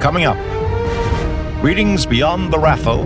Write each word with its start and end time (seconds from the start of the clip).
Coming 0.00 0.26
up, 0.26 0.36
readings 1.60 2.06
beyond 2.06 2.52
the 2.52 2.56
RAFO 2.56 3.04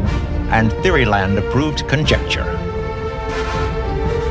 and 0.51 0.71
Theoryland 0.85 1.39
approved 1.39 1.89
conjecture. 1.89 2.45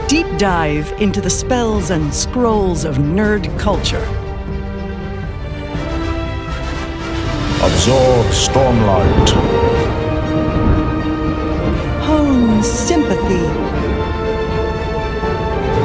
Deep 0.07 0.27
dive 0.37 0.91
into 1.01 1.21
the 1.21 1.29
spells 1.29 1.89
and 1.89 2.13
scrolls 2.13 2.85
of 2.85 2.97
nerd 2.97 3.47
culture. 3.57 4.05
Absorb 7.63 8.27
Stormlight. 8.27 9.29
Hone 12.03 12.61
sympathy. 12.61 13.47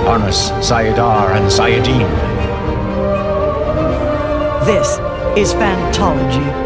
Harness 0.04 0.50
Saidar 0.60 1.34
and 1.36 1.46
Saidin. 1.46 2.06
This 4.66 4.98
is 5.38 5.54
Fantology. 5.54 6.65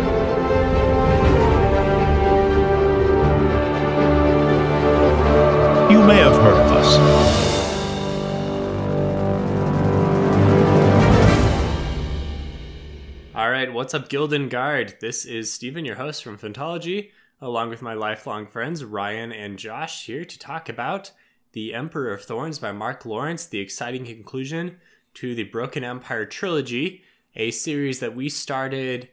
You 6.01 6.07
may 6.07 6.17
have 6.17 6.33
heard 6.33 6.57
of 6.57 6.73
us. 6.73 6.97
All 13.35 13.51
right, 13.51 13.71
what's 13.71 13.93
up, 13.93 14.09
Gilded 14.09 14.49
Guard? 14.49 14.97
This 15.03 15.27
is 15.27 15.53
Stephen, 15.53 15.85
your 15.85 15.97
host 15.97 16.25
from 16.25 16.39
Fantology, 16.39 17.11
along 17.43 17.69
with 17.69 17.83
my 17.83 17.93
lifelong 17.93 18.47
friends 18.47 18.83
Ryan 18.83 19.31
and 19.31 19.59
Josh, 19.59 20.07
here 20.07 20.25
to 20.25 20.39
talk 20.39 20.71
about 20.71 21.11
The 21.53 21.75
Emperor 21.75 22.15
of 22.15 22.23
Thorns 22.23 22.59
by 22.59 22.73
Mark 22.73 23.05
Lawrence, 23.05 23.45
the 23.45 23.61
exciting 23.61 24.07
conclusion 24.07 24.79
to 25.15 25.35
the 25.35 25.45
Broken 25.45 25.85
Empire 25.85 26.25
trilogy, 26.25 27.05
a 27.37 27.51
series 27.51 28.01
that 28.01 28.17
we 28.17 28.31
started 28.31 29.11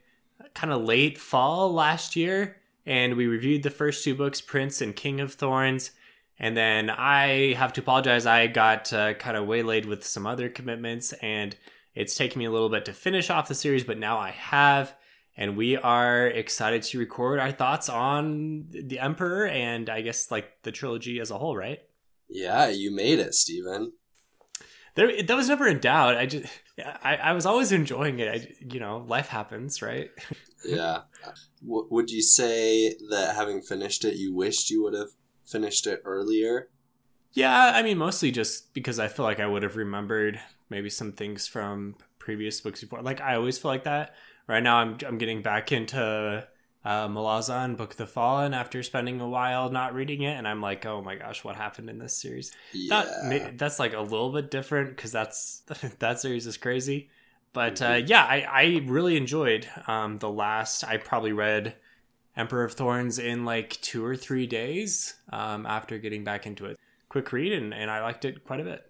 kind 0.53 0.71
of 0.71 0.83
late 0.83 1.17
fall 1.17 1.73
last 1.73 2.15
year, 2.15 2.61
and 2.85 3.17
we 3.17 3.27
reviewed 3.27 3.63
the 3.63 3.69
first 3.69 4.05
two 4.05 4.15
books, 4.15 4.39
Prince 4.39 4.79
and 4.79 4.95
King 4.95 5.19
of 5.19 5.33
Thorns. 5.33 5.91
And 6.39 6.55
then 6.55 6.89
I 6.89 7.53
have 7.53 7.73
to 7.73 7.81
apologize. 7.81 8.25
I 8.25 8.47
got 8.47 8.93
uh, 8.93 9.15
kind 9.15 9.35
of 9.35 9.47
waylaid 9.47 9.85
with 9.85 10.03
some 10.03 10.27
other 10.27 10.49
commitments, 10.49 11.13
and 11.13 11.55
it's 11.95 12.15
taken 12.15 12.37
me 12.37 12.45
a 12.45 12.51
little 12.51 12.69
bit 12.69 12.85
to 12.85 12.93
finish 12.93 13.29
off 13.29 13.47
the 13.47 13.55
series, 13.55 13.83
but 13.83 13.97
now 13.97 14.19
I 14.19 14.29
have. 14.31 14.93
And 15.35 15.57
we 15.57 15.77
are 15.77 16.27
excited 16.27 16.83
to 16.83 16.99
record 16.99 17.39
our 17.39 17.51
thoughts 17.51 17.89
on 17.89 18.67
the 18.69 18.99
Emperor 18.99 19.47
and 19.47 19.89
I 19.89 20.01
guess 20.01 20.31
like 20.31 20.63
the 20.63 20.71
trilogy 20.71 21.19
as 21.19 21.29
a 21.29 21.37
whole, 21.37 21.55
right? 21.55 21.79
Yeah, 22.29 22.69
you 22.69 22.91
made 22.91 23.19
it, 23.19 23.33
Steven. 23.33 23.93
There, 24.95 25.21
that 25.21 25.35
was 25.35 25.47
never 25.47 25.67
in 25.67 25.79
doubt. 25.79 26.17
I 26.17 26.25
just, 26.25 26.51
I, 27.03 27.17
I 27.17 27.33
was 27.33 27.45
always 27.45 27.71
enjoying 27.71 28.17
it. 28.17 28.27
I, 28.27 28.65
you 28.73 28.79
know, 28.79 29.05
life 29.07 29.27
happens, 29.27 29.81
right? 29.83 30.09
yeah. 30.65 31.01
W- 31.61 31.87
would 31.91 32.09
you 32.09 32.23
say 32.23 32.95
that 33.11 33.35
having 33.35 33.61
finished 33.61 34.05
it, 34.05 34.15
you 34.15 34.33
wished 34.35 34.71
you 34.71 34.83
would 34.83 34.95
have 34.95 35.09
finished 35.47 35.87
it 35.87 36.01
earlier? 36.05 36.69
Yeah, 37.33 37.71
I 37.75 37.83
mean, 37.83 37.97
mostly 37.97 38.31
just 38.31 38.73
because 38.73 38.99
I 38.99 39.07
feel 39.07 39.25
like 39.25 39.39
I 39.39 39.45
would 39.47 39.63
have 39.63 39.75
remembered 39.75 40.39
maybe 40.69 40.89
some 40.89 41.11
things 41.11 41.47
from 41.47 41.95
previous 42.19 42.61
books 42.61 42.81
before. 42.81 43.01
Like 43.01 43.21
I 43.21 43.35
always 43.35 43.57
feel 43.57 43.71
like 43.71 43.83
that. 43.83 44.15
Right 44.47 44.63
now, 44.63 44.77
I'm 44.77 44.97
I'm 45.05 45.17
getting 45.17 45.41
back 45.41 45.71
into 45.71 46.47
uh, 46.85 47.07
Malazan 47.09 47.77
Book 47.77 47.91
of 47.91 47.97
the 47.97 48.07
Fallen 48.07 48.53
after 48.53 48.81
spending 48.81 49.19
a 49.21 49.27
while 49.29 49.69
not 49.69 49.93
reading 49.93 50.21
it, 50.23 50.33
and 50.37 50.47
I'm 50.47 50.61
like, 50.61 50.85
oh 50.85 51.01
my 51.01 51.15
gosh, 51.15 51.43
what 51.43 51.55
happened 51.55 51.89
in 51.89 51.99
this 51.99 52.17
series? 52.17 52.53
Yeah. 52.71 53.03
That 53.29 53.57
that's 53.57 53.77
like 53.79 53.93
a 53.93 54.01
little 54.01 54.31
bit 54.31 54.49
different 54.49 54.95
because 54.95 55.11
that's 55.11 55.61
that 55.99 56.19
series 56.19 56.47
is 56.47 56.57
crazy. 56.57 57.09
But 57.53 57.81
uh, 57.81 57.95
Mm-hmm. 57.95 58.07
yeah, 58.07 58.23
I, 58.23 58.41
I 58.41 58.81
really 58.85 59.17
enjoyed 59.17 59.67
um, 59.87 60.17
the 60.19 60.29
last. 60.31 60.83
I 60.83 60.97
probably 60.97 61.33
read 61.33 61.75
Emperor 62.37 62.63
of 62.63 62.73
Thorns 62.73 63.19
in 63.19 63.43
like 63.43 63.81
two 63.81 64.05
or 64.05 64.15
three 64.15 64.47
days 64.47 65.15
um, 65.33 65.65
after 65.65 65.97
getting 65.97 66.23
back 66.23 66.45
into 66.45 66.65
it. 66.65 66.79
Quick 67.09 67.31
read, 67.31 67.51
and, 67.51 67.73
and 67.73 67.89
I 67.89 68.01
liked 68.01 68.23
it 68.23 68.45
quite 68.45 68.59
a 68.59 68.63
bit. 68.63 68.89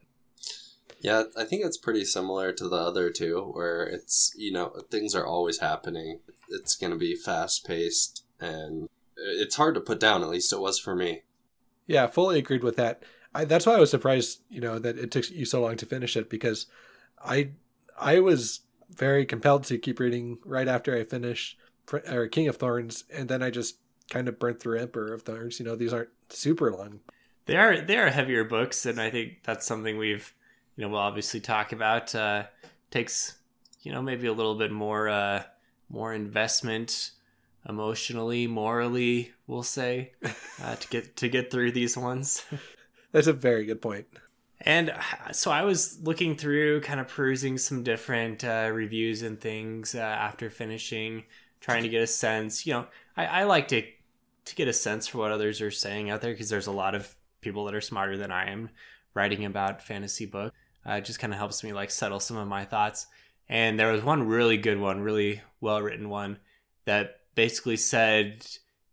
Yeah, 1.00 1.24
I 1.38 1.44
think 1.44 1.64
it's 1.64 1.78
pretty 1.78 2.04
similar 2.06 2.52
to 2.52 2.68
the 2.68 2.76
other 2.76 3.10
two, 3.10 3.52
where 3.54 3.84
it's, 3.84 4.34
you 4.36 4.52
know, 4.52 4.74
things 4.90 5.16
are 5.16 5.26
always 5.26 5.60
happening. 5.60 6.20
It's 6.50 6.76
going 6.76 6.92
to 6.92 6.98
be 6.98 7.16
fast 7.16 7.66
paced, 7.66 8.24
and 8.40 8.90
it's 9.16 9.56
hard 9.56 9.76
to 9.76 9.82
put 9.82 10.00
down, 10.00 10.24
at 10.24 10.30
least 10.30 10.52
it 10.52 10.60
was 10.60 10.80
for 10.80 10.96
me. 10.96 11.24
Yeah, 11.86 12.08
fully 12.08 12.40
agreed 12.40 12.64
with 12.64 12.76
that. 12.76 13.04
I, 13.34 13.46
that's 13.46 13.66
why 13.66 13.76
I 13.76 13.80
was 13.80 13.92
surprised, 13.92 14.42
you 14.50 14.60
know, 14.60 14.80
that 14.80 14.98
it 14.98 15.12
took 15.12 15.30
you 15.30 15.46
so 15.46 15.62
long 15.62 15.78
to 15.78 15.86
finish 15.86 16.18
it 16.18 16.30
because 16.30 16.66
I 17.24 17.52
I 18.00 18.20
was 18.20 18.62
very 18.90 19.26
compelled 19.26 19.64
to 19.66 19.78
keep 19.78 20.00
reading 20.00 20.40
right 20.46 20.68
after 20.68 20.96
I 20.96 21.04
finished 21.04 21.58
Pr- 21.60 21.67
or 21.92 22.28
King 22.28 22.48
of 22.48 22.58
Thorns, 22.58 23.04
and 23.14 23.30
then 23.30 23.42
I 23.42 23.50
just 23.50 23.78
kind 24.10 24.28
of 24.28 24.40
burnt 24.40 24.60
through 24.60 24.80
Emperor 24.80 25.14
of 25.14 25.24
Thorns. 25.24 25.60
You 25.60 25.66
know, 25.66 25.76
these 25.76 25.94
aren't 25.94 26.10
super 26.30 26.72
long. 26.72 27.00
They 27.46 27.56
are 27.56 27.82
they 27.82 27.98
are 27.98 28.10
heavier 28.10 28.44
books, 28.44 28.86
and 28.86 29.00
I 29.00 29.10
think 29.10 29.44
that's 29.44 29.66
something 29.66 29.98
we've 29.98 30.34
you 30.76 30.84
know 30.84 30.90
we'll 30.90 31.00
obviously 31.00 31.40
talk 31.40 31.72
about. 31.72 32.14
Uh, 32.14 32.44
takes 32.92 33.38
you 33.82 33.92
know 33.92 34.02
maybe 34.02 34.28
a 34.28 34.34
little 34.34 34.56
bit 34.56 34.72
more 34.72 35.08
uh, 35.10 35.44
more 35.90 36.14
investment 36.14 37.12
emotionally, 37.68 38.48
morally, 38.48 39.34
we'll 39.46 39.64
say, 39.64 40.14
uh, 40.64 40.76
to 40.76 40.88
get 40.90 41.16
to 41.18 41.30
get 41.30 41.52
through 41.52 41.72
these 41.72 41.98
ones. 41.98 42.44
That's 43.12 43.28
a 43.28 43.34
very 43.34 43.66
good 43.66 43.82
point. 43.82 44.08
And 44.62 44.90
uh, 44.90 45.32
so 45.32 45.52
I 45.52 45.64
was 45.64 46.00
looking 46.02 46.36
through, 46.36 46.82
kind 46.82 47.00
of 47.00 47.08
perusing 47.08 47.58
some 47.58 47.84
different 47.84 48.44
uh, 48.44 48.70
reviews 48.74 49.22
and 49.22 49.40
things 49.40 49.94
uh, 49.94 50.00
after 50.00 50.50
finishing, 50.50 51.24
trying 51.60 51.84
to 51.84 51.90
get 51.90 52.02
a 52.02 52.08
sense. 52.08 52.66
You 52.66 52.74
know, 52.74 52.88
I, 53.16 53.26
I 53.26 53.44
like 53.44 53.68
to 53.70 53.84
to 54.46 54.56
get 54.56 54.68
a 54.68 54.74
sense 54.74 55.08
for 55.08 55.18
what 55.18 55.32
others 55.32 55.62
are 55.62 55.72
saying 55.72 56.10
out 56.10 56.22
there 56.22 56.32
because 56.32 56.50
there's 56.50 56.68
a 56.68 56.72
lot 56.72 56.96
of 56.96 57.14
people 57.42 57.66
that 57.66 57.76
are 57.76 57.82
smarter 57.82 58.18
than 58.18 58.32
I 58.32 58.50
am 58.50 58.70
writing 59.14 59.44
about 59.46 59.84
fantasy 59.84 60.26
books. 60.26 60.56
Uh, 60.88 60.94
it 60.94 61.06
just 61.06 61.20
kind 61.20 61.34
of 61.34 61.40
helps 61.40 61.64
me 61.64 61.74
like 61.74 61.92
settle 61.92 62.20
some 62.20 62.38
of 62.38 62.48
my 62.48 62.64
thoughts. 62.64 63.08
And 63.50 63.80
there 63.80 63.92
was 63.92 64.04
one 64.04 64.28
really 64.28 64.58
good 64.58 64.80
one, 64.80 65.02
really 65.02 65.42
well 65.60 65.82
written 65.82 66.10
one 66.10 66.38
that 66.86 67.20
basically 67.36 67.78
said 67.78 68.46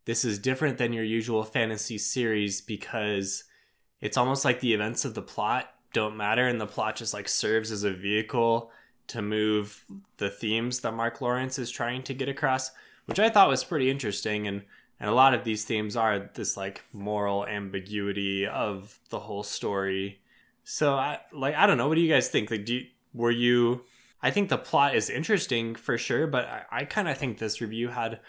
this 0.05 0.25
is 0.25 0.39
different 0.39 0.79
than 0.79 0.93
your 0.93 1.05
usual 1.05 1.45
fantasy 1.45 1.99
series 1.99 2.61
because 2.61 3.45
it's 4.01 4.17
almost 4.17 4.45
like 4.45 4.61
the 4.61 4.75
events 4.75 5.05
of 5.05 5.15
the 5.15 5.23
plot 5.23 5.71
don't 5.93 6.17
matter 6.17 6.47
and 6.47 6.61
the 6.61 6.67
plot 6.67 6.97
just 6.97 7.15
like 7.15 7.29
serves 7.29 7.71
as 7.71 7.85
a 7.85 7.93
vehicle 7.93 8.71
to 9.09 9.23
move 9.23 9.85
the 10.17 10.31
themes 10.31 10.81
that 10.81 10.95
Mark 10.95 11.21
Lawrence 11.21 11.59
is 11.59 11.71
trying 11.71 12.03
to 12.05 12.15
get 12.15 12.29
across, 12.29 12.71
which 13.07 13.19
I 13.19 13.29
thought 13.29 13.49
was 13.49 13.65
pretty 13.65 13.91
interesting 13.91 14.47
and 14.47 14.63
and 15.01 15.11
a 15.11 15.15
lot 15.15 15.35
of 15.35 15.43
these 15.43 15.65
themes 15.65 15.97
are 15.97 16.31
this 16.35 16.57
like 16.57 16.85
moral 16.93 17.45
ambiguity 17.47 18.47
of 18.47 19.01
the 19.11 19.19
whole 19.19 19.43
story. 19.43 20.21
So 20.63 20.95
I 20.95 21.21
like 21.33 21.55
I 21.55 21.67
don't 21.67 21.79
know, 21.79 21.89
what 21.89 21.97
do 21.97 22.01
you 22.01 22.13
guys 22.13 22.29
think? 22.29 22.51
Like 22.51 22.65
do 22.65 22.75
you, 22.75 22.87
were 23.13 23.31
you 23.31 23.85
I 24.25 24.31
think 24.31 24.49
the 24.49 24.57
plot 24.57 24.97
is 24.97 25.11
interesting 25.11 25.75
for 25.75 25.99
sure, 25.99 26.27
but 26.27 26.47
I, 26.47 26.65
I 26.71 26.85
kind 26.87 27.09
of 27.09 27.19
think 27.19 27.37
this 27.37 27.61
review 27.61 27.89
had 27.89 28.21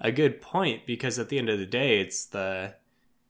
a 0.00 0.10
good 0.10 0.40
point 0.40 0.86
because 0.86 1.18
at 1.18 1.28
the 1.28 1.38
end 1.38 1.50
of 1.50 1.58
the 1.58 1.66
day, 1.66 2.00
it's 2.00 2.24
the 2.24 2.74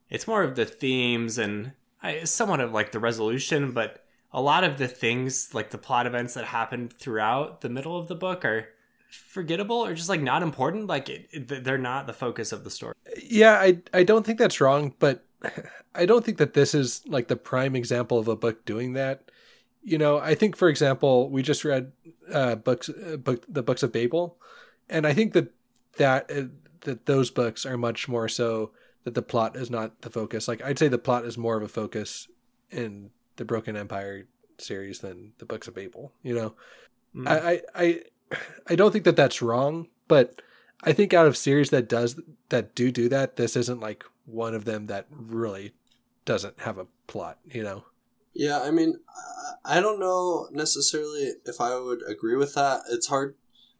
it's 0.08 0.28
more 0.28 0.44
of 0.44 0.54
the 0.54 0.64
themes 0.64 1.36
and 1.36 1.72
I, 2.00 2.22
somewhat 2.22 2.60
of 2.60 2.72
like 2.72 2.92
the 2.92 3.00
resolution, 3.00 3.72
but 3.72 4.04
a 4.32 4.40
lot 4.40 4.64
of 4.64 4.78
the 4.78 4.88
things 4.88 5.54
like 5.54 5.70
the 5.70 5.78
plot 5.78 6.06
events 6.06 6.34
that 6.34 6.44
happen 6.46 6.88
throughout 6.88 7.60
the 7.60 7.68
middle 7.68 7.98
of 7.98 8.08
the 8.08 8.14
book 8.14 8.44
are 8.44 8.68
forgettable 9.10 9.84
or 9.84 9.94
just 9.94 10.08
like 10.08 10.22
not 10.22 10.42
important. 10.42 10.86
Like 10.86 11.08
it, 11.08 11.28
it, 11.30 11.64
they're 11.64 11.78
not 11.78 12.06
the 12.06 12.12
focus 12.12 12.52
of 12.52 12.64
the 12.64 12.70
story. 12.70 12.94
Yeah, 13.22 13.52
I 13.54 13.80
I 13.92 14.02
don't 14.04 14.24
think 14.24 14.38
that's 14.38 14.60
wrong, 14.60 14.94
but 14.98 15.24
I 15.94 16.06
don't 16.06 16.24
think 16.24 16.38
that 16.38 16.54
this 16.54 16.74
is 16.74 17.02
like 17.06 17.28
the 17.28 17.36
prime 17.36 17.76
example 17.76 18.18
of 18.18 18.28
a 18.28 18.36
book 18.36 18.64
doing 18.64 18.94
that. 18.94 19.30
You 19.82 19.98
know, 19.98 20.18
I 20.18 20.34
think 20.34 20.56
for 20.56 20.68
example, 20.68 21.28
we 21.28 21.42
just 21.42 21.64
read 21.64 21.92
uh, 22.32 22.54
books, 22.54 22.88
uh, 22.88 23.16
book 23.16 23.44
the 23.48 23.62
books 23.62 23.82
of 23.82 23.92
Babel, 23.92 24.38
and 24.88 25.06
I 25.06 25.12
think 25.12 25.32
that 25.34 25.52
that 25.98 26.30
uh, 26.30 26.44
that 26.82 27.06
those 27.06 27.30
books 27.30 27.66
are 27.66 27.76
much 27.76 28.08
more 28.08 28.28
so 28.28 28.70
that 29.04 29.14
the 29.14 29.22
plot 29.22 29.56
is 29.56 29.70
not 29.70 30.00
the 30.02 30.10
focus. 30.10 30.48
Like 30.48 30.62
I'd 30.62 30.78
say 30.78 30.88
the 30.88 30.98
plot 30.98 31.24
is 31.24 31.36
more 31.36 31.56
of 31.56 31.62
a 31.62 31.68
focus 31.68 32.28
in 32.70 33.10
the 33.36 33.44
Broken 33.44 33.76
Empire 33.76 34.26
series 34.58 35.00
than 35.00 35.32
the 35.38 35.44
books 35.44 35.68
of 35.68 35.74
Babel. 35.74 36.12
You 36.22 36.34
know, 36.34 36.54
Mm. 37.14 37.28
I, 37.28 37.36
I 37.52 37.60
I 37.84 38.00
I 38.68 38.74
don't 38.74 38.90
think 38.90 39.04
that 39.04 39.16
that's 39.16 39.42
wrong, 39.42 39.88
but 40.08 40.40
I 40.82 40.92
think 40.94 41.12
out 41.12 41.26
of 41.26 41.36
series 41.36 41.68
that 41.70 41.86
does 41.88 42.18
that 42.48 42.74
do 42.74 42.90
do 42.90 43.08
that, 43.10 43.36
this 43.36 43.54
isn't 43.56 43.80
like 43.80 44.04
one 44.24 44.54
of 44.54 44.64
them 44.64 44.86
that 44.86 45.06
really 45.10 45.74
doesn't 46.24 46.60
have 46.60 46.78
a 46.78 46.86
plot. 47.08 47.38
You 47.44 47.64
know. 47.64 47.84
Yeah, 48.34 48.60
I 48.62 48.70
mean, 48.70 48.98
I- 49.64 49.76
I 49.76 49.80
don't 49.80 50.00
know 50.00 50.48
necessarily 50.52 51.34
if 51.44 51.60
I 51.60 51.78
would 51.78 52.00
agree 52.08 52.34
with 52.36 52.54
that. 52.54 52.80
It's 52.90 53.08
hard 53.08 53.36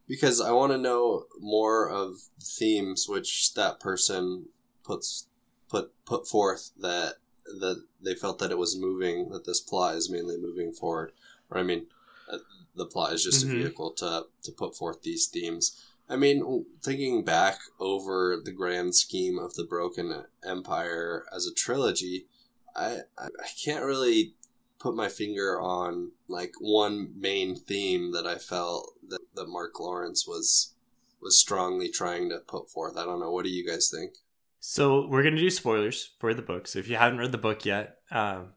because 0.06 0.38
I 0.40 0.50
want 0.52 0.72
to 0.72 0.78
know 0.78 1.24
more 1.40 1.88
of 1.88 2.16
themes 2.38 3.06
which 3.08 3.54
that 3.54 3.80
person 3.80 4.48
puts 4.84 5.26
put 5.70 5.92
put 6.04 6.28
forth 6.28 6.70
that 6.78 7.14
that 7.44 7.84
they 8.00 8.14
felt 8.14 8.38
that 8.38 8.50
it 8.50 8.58
was 8.58 8.76
moving 8.78 9.30
that 9.30 9.44
this 9.44 9.60
plot 9.60 9.96
is 9.96 10.10
mainly 10.10 10.36
moving 10.36 10.72
forward. 10.72 11.12
Or 11.50 11.58
I 11.58 11.62
mean, 11.62 11.86
uh, 12.28 12.38
the 12.74 12.86
plot 12.86 13.12
is 13.12 13.22
just 13.22 13.44
Mhm. 13.44 13.50
a 13.50 13.56
vehicle 13.62 13.90
to 13.92 14.26
to 14.42 14.52
put 14.52 14.76
forth 14.76 15.02
these 15.02 15.26
themes. 15.26 15.76
I 16.08 16.16
mean, 16.16 16.66
thinking 16.82 17.24
back 17.24 17.58
over 17.78 18.36
the 18.42 18.52
grand 18.52 18.94
scheme 18.94 19.38
of 19.38 19.54
the 19.54 19.64
Broken 19.64 20.24
Empire 20.42 21.26
as 21.32 21.46
a 21.46 21.54
trilogy, 21.54 22.26
I 22.74 23.02
I 23.18 23.26
I 23.26 23.48
can't 23.64 23.84
really 23.84 24.34
put 24.78 24.94
my 24.94 25.08
finger 25.08 25.60
on 25.60 26.12
like 26.28 26.54
one 26.58 27.12
main 27.18 27.54
theme 27.56 28.10
that 28.12 28.26
I 28.26 28.36
felt 28.36 28.94
that, 29.08 29.20
that 29.34 29.46
Mark 29.48 29.78
Lawrence 29.78 30.26
was 30.26 30.74
was 31.20 31.38
strongly 31.38 31.88
trying 31.88 32.28
to 32.30 32.38
put 32.40 32.68
forth. 32.68 32.96
I 32.96 33.04
don't 33.04 33.20
know. 33.20 33.30
What 33.30 33.44
do 33.44 33.50
you 33.50 33.64
guys 33.64 33.88
think? 33.88 34.14
So 34.64 35.08
we're 35.08 35.24
gonna 35.24 35.38
do 35.38 35.50
spoilers 35.50 36.10
for 36.20 36.34
the 36.34 36.40
book. 36.40 36.68
So 36.68 36.78
if 36.78 36.86
you 36.86 36.94
haven't 36.94 37.18
read 37.18 37.32
the 37.32 37.36
book 37.38 37.64
yet, 37.64 37.96
um, 38.12 38.50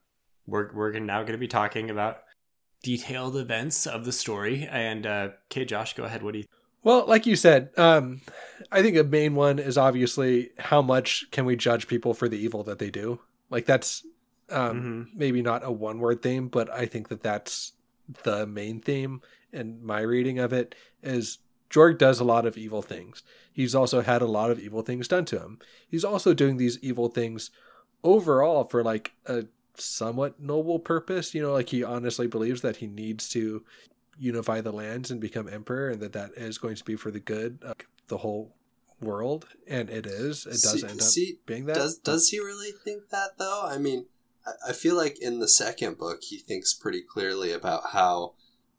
we're 0.45 0.71
we're 0.71 0.99
now 0.99 1.23
gonna 1.23 1.39
be 1.39 1.47
talking 1.47 1.89
about 1.89 2.19
detailed 2.83 3.35
events 3.35 3.87
of 3.87 4.05
the 4.05 4.11
story. 4.11 4.67
And 4.69 5.07
uh, 5.07 5.29
okay, 5.49 5.65
Josh, 5.65 5.95
go 5.95 6.03
ahead. 6.03 6.21
What 6.21 6.33
do 6.33 6.39
you? 6.39 6.45
Well, 6.83 7.07
like 7.07 7.25
you 7.25 7.35
said, 7.35 7.71
um, 7.75 8.21
I 8.71 8.83
think 8.83 8.95
a 8.97 9.03
main 9.03 9.33
one 9.33 9.57
is 9.57 9.79
obviously 9.79 10.51
how 10.59 10.83
much 10.83 11.25
can 11.31 11.43
we 11.43 11.55
judge 11.55 11.87
people 11.87 12.13
for 12.13 12.29
the 12.29 12.37
evil 12.37 12.61
that 12.65 12.77
they 12.77 12.91
do. 12.91 13.19
Like 13.49 13.65
that's 13.65 14.05
um, 14.51 15.09
maybe 15.15 15.41
not 15.41 15.65
a 15.65 15.71
one 15.71 15.97
word 15.97 16.21
theme, 16.21 16.49
but 16.49 16.71
I 16.71 16.85
think 16.85 17.07
that 17.07 17.23
that's 17.23 17.73
the 18.21 18.45
main 18.45 18.79
theme 18.79 19.23
in 19.51 19.83
my 19.83 20.01
reading 20.01 20.37
of 20.37 20.53
it 20.53 20.75
is 21.01 21.39
Jorg 21.75 21.97
does 21.97 22.21
a 22.21 22.23
lot 22.23 22.45
of 22.45 22.57
evil 22.57 22.81
things. 22.81 23.21
He's 23.51 23.75
also 23.75 24.01
had 24.01 24.21
a 24.21 24.27
lot 24.27 24.49
of 24.49 24.59
evil 24.59 24.81
things 24.81 25.09
done 25.09 25.25
to 25.25 25.39
him. 25.39 25.59
He's 25.89 26.05
also 26.05 26.33
doing 26.33 26.55
these 26.55 26.79
evil 26.81 27.09
things 27.09 27.51
overall 28.03 28.63
for 28.63 28.81
like 28.83 29.11
a 29.25 29.45
somewhat 29.75 30.39
noble 30.39 30.79
purpose. 30.79 31.35
You 31.35 31.41
know, 31.41 31.51
like 31.53 31.69
he 31.69 31.83
honestly 31.83 32.27
believes 32.27 32.61
that 32.61 32.77
he 32.77 32.87
needs 32.87 33.27
to 33.29 33.63
unify 34.17 34.61
the 34.61 34.71
lands 34.71 35.11
and 35.11 35.19
become 35.19 35.49
emperor, 35.49 35.89
and 35.89 36.01
that 36.01 36.13
that 36.13 36.31
is 36.37 36.57
going 36.57 36.75
to 36.75 36.83
be 36.85 36.95
for 36.95 37.11
the 37.11 37.19
good 37.19 37.59
of 37.61 37.75
the 38.07 38.17
whole 38.19 38.55
world. 39.01 39.47
And 39.67 39.89
it 39.89 40.05
is. 40.05 40.45
It 40.45 40.51
does 40.51 40.79
See- 40.81 40.87
end 40.87 41.01
up 41.01 41.07
see, 41.07 41.39
being 41.45 41.65
that. 41.65 41.75
Does 41.75 41.97
does 41.97 42.29
he 42.29 42.39
really 42.39 42.71
think 42.71 43.09
that 43.09 43.37
though? 43.37 43.63
I 43.65 43.77
mean, 43.77 44.05
I- 44.45 44.69
I 44.69 44.73
feel 44.73 44.95
like 44.95 45.19
in 45.19 45.39
the 45.39 45.49
second 45.49 45.97
book 45.97 46.23
he 46.23 46.37
thinks 46.37 46.73
pretty 46.73 47.01
clearly 47.01 47.51
about 47.51 47.89
how 47.91 48.35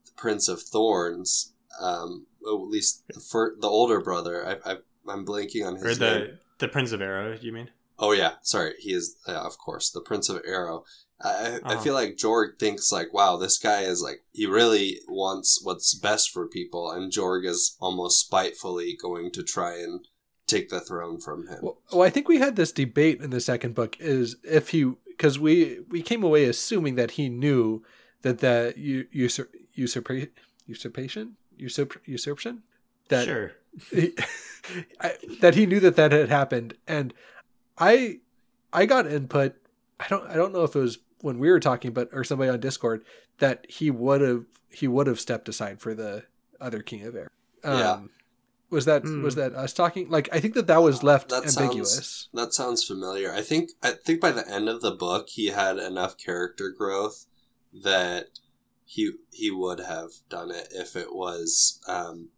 the 0.06 0.12
Prince 0.16 0.48
of 0.48 0.62
Thorns, 0.62 1.52
um, 1.80 2.26
well, 2.40 2.62
at 2.62 2.68
least 2.70 3.04
the 3.08 3.20
fir- 3.20 3.56
the 3.60 3.68
older 3.68 4.00
brother. 4.00 4.46
I, 4.64 4.72
I 4.72 4.76
I'm 5.08 5.24
blanking 5.24 5.64
on 5.66 5.76
his 5.76 5.84
Or 5.84 5.88
name. 6.00 6.20
the 6.20 6.38
the 6.58 6.68
Prince 6.68 6.92
of 6.92 7.00
Arrow? 7.02 7.36
You 7.40 7.52
mean? 7.52 7.70
Oh 7.98 8.12
yeah, 8.12 8.34
sorry. 8.42 8.74
He 8.78 8.92
is, 8.92 9.16
uh, 9.26 9.32
of 9.32 9.56
course, 9.58 9.90
the 9.90 10.00
Prince 10.00 10.28
of 10.28 10.42
Arrow. 10.46 10.84
I, 11.22 11.28
I 11.28 11.46
I 11.46 11.56
Uh-huh. 11.74 11.82
feel 11.82 11.94
like 11.94 12.16
Jorg 12.16 12.58
thinks 12.58 12.92
like, 12.92 13.12
wow, 13.14 13.36
this 13.36 13.56
guy 13.58 13.82
is 13.82 14.02
like, 14.02 14.20
he 14.32 14.46
really 14.46 15.00
wants 15.08 15.60
what's 15.62 15.94
best 15.94 16.30
for 16.30 16.46
people, 16.46 16.90
and 16.90 17.10
Jorg 17.12 17.46
is 17.46 17.76
almost 17.80 18.20
spitefully 18.26 18.96
going 19.00 19.30
to 19.32 19.42
try 19.42 19.78
and 19.78 20.06
take 20.46 20.68
the 20.68 20.80
throne 20.80 21.18
from 21.20 21.46
him. 21.48 21.58
Well, 21.62 21.78
well, 21.92 22.02
I 22.02 22.10
think 22.10 22.28
we 22.28 22.38
had 22.38 22.56
this 22.56 22.70
debate 22.72 23.20
in 23.22 23.30
the 23.30 23.40
second 23.40 23.74
book 23.74 23.96
is 23.98 24.36
if 24.44 24.68
he 24.70 24.92
because 25.08 25.38
we 25.38 25.80
we 25.88 26.02
came 26.02 26.22
away 26.22 26.44
assuming 26.44 26.96
that 26.96 27.12
he 27.12 27.28
knew 27.30 27.82
that 28.22 28.38
the 28.40 28.74
u- 28.76 29.06
usur, 29.14 29.46
usurpa, 29.78 30.28
usurpation 30.66 31.36
usurp, 31.56 32.00
usurpation 32.04 32.62
that 33.08 33.24
sure. 33.26 33.52
he, 33.90 34.14
I, 35.00 35.14
that 35.40 35.54
he 35.54 35.66
knew 35.66 35.80
that 35.80 35.96
that 35.96 36.12
had 36.12 36.28
happened 36.28 36.74
and 36.86 37.14
I 37.78 38.20
I 38.72 38.86
got 38.86 39.06
input 39.06 39.54
I 40.00 40.06
don't 40.08 40.28
I 40.28 40.34
don't 40.34 40.52
know 40.52 40.64
if 40.64 40.74
it 40.74 40.80
was 40.80 40.98
when 41.20 41.38
we 41.38 41.50
were 41.50 41.60
talking 41.60 41.92
but 41.92 42.08
or 42.12 42.24
somebody 42.24 42.50
on 42.50 42.60
Discord 42.60 43.04
that 43.38 43.66
he 43.68 43.90
would 43.90 44.20
have 44.20 44.44
he 44.70 44.88
would 44.88 45.06
have 45.06 45.20
stepped 45.20 45.48
aside 45.48 45.80
for 45.80 45.94
the 45.94 46.24
other 46.60 46.80
king 46.82 47.02
of 47.04 47.14
air. 47.14 47.30
Um, 47.64 47.78
Yeah. 47.78 48.00
Was 48.68 48.84
that 48.86 49.02
Hmm. 49.02 49.22
was 49.22 49.36
that 49.36 49.54
us 49.54 49.72
talking? 49.72 50.08
Like 50.10 50.28
I 50.32 50.40
think 50.40 50.54
that 50.54 50.66
that 50.66 50.82
was 50.82 51.04
left 51.04 51.28
That 51.28 51.44
sounds- 51.44 51.56
ambiguous. 51.58 52.28
That 52.34 52.52
sounds 52.52 52.82
familiar. 52.82 53.32
I 53.32 53.40
think 53.42 53.70
I 53.82 53.92
think 53.92 54.20
by 54.20 54.32
the 54.32 54.46
end 54.48 54.68
of 54.68 54.80
the 54.82 54.90
book 54.90 55.28
he 55.28 55.46
had 55.46 55.78
enough 55.78 56.18
character 56.18 56.70
growth 56.70 57.26
that 57.72 58.30
he 58.86 59.10
he 59.32 59.50
would 59.50 59.80
have 59.80 60.10
done 60.30 60.50
it 60.50 60.68
if 60.70 60.96
it 60.96 61.12
was 61.14 61.80
um, 61.86 62.28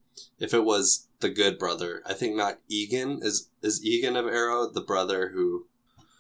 if 0.41 0.53
it 0.53 0.65
was 0.65 1.07
the 1.21 1.29
good 1.29 1.59
brother. 1.59 2.03
I 2.07 2.15
think 2.15 2.35
not 2.37 2.59
Egan 2.69 3.21
is 3.23 3.51
is 3.63 3.85
Egan 3.85 4.17
of 4.17 4.27
Arrow 4.27 4.69
the 4.69 4.81
brother 4.81 5.29
who 5.35 5.67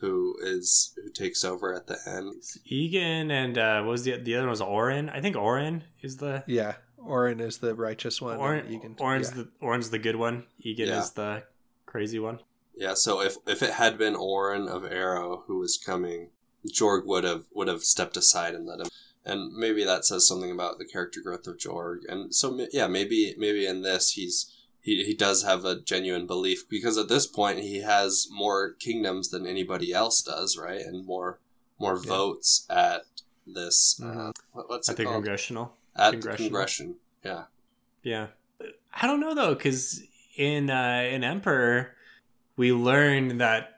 who 0.00 0.36
is 0.40 0.92
who 1.02 1.10
takes 1.10 1.42
over 1.42 1.74
at 1.74 1.86
the 1.88 1.98
end. 2.06 2.34
It's 2.36 2.58
Egan 2.66 3.30
and 3.32 3.58
uh, 3.58 3.80
what 3.82 3.90
was 3.92 4.04
the 4.04 4.16
the 4.18 4.34
other 4.36 4.44
one 4.44 4.50
was 4.50 4.60
Orin? 4.60 5.08
I 5.08 5.20
think 5.20 5.34
Orin 5.34 5.82
is 6.02 6.18
the 6.18 6.44
Yeah, 6.46 6.74
Orin 6.98 7.40
is 7.40 7.58
the 7.58 7.74
righteous 7.74 8.20
one. 8.20 8.34
and 8.34 8.42
Orin. 8.42 8.66
Egan- 8.72 8.96
Orin's 9.00 9.30
yeah. 9.30 9.42
the 9.44 9.48
Orin's 9.60 9.90
the 9.90 9.98
good 9.98 10.16
one. 10.16 10.44
Egan 10.60 10.88
Yeah. 10.88 10.98
is 11.00 11.10
the 11.12 11.42
crazy 11.86 12.18
one. 12.18 12.40
Yeah, 12.76 12.94
so 12.94 13.20
if 13.22 13.36
if 13.46 13.62
it 13.62 13.70
had 13.72 13.98
been 13.98 14.14
Orin 14.14 14.68
of 14.68 14.84
Arrow 14.84 15.42
who 15.46 15.58
was 15.58 15.76
coming, 15.78 16.28
Jorg 16.72 17.06
would 17.06 17.24
have 17.24 17.46
would 17.52 17.66
have 17.68 17.82
stepped 17.82 18.16
aside 18.16 18.54
and 18.54 18.66
let 18.66 18.80
him. 18.80 18.86
And 19.28 19.52
maybe 19.54 19.84
that 19.84 20.04
says 20.04 20.26
something 20.26 20.50
about 20.50 20.78
the 20.78 20.84
character 20.86 21.20
growth 21.20 21.46
of 21.46 21.58
Jorg. 21.58 21.98
And 22.08 22.34
so 22.34 22.66
yeah, 22.72 22.86
maybe 22.88 23.34
maybe 23.38 23.66
in 23.66 23.82
this 23.82 24.12
he's 24.12 24.50
he, 24.80 25.04
he 25.04 25.14
does 25.14 25.42
have 25.42 25.64
a 25.64 25.80
genuine 25.80 26.26
belief 26.26 26.68
because 26.68 26.96
at 26.96 27.08
this 27.08 27.26
point 27.26 27.58
he 27.60 27.82
has 27.82 28.26
more 28.30 28.72
kingdoms 28.72 29.28
than 29.28 29.46
anybody 29.46 29.92
else 29.92 30.22
does, 30.22 30.56
right? 30.56 30.80
And 30.80 31.04
more 31.06 31.38
more 31.78 31.96
Yeah. 32.02 32.08
votes 32.08 32.66
at 32.70 33.02
this 33.46 34.00
uh, 34.02 34.06
Mhm. 34.06 34.32
what, 34.52 34.68
what's 34.70 34.88
At 34.88 34.94
it 34.94 34.96
the 34.98 35.04
called? 35.04 35.16
congressional. 35.16 35.74
at 35.96 36.12
Congressional. 36.12 36.36
the 36.36 36.44
congression. 36.50 36.96
Yeah. 37.24 37.44
Yeah, 38.02 38.26
I 38.94 39.06
don't 39.06 39.20
know 39.20 39.34
though, 39.34 39.54
because 39.54 40.00
in 40.36 40.70
uh, 40.70 41.06
in 41.10 41.24
Emperor, 41.24 41.94
we 42.56 42.72
learn 42.72 43.38
that 43.38 43.77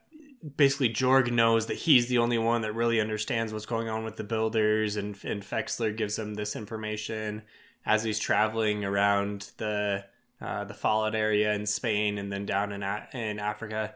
basically 0.56 0.90
Jorg 0.90 1.30
knows 1.30 1.66
that 1.66 1.78
he's 1.78 2.08
the 2.08 2.18
only 2.18 2.38
one 2.38 2.62
that 2.62 2.74
really 2.74 3.00
understands 3.00 3.52
what's 3.52 3.66
going 3.66 3.88
on 3.88 4.04
with 4.04 4.16
the 4.16 4.24
builders, 4.24 4.96
and 4.96 5.16
and 5.24 5.42
Fexler 5.42 5.96
gives 5.96 6.18
him 6.18 6.34
this 6.34 6.56
information 6.56 7.42
as 7.86 8.04
he's 8.04 8.18
traveling 8.18 8.84
around 8.84 9.52
the 9.58 10.04
uh, 10.40 10.64
the 10.64 10.74
Fallout 10.74 11.14
area 11.14 11.52
in 11.52 11.66
Spain 11.66 12.18
and 12.18 12.32
then 12.32 12.46
down 12.46 12.72
in 12.72 12.82
in 13.12 13.38
Africa. 13.38 13.94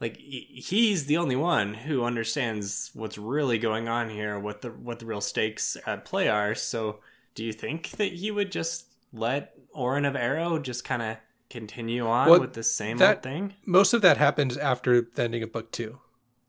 Like 0.00 0.16
he's 0.16 1.06
the 1.06 1.16
only 1.16 1.36
one 1.36 1.74
who 1.74 2.04
understands 2.04 2.90
what's 2.94 3.18
really 3.18 3.58
going 3.58 3.88
on 3.88 4.10
here, 4.10 4.38
what 4.38 4.62
the 4.62 4.70
what 4.70 4.98
the 4.98 5.06
real 5.06 5.20
stakes 5.20 5.76
at 5.86 6.04
play 6.04 6.28
are. 6.28 6.54
So, 6.54 7.00
do 7.34 7.44
you 7.44 7.52
think 7.52 7.90
that 7.90 8.12
he 8.12 8.30
would 8.30 8.50
just 8.50 8.86
let 9.12 9.54
Orin 9.72 10.04
of 10.04 10.16
Arrow 10.16 10.58
just 10.58 10.84
kind 10.84 11.02
of 11.02 11.16
continue 11.52 12.06
on 12.06 12.28
Well, 12.30 12.40
with 12.40 12.54
the 12.54 12.62
same 12.62 12.96
that- 12.98 13.16
old 13.16 13.22
thing? 13.22 13.54
Most 13.66 13.92
of 13.92 14.02
that 14.02 14.16
happens 14.16 14.56
after 14.56 15.02
the 15.02 15.22
ending 15.22 15.42
of 15.42 15.52
book 15.52 15.70
two. 15.70 15.98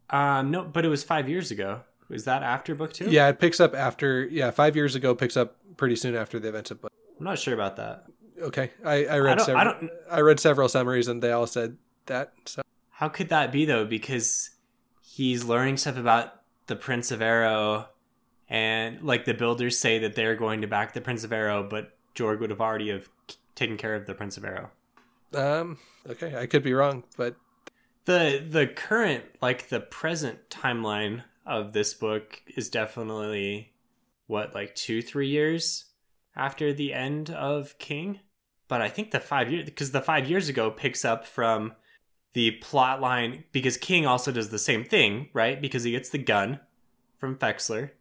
Um, 0.09 0.51
no, 0.51 0.63
but 0.63 0.85
it 0.85 0.89
was 0.89 1.03
five 1.03 1.27
years 1.29 1.51
ago. 1.51 1.81
Was 2.09 2.25
that 2.25 2.43
after 2.43 2.73
book 2.75 2.93
two? 2.93 3.09
Yeah, 3.09 3.27
it 3.29 3.39
picks 3.39 3.59
up 3.59 3.73
after. 3.75 4.25
Yeah, 4.25 4.51
five 4.51 4.75
years 4.75 4.95
ago 4.95 5.15
picks 5.15 5.35
up 5.37 5.55
pretty 5.77 5.95
soon 5.95 6.15
after 6.15 6.39
the 6.39 6.49
events 6.49 6.71
of 6.71 6.81
book. 6.81 6.91
I'm 7.19 7.25
not 7.25 7.39
sure 7.39 7.53
about 7.53 7.75
that. 7.77 8.05
Okay, 8.41 8.71
I, 8.83 9.05
I 9.05 9.19
read 9.19 9.39
I 9.39 9.43
several. 9.43 9.65
don't- 9.65 9.91
I 10.11 10.19
read 10.21 10.39
several 10.39 10.67
summaries 10.69 11.07
and 11.07 11.21
they 11.21 11.31
all 11.31 11.47
said 11.47 11.77
that. 12.07 12.33
So 12.45 12.61
How 12.91 13.09
could 13.09 13.29
that 13.29 13.51
be 13.51 13.65
though? 13.65 13.85
Because 13.85 14.51
he's 15.01 15.43
learning 15.45 15.77
stuff 15.77 15.97
about 15.97 16.41
the 16.67 16.75
Prince 16.75 17.11
of 17.11 17.21
Arrow, 17.21 17.87
and 18.49 19.01
like 19.01 19.25
the 19.25 19.33
builders 19.33 19.77
say 19.77 19.99
that 19.99 20.15
they're 20.15 20.35
going 20.35 20.61
to 20.61 20.67
back 20.67 20.93
the 20.93 21.01
Prince 21.01 21.23
of 21.23 21.31
Arrow, 21.33 21.63
but 21.67 21.91
Jorg 22.15 22.39
would 22.39 22.49
have 22.49 22.61
already 22.61 22.89
have 22.89 23.09
taken 23.55 23.77
care 23.77 23.95
of 23.95 24.05
the 24.05 24.13
Prince 24.13 24.37
of 24.37 24.45
Arrow. 24.45 24.69
Um, 25.35 25.77
okay, 26.09 26.35
I 26.35 26.45
could 26.45 26.63
be 26.63 26.73
wrong, 26.73 27.03
but 27.17 27.35
the 28.05 28.45
the 28.47 28.67
current 28.67 29.23
like 29.41 29.69
the 29.69 29.79
present 29.79 30.49
timeline 30.49 31.23
of 31.45 31.73
this 31.73 31.93
book 31.93 32.41
is 32.55 32.69
definitely 32.69 33.73
what 34.27 34.53
like 34.53 34.75
two 34.75 35.01
three 35.01 35.27
years 35.27 35.85
after 36.35 36.73
the 36.73 36.93
end 36.93 37.29
of 37.29 37.77
king? 37.77 38.19
But 38.67 38.81
i 38.81 38.89
think 38.89 39.11
the 39.11 39.19
five 39.19 39.51
years 39.51 39.65
because 39.65 39.91
the 39.91 40.01
five 40.01 40.29
years 40.29 40.49
ago 40.49 40.71
picks 40.71 41.05
up 41.05 41.27
from 41.27 41.73
the 42.33 42.51
plot 42.51 42.99
line 42.99 43.43
because 43.51 43.77
king 43.77 44.05
also 44.05 44.31
does 44.31 44.49
the 44.49 44.59
same 44.59 44.83
thing 44.83 45.29
right? 45.33 45.61
Because 45.61 45.83
he 45.83 45.91
gets 45.91 46.09
the 46.09 46.17
gun 46.17 46.59
from 47.17 47.35
fexler. 47.35 47.91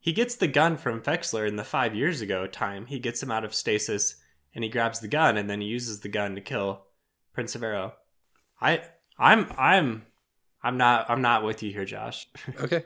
He 0.00 0.12
gets 0.12 0.36
the 0.36 0.46
gun 0.46 0.76
from 0.76 1.00
fexler 1.00 1.48
in 1.48 1.56
the 1.56 1.64
five 1.64 1.94
years 1.94 2.20
ago 2.20 2.46
time. 2.46 2.86
He 2.86 2.98
gets 2.98 3.22
him 3.22 3.30
out 3.30 3.44
of 3.44 3.54
stasis 3.54 4.16
and 4.56 4.64
he 4.64 4.70
grabs 4.70 4.98
the 4.98 5.06
gun 5.06 5.36
and 5.36 5.48
then 5.48 5.60
he 5.60 5.68
uses 5.68 6.00
the 6.00 6.08
gun 6.08 6.34
to 6.34 6.40
kill 6.40 6.82
prince 7.32 7.54
of 7.54 7.62
arrow 7.62 7.92
i 8.60 8.82
i'm 9.18 9.46
i'm 9.56 10.04
i'm 10.64 10.76
not 10.76 11.08
i'm 11.08 11.22
not 11.22 11.44
with 11.44 11.62
you 11.62 11.70
here 11.70 11.84
josh 11.84 12.28
okay. 12.60 12.82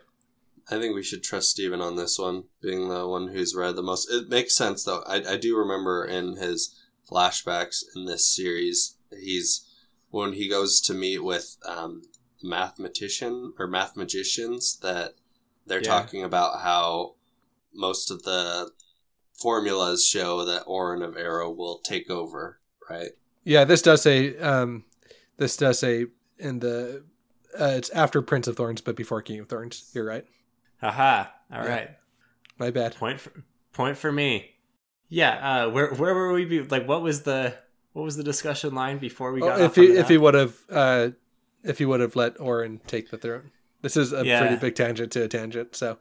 I 0.70 0.78
think 0.78 0.94
we 0.94 1.02
should 1.02 1.24
trust 1.24 1.50
Steven 1.50 1.80
on 1.80 1.96
this 1.96 2.16
one, 2.16 2.44
being 2.62 2.88
the 2.90 3.04
one 3.08 3.28
who's 3.28 3.56
read 3.56 3.74
the 3.74 3.82
most. 3.82 4.08
It 4.08 4.28
makes 4.28 4.54
sense, 4.54 4.84
though. 4.84 5.02
I, 5.04 5.32
I 5.32 5.36
do 5.36 5.56
remember 5.56 6.04
in 6.04 6.36
his 6.36 6.78
flashbacks 7.10 7.82
in 7.96 8.04
this 8.04 8.32
series, 8.32 8.96
he's 9.10 9.66
when 10.10 10.34
he 10.34 10.48
goes 10.48 10.80
to 10.82 10.94
meet 10.94 11.24
with 11.24 11.56
um, 11.66 12.02
mathematician 12.40 13.52
or 13.58 13.66
math 13.66 13.96
magicians, 13.96 14.78
that 14.80 15.14
they're 15.66 15.80
Yeah. 15.80 15.88
talking 15.88 16.22
about 16.22 16.60
how 16.60 17.16
most 17.74 18.10
of 18.12 18.22
the 18.22 18.70
formulas 19.40 20.06
show 20.06 20.44
that 20.44 20.62
Orin 20.66 21.02
of 21.02 21.16
Arrow 21.16 21.50
will 21.50 21.78
take 21.78 22.10
over, 22.10 22.60
right? 22.88 23.10
Yeah, 23.44 23.64
this 23.64 23.82
does 23.82 24.02
say 24.02 24.36
um, 24.38 24.84
this 25.36 25.56
does 25.56 25.78
say 25.78 26.06
in 26.38 26.58
the 26.60 27.04
uh, 27.58 27.64
it's 27.76 27.90
after 27.90 28.22
Prince 28.22 28.46
of 28.48 28.56
Thorns, 28.56 28.80
but 28.80 28.96
before 28.96 29.22
King 29.22 29.40
of 29.40 29.48
Thorns. 29.48 29.90
You're 29.94 30.04
right. 30.04 30.24
Haha. 30.80 31.24
All 31.52 31.64
Yeah. 31.64 31.68
right. 31.70 31.90
My 32.58 32.70
bad. 32.70 32.94
Point 32.96 33.20
for 33.20 33.32
point 33.72 33.96
for 33.96 34.12
me. 34.12 34.50
Yeah. 35.08 35.64
Uh, 35.66 35.70
where 35.70 35.92
where 35.94 36.14
were 36.14 36.32
we? 36.32 36.44
Be, 36.44 36.62
like, 36.62 36.86
what 36.86 37.02
was 37.02 37.22
the 37.22 37.54
what 37.92 38.02
was 38.02 38.16
the 38.16 38.22
discussion 38.22 38.74
line 38.74 38.98
before 38.98 39.32
we 39.32 39.42
Oh, 39.42 39.46
got? 39.48 39.60
if 39.60 39.74
he 39.74 39.86
if 39.96 40.08
he 40.08 40.18
would 40.18 40.34
have 40.34 40.56
uh, 40.70 41.08
if 41.64 41.78
he 41.78 41.84
would 41.86 42.00
have 42.00 42.14
let 42.16 42.38
Oren 42.40 42.80
take 42.86 43.10
the 43.10 43.18
throne. 43.18 43.50
This 43.82 43.96
is 43.96 44.12
a 44.12 44.24
Yeah. 44.24 44.40
pretty 44.40 44.56
big 44.56 44.74
tangent 44.74 45.10
to 45.12 45.24
a 45.24 45.28
tangent. 45.28 45.74
So 45.74 45.98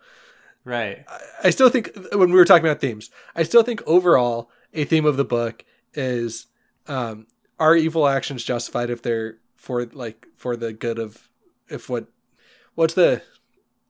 right. 0.69 1.03
I, 1.07 1.19
I 1.45 1.49
still 1.49 1.69
think 1.69 1.91
when 2.13 2.29
we 2.31 2.37
were 2.37 2.45
talking 2.45 2.65
about 2.65 2.79
themes, 2.81 3.09
I 3.35 3.43
still 3.43 3.63
think 3.63 3.81
overall 3.85 4.49
a 4.73 4.83
theme 4.85 5.05
of 5.05 5.17
the 5.17 5.25
book 5.25 5.65
is 5.93 6.47
um, 6.87 7.27
are 7.59 7.75
evil 7.75 8.07
actions 8.07 8.43
justified 8.43 8.89
if 8.89 9.01
they're 9.01 9.37
for 9.55 9.85
like 9.85 10.27
for 10.35 10.55
the 10.55 10.71
good 10.73 10.99
of 10.99 11.27
if 11.67 11.89
what 11.89 12.07
what's 12.75 12.93
the 12.93 13.21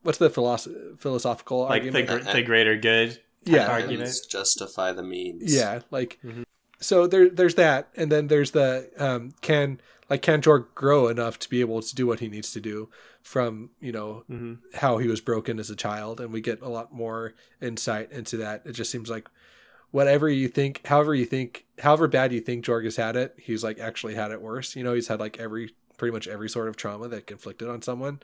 what's 0.03 0.17
the 0.17 0.29
philosoph- 0.29 1.00
philosophical 1.00 1.63
Like 1.63 1.83
the 1.83 1.89
argument? 2.00 2.25
gr- 2.25 2.31
the 2.31 2.41
greater 2.41 2.77
good. 2.77 3.19
yeah, 3.45 3.67
argument. 3.67 4.12
Justify 4.29 4.91
the 4.93 5.03
means. 5.03 5.53
Yeah, 5.55 5.81
like 5.91 6.17
Mhm. 6.25 6.43
so 6.79 7.05
there 7.07 7.29
there's 7.29 7.55
that 7.55 7.89
and 7.95 8.12
then 8.12 8.27
there's 8.27 8.51
the 8.51 8.89
um 8.98 9.33
can 9.41 9.79
like 10.10 10.22
can 10.22 10.42
Jorg 10.42 10.68
grow 10.75 11.08
enough 11.08 11.39
to 11.39 11.50
be 11.50 11.62
able 11.62 11.82
to 11.82 11.96
do 11.96 12.08
what 12.08 12.20
he 12.20 12.28
needs 12.28 12.51
to 12.54 12.62
do 12.62 12.89
from, 13.22 13.70
you 13.80 13.92
know, 13.92 14.24
hmm 14.28 14.56
how 14.75 14.98
he 14.98 15.08
was 15.08 15.22
broken 15.22 15.60
as 15.60 15.70
a 15.70 15.75
child 15.75 16.20
and 16.20 16.32
we 16.32 16.42
get 16.42 16.62
a 16.62 16.70
lot 16.70 16.94
more 16.94 17.34
insight 17.62 18.12
into 18.12 18.38
that. 18.38 18.63
It 18.66 18.74
just 18.74 18.92
seems 18.92 19.10
like 19.10 19.28
whatever 19.92 20.30
you 20.30 20.48
think, 20.48 20.86
however 20.86 21.13
you 21.13 21.25
think, 21.25 21.66
however 21.80 22.08
bad 22.08 22.32
you 22.32 22.42
think 22.42 22.66
Jorg 22.66 22.84
has 22.86 22.96
had 22.96 23.16
it, 23.16 23.36
he's 23.38 23.63
like 23.63 23.80
actually 23.80 24.16
had 24.16 24.32
it 24.32 24.42
worse. 24.42 24.75
You 24.75 24.84
know, 24.84 24.94
he's 24.94 25.08
had 25.08 25.20
like 25.20 25.39
every 25.39 25.74
pretty 25.98 26.13
much 26.13 26.28
every 26.28 26.50
sort 26.50 26.68
of 26.70 26.75
trauma 26.78 27.08
that 27.10 27.28
conflicted 27.28 27.68
on 27.70 27.82
someone. 27.82 28.22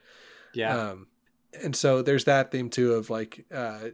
Yeah. 0.53 0.77
Um 0.77 1.07
and 1.63 1.75
so 1.75 2.01
there's 2.01 2.25
that 2.25 2.51
theme 2.51 2.69
too 2.69 2.93
of 2.93 3.09
like 3.09 3.45
uh 3.53 3.89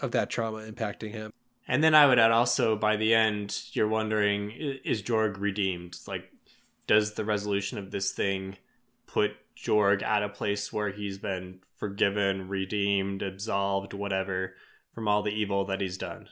of 0.00 0.12
that 0.12 0.30
trauma 0.30 0.58
impacting 0.58 1.12
him. 1.12 1.32
And 1.68 1.82
then 1.82 1.94
I 1.94 2.06
would 2.06 2.18
add 2.18 2.32
also 2.32 2.76
by 2.76 2.96
the 2.96 3.14
end, 3.14 3.62
you're 3.72 3.88
wondering 3.88 4.50
is 4.50 5.02
Jorg 5.02 5.38
redeemed? 5.38 5.96
Like, 6.06 6.31
does 6.86 7.14
the 7.14 7.24
resolution 7.24 7.78
of 7.78 7.90
this 7.90 8.10
thing 8.12 8.56
put 9.06 9.32
Jorg 9.56 10.02
at 10.02 10.22
a 10.22 10.28
place 10.28 10.72
where 10.72 10.90
he's 10.90 11.18
been 11.18 11.60
forgiven, 11.76 12.48
redeemed, 12.48 13.22
absolved, 13.22 13.92
whatever, 13.92 14.54
from 14.94 15.06
all 15.08 15.22
the 15.22 15.30
evil 15.32 15.64
that 15.66 15.80
he's 15.80 15.98
done? 15.98 16.28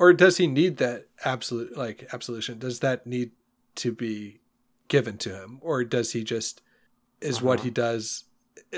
or 0.00 0.12
does 0.12 0.36
he 0.36 0.46
need 0.46 0.76
that 0.76 1.08
absolute 1.24 1.76
like 1.76 2.06
absolution 2.12 2.56
does 2.56 2.78
that 2.78 3.04
need 3.04 3.32
to 3.74 3.90
be 3.90 4.38
given 4.86 5.18
to 5.18 5.34
him 5.34 5.58
or 5.60 5.82
does 5.82 6.12
he 6.12 6.22
just 6.22 6.62
is 7.20 7.42
what 7.42 7.58
Uh-huh. 7.58 7.64
he 7.64 7.70
does 7.70 8.22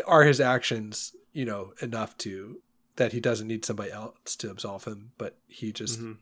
are 0.07 0.25
his 0.25 0.41
actions 0.41 1.15
you 1.35 1.45
know 1.45 1.75
enough 1.83 2.17
to 2.17 2.63
that 2.97 3.13
he 3.13 3.21
doesn't 3.21 3.49
need 3.49 3.67
somebody 3.67 3.91
else 3.93 4.35
to 4.37 4.51
absolve 4.51 4.85
him 4.85 5.13
but 5.19 5.37
he 5.47 5.73
just 5.75 6.01
Mhm. 6.01 6.17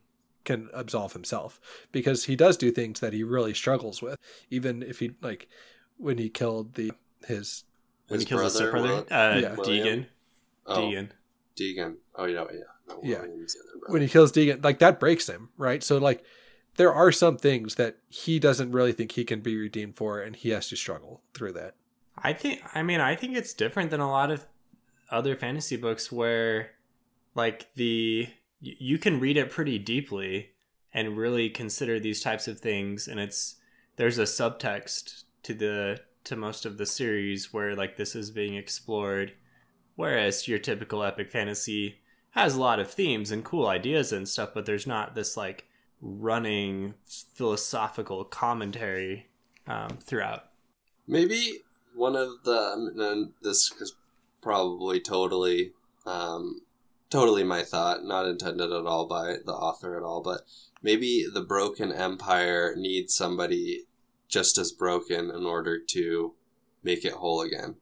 Can 0.49 0.69
absolve 0.73 1.13
himself 1.13 1.61
because 1.93 2.25
he 2.25 2.35
does 2.45 2.57
do 2.57 2.71
things 2.73 3.01
that 3.01 3.13
he 3.13 3.23
really 3.23 3.55
struggles 3.55 4.03
with 4.03 4.17
even 4.51 4.83
if 4.83 4.99
he 4.99 5.13
like 5.23 5.49
when 5.99 6.19
he 6.19 6.29
killed 6.29 6.75
the 6.75 6.91
his 7.27 7.65
When 8.09 8.21
His 8.21 8.23
he 8.25 8.29
kills 8.29 8.41
brother, 8.41 8.71
stepbrother, 8.71 8.89
Will- 8.89 9.07
uh, 9.11 9.39
Yeah. 9.45 9.57
Deegan. 9.69 10.07
Oh, 10.67 10.77
Deegan. 10.79 11.09
Deegan. 11.61 11.95
Oh, 12.15 12.25
yeah, 12.27 12.45
yeah. 12.53 12.61
No, 12.89 13.01
Yeah. 13.03 13.21
William's 13.23 13.55
the 13.55 13.61
other 13.61 13.79
brother. 13.81 13.93
when 13.93 14.03
he 14.03 14.09
kills 14.09 14.33
Deegan, 14.33 14.65
like 14.65 14.79
that 14.79 14.99
breaks 15.01 15.29
him, 15.29 15.51
right? 15.57 15.83
So 15.83 15.99
like 15.99 16.25
there 16.77 16.93
are 16.93 17.11
some 17.13 17.37
things 17.37 17.75
that 17.75 17.97
he 18.09 18.39
doesn't 18.39 18.71
really 18.73 18.93
think 18.93 19.13
he 19.13 19.25
can 19.25 19.41
be 19.41 19.57
redeemed 19.57 19.97
for, 19.97 20.21
and 20.21 20.37
he 20.37 20.51
has 20.51 20.69
to 20.69 20.77
struggle 20.77 21.23
through 21.35 21.53
that. 21.55 21.75
I 22.17 22.33
think 22.33 22.63
I 22.75 22.83
mean 22.83 23.01
I 23.01 23.15
think 23.17 23.37
it's 23.37 23.53
different 23.53 23.91
than 23.91 24.01
a 24.01 24.11
lot 24.11 24.31
of 24.31 24.47
other 25.11 25.35
fantasy 25.37 25.77
books 25.77 26.11
where 26.13 26.71
like 27.35 27.67
the 27.75 28.29
y- 28.29 28.35
you 28.61 28.99
can 28.99 29.21
read 29.21 29.37
it 29.37 29.51
pretty 29.51 29.79
deeply 29.79 30.51
and 30.93 31.17
really 31.17 31.49
consider 31.49 32.01
these 32.01 32.23
types 32.23 32.49
of 32.49 32.61
things 32.61 33.07
and 33.07 33.21
it's 33.21 33.57
there's 33.97 34.19
a 34.19 34.23
subtext 34.23 35.25
to 35.43 35.55
the 35.55 36.01
to 36.25 36.37
most 36.37 36.67
of 36.67 36.79
the 36.79 36.87
series 36.87 37.53
where 37.53 37.77
like 37.77 37.97
this 37.97 38.15
is 38.15 38.31
being 38.31 38.55
explored 38.55 39.33
whereas 39.97 40.49
your 40.49 40.59
typical 40.59 41.03
epic 41.03 41.31
fantasy 41.31 42.01
has 42.33 42.57
a 42.57 42.61
lot 42.61 42.79
of 42.79 42.91
themes 42.91 43.31
and 43.31 43.45
cool 43.45 43.67
ideas 43.67 44.13
and 44.13 44.29
stuff 44.29 44.51
but 44.55 44.67
there's 44.67 44.87
not 44.87 45.15
this 45.15 45.37
like 45.37 45.69
running 46.01 46.95
philosophical 47.07 48.25
commentary 48.25 49.27
um, 49.67 49.99
throughout. 50.03 50.45
Maybe 51.07 51.61
one 51.95 52.17
of 52.17 52.43
the 52.45 53.31
this 53.43 53.73
is 53.81 53.95
probably 54.43 55.01
totally 55.01 55.73
um, 56.07 56.61
totally 57.11 57.45
my 57.45 57.63
thought, 57.63 58.05
not 58.05 58.27
intended 58.27 58.73
at 58.73 58.87
all 58.87 59.07
by 59.07 59.37
the 59.45 59.53
author 59.53 59.97
at 59.97 60.03
all, 60.03 60.23
but 60.23 60.43
maybe 60.83 61.27
the 61.33 61.43
broken 61.43 61.93
empire 61.93 62.75
needs 62.77 63.15
somebody 63.15 63.87
just 64.29 64.59
as 64.59 64.73
broken 64.73 65.31
in 65.31 65.47
order 65.47 65.79
to 65.79 66.35
make 66.83 67.05
it 67.05 67.15
whole 67.15 67.41
again. 67.41 67.77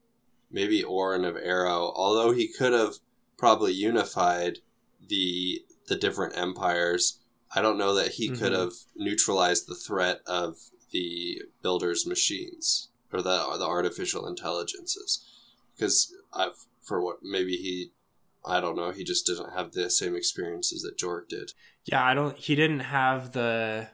Maybe 0.50 0.82
Orin 0.82 1.24
of 1.24 1.36
Arrow, 1.36 1.92
although 1.94 2.32
he 2.32 2.48
could 2.48 2.72
have 2.72 2.94
probably 3.36 3.72
unified 3.72 4.60
the 5.06 5.62
the 5.88 5.96
different 5.96 6.36
empires, 6.36 7.20
I 7.54 7.62
don't 7.62 7.78
know 7.78 7.94
that 7.94 8.12
he 8.12 8.28
could 8.28 8.52
Mhm. 8.52 8.58
have 8.58 8.72
neutralized 8.96 9.68
the 9.68 9.76
threat 9.76 10.20
of 10.26 10.70
the 10.90 11.42
builders' 11.62 12.06
machines 12.06 12.88
or 13.12 13.22
the 13.22 13.44
or 13.44 13.56
the 13.58 13.66
artificial 13.66 14.26
intelligences 14.26 15.24
because 15.74 16.12
I've 16.32 16.66
for 16.82 17.00
what 17.00 17.22
maybe 17.22 17.56
he 17.56 17.92
I 18.46 18.60
don't 18.60 18.76
know 18.76 18.92
he 18.92 19.02
just 19.04 19.26
didn't 19.26 19.52
have 19.54 19.72
the 19.72 19.90
same 19.90 20.14
experiences 20.14 20.82
that 20.82 20.96
Jorg 20.98 21.28
did. 21.28 21.52
Yeah, 21.84 22.04
I 22.04 22.14
don't. 22.14 22.36
He 22.36 22.54
didn't 22.54 22.80
have 22.80 23.32
the 23.32 23.88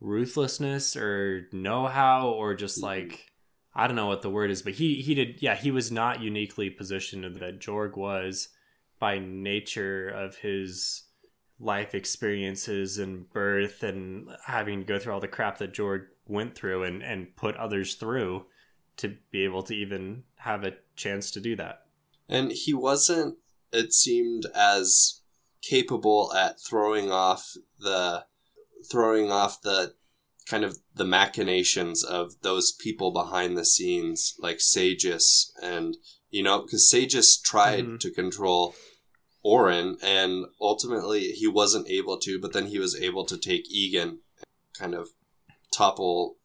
ruthlessness 0.00 0.96
or 0.96 1.48
know-how, 1.52 2.28
or 2.28 2.54
just 2.54 2.78
Mhm. 2.78 2.82
like 2.82 3.28
I 3.74 3.86
don't 3.86 3.96
know 3.96 4.08
what 4.08 4.20
the 4.20 4.28
word 4.28 4.50
is, 4.50 4.60
but 4.60 4.74
he 4.74 5.00
he 5.00 5.14
did. 5.14 5.40
Yeah, 5.40 5.54
he 5.54 5.70
was 5.70 5.90
not 5.90 6.20
uniquely 6.20 6.68
positioned 6.68 7.24
that 7.36 7.58
Jorg 7.60 7.96
was 7.96 8.48
by 8.98 9.18
nature 9.18 10.08
of 10.08 10.36
his 10.36 11.04
life 11.58 11.94
experiences 11.94 12.98
and 12.98 13.30
birth 13.30 13.82
and 13.82 14.28
having 14.46 14.80
to 14.80 14.84
go 14.84 14.98
through 14.98 15.14
all 15.14 15.20
the 15.20 15.28
crap 15.28 15.56
that 15.58 15.72
Jorg 15.72 16.08
went 16.26 16.54
through 16.54 16.82
and 16.84 17.02
and 17.02 17.34
put 17.36 17.56
others 17.56 17.94
through 17.94 18.46
to 18.98 19.16
be 19.30 19.42
able 19.44 19.62
to 19.62 19.74
even 19.74 20.24
have 20.36 20.64
a 20.64 20.76
chance 20.96 21.30
to 21.30 21.40
do 21.40 21.56
that. 21.56 21.86
And 22.28 22.52
he 22.52 22.74
wasn't 22.74 23.38
it 23.72 23.92
seemed 23.92 24.46
as 24.54 25.20
capable 25.62 26.32
at 26.34 26.60
throwing 26.60 27.10
off 27.10 27.52
the 27.78 28.24
throwing 28.90 29.30
off 29.30 29.62
the 29.62 29.94
kind 30.46 30.64
of 30.64 30.78
the 30.94 31.04
machinations 31.04 32.02
of 32.02 32.32
those 32.42 32.72
people 32.72 33.12
behind 33.12 33.56
the 33.56 33.64
scenes 33.64 34.34
like 34.38 34.58
Sageous 34.58 35.50
and 35.62 35.96
you 36.30 36.42
know 36.42 36.62
because 36.62 36.90
Sageous 36.90 37.40
tried 37.40 37.84
Mhm. 37.86 38.00
to 38.00 38.10
control 38.10 38.74
Orin 39.44 39.98
and 40.02 40.46
ultimately 40.60 41.32
he 41.32 41.46
wasn't 41.46 41.88
able 41.88 42.18
to 42.18 42.40
but 42.40 42.52
then 42.52 42.66
he 42.66 42.78
was 42.80 42.96
able 43.00 43.24
to 43.26 43.38
take 43.38 43.70
Egan 43.70 44.08
and 44.38 44.46
kind 44.76 44.94
of 44.94 45.10
topple 45.72 46.38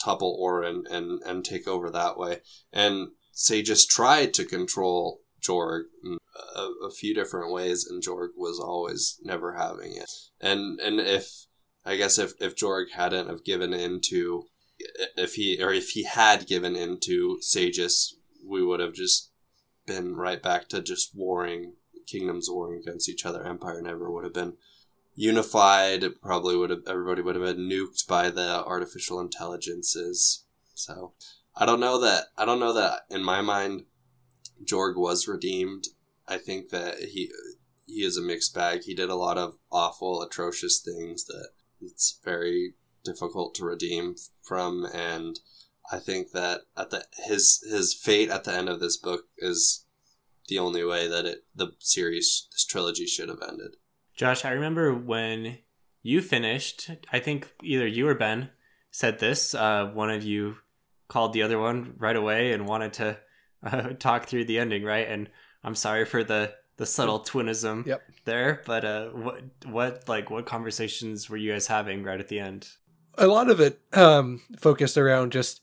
topple 0.00 0.36
Orin 0.40 0.84
and 0.90 1.22
and 1.22 1.44
take 1.44 1.68
over 1.68 1.90
that 1.90 2.18
way 2.18 2.42
and 2.72 3.12
Sageous 3.32 3.86
tried 3.86 4.34
to 4.34 4.44
control 4.44 5.22
Jorg 5.40 5.84
a, 6.56 6.86
a 6.86 6.90
few 6.90 7.14
different 7.14 7.52
ways, 7.52 7.86
and 7.86 8.02
Jorg 8.02 8.30
was 8.36 8.58
always 8.58 9.18
never 9.22 9.54
having 9.54 9.96
it. 9.96 10.10
And 10.40 10.80
and 10.80 11.00
if 11.00 11.46
I 11.84 11.96
guess 11.96 12.18
if 12.18 12.32
if 12.40 12.56
Jorg 12.56 12.90
hadn't 12.92 13.28
have 13.28 13.44
given 13.44 13.72
in 13.72 14.00
to 14.08 14.44
if 15.16 15.34
he 15.34 15.62
or 15.62 15.72
if 15.72 15.90
he 15.90 16.04
had 16.04 16.46
given 16.46 16.76
in 16.76 16.98
to 17.00 17.38
Sageous, 17.42 18.14
we 18.44 18.64
would 18.64 18.80
have 18.80 18.94
just 18.94 19.30
been 19.86 20.14
right 20.14 20.42
back 20.42 20.68
to 20.68 20.82
just 20.82 21.14
warring 21.14 21.74
kingdoms 22.06 22.48
warring 22.50 22.80
against 22.80 23.08
each 23.08 23.26
other. 23.26 23.44
Empire 23.44 23.82
never 23.82 24.10
would 24.10 24.24
have 24.24 24.34
been 24.34 24.54
unified. 25.14 26.02
It 26.02 26.22
probably 26.22 26.56
would 26.56 26.70
have 26.70 26.82
everybody 26.86 27.22
would 27.22 27.34
have 27.34 27.44
been 27.44 27.68
nuked 27.68 28.06
by 28.06 28.30
the 28.30 28.64
artificial 28.64 29.20
intelligences. 29.20 30.44
So 30.74 31.12
I 31.56 31.66
don't 31.66 31.80
know 31.80 32.00
that 32.00 32.26
I 32.36 32.44
don't 32.44 32.60
know 32.60 32.72
that 32.72 33.00
in 33.10 33.24
my 33.24 33.40
mind 33.40 33.84
Jorg 34.64 34.96
was 34.96 35.28
redeemed. 35.28 35.88
I 36.28 36.38
think 36.38 36.70
that 36.70 36.98
he 36.98 37.30
he 37.86 38.04
is 38.04 38.16
a 38.16 38.22
mixed 38.22 38.54
bag. 38.54 38.82
He 38.82 38.94
did 38.94 39.08
a 39.08 39.14
lot 39.14 39.38
of 39.38 39.56
awful, 39.72 40.22
atrocious 40.22 40.80
things 40.80 41.24
that 41.24 41.48
it's 41.80 42.18
very 42.22 42.74
difficult 43.04 43.54
to 43.56 43.64
redeem 43.64 44.16
from, 44.42 44.86
and 44.92 45.40
I 45.90 45.98
think 45.98 46.32
that 46.32 46.62
at 46.76 46.90
the 46.90 47.06
his 47.26 47.64
his 47.68 47.94
fate 47.94 48.30
at 48.30 48.44
the 48.44 48.52
end 48.52 48.68
of 48.68 48.80
this 48.80 48.96
book 48.96 49.24
is 49.38 49.86
the 50.48 50.58
only 50.58 50.84
way 50.84 51.08
that 51.08 51.24
it 51.24 51.44
the 51.54 51.72
series 51.78 52.48
this 52.52 52.64
trilogy 52.64 53.06
should 53.06 53.28
have 53.28 53.42
ended. 53.46 53.76
Josh, 54.14 54.44
I 54.44 54.50
remember 54.50 54.92
when 54.94 55.58
you 56.02 56.20
finished, 56.20 56.90
I 57.12 57.20
think 57.20 57.52
either 57.62 57.86
you 57.86 58.08
or 58.08 58.14
Ben 58.14 58.50
said 58.90 59.18
this. 59.18 59.54
Uh, 59.54 59.86
one 59.94 60.10
of 60.10 60.24
you 60.24 60.56
called 61.06 61.32
the 61.32 61.42
other 61.42 61.58
one 61.58 61.94
right 61.98 62.16
away 62.16 62.52
and 62.52 62.66
wanted 62.66 62.92
to 62.94 63.18
uh, 63.62 63.90
talk 63.98 64.26
through 64.26 64.44
the 64.44 64.58
ending, 64.58 64.84
right? 64.84 65.08
And 65.08 65.28
I'm 65.64 65.74
sorry 65.74 66.04
for 66.04 66.24
the 66.24 66.54
the 66.76 66.86
subtle 66.86 67.18
twinism 67.20 67.82
Yep. 67.86 68.02
there, 68.24 68.62
but 68.64 68.84
uh, 68.84 69.08
what 69.08 69.42
what 69.66 70.08
like 70.08 70.30
what 70.30 70.46
conversations 70.46 71.28
were 71.28 71.36
you 71.36 71.52
guys 71.52 71.66
having 71.66 72.02
right 72.04 72.20
at 72.20 72.28
the 72.28 72.38
end? 72.40 72.68
a 73.20 73.26
lot 73.26 73.50
of 73.50 73.58
it 73.58 73.80
um 73.94 74.40
focused 74.58 74.96
around 74.96 75.32
just 75.32 75.60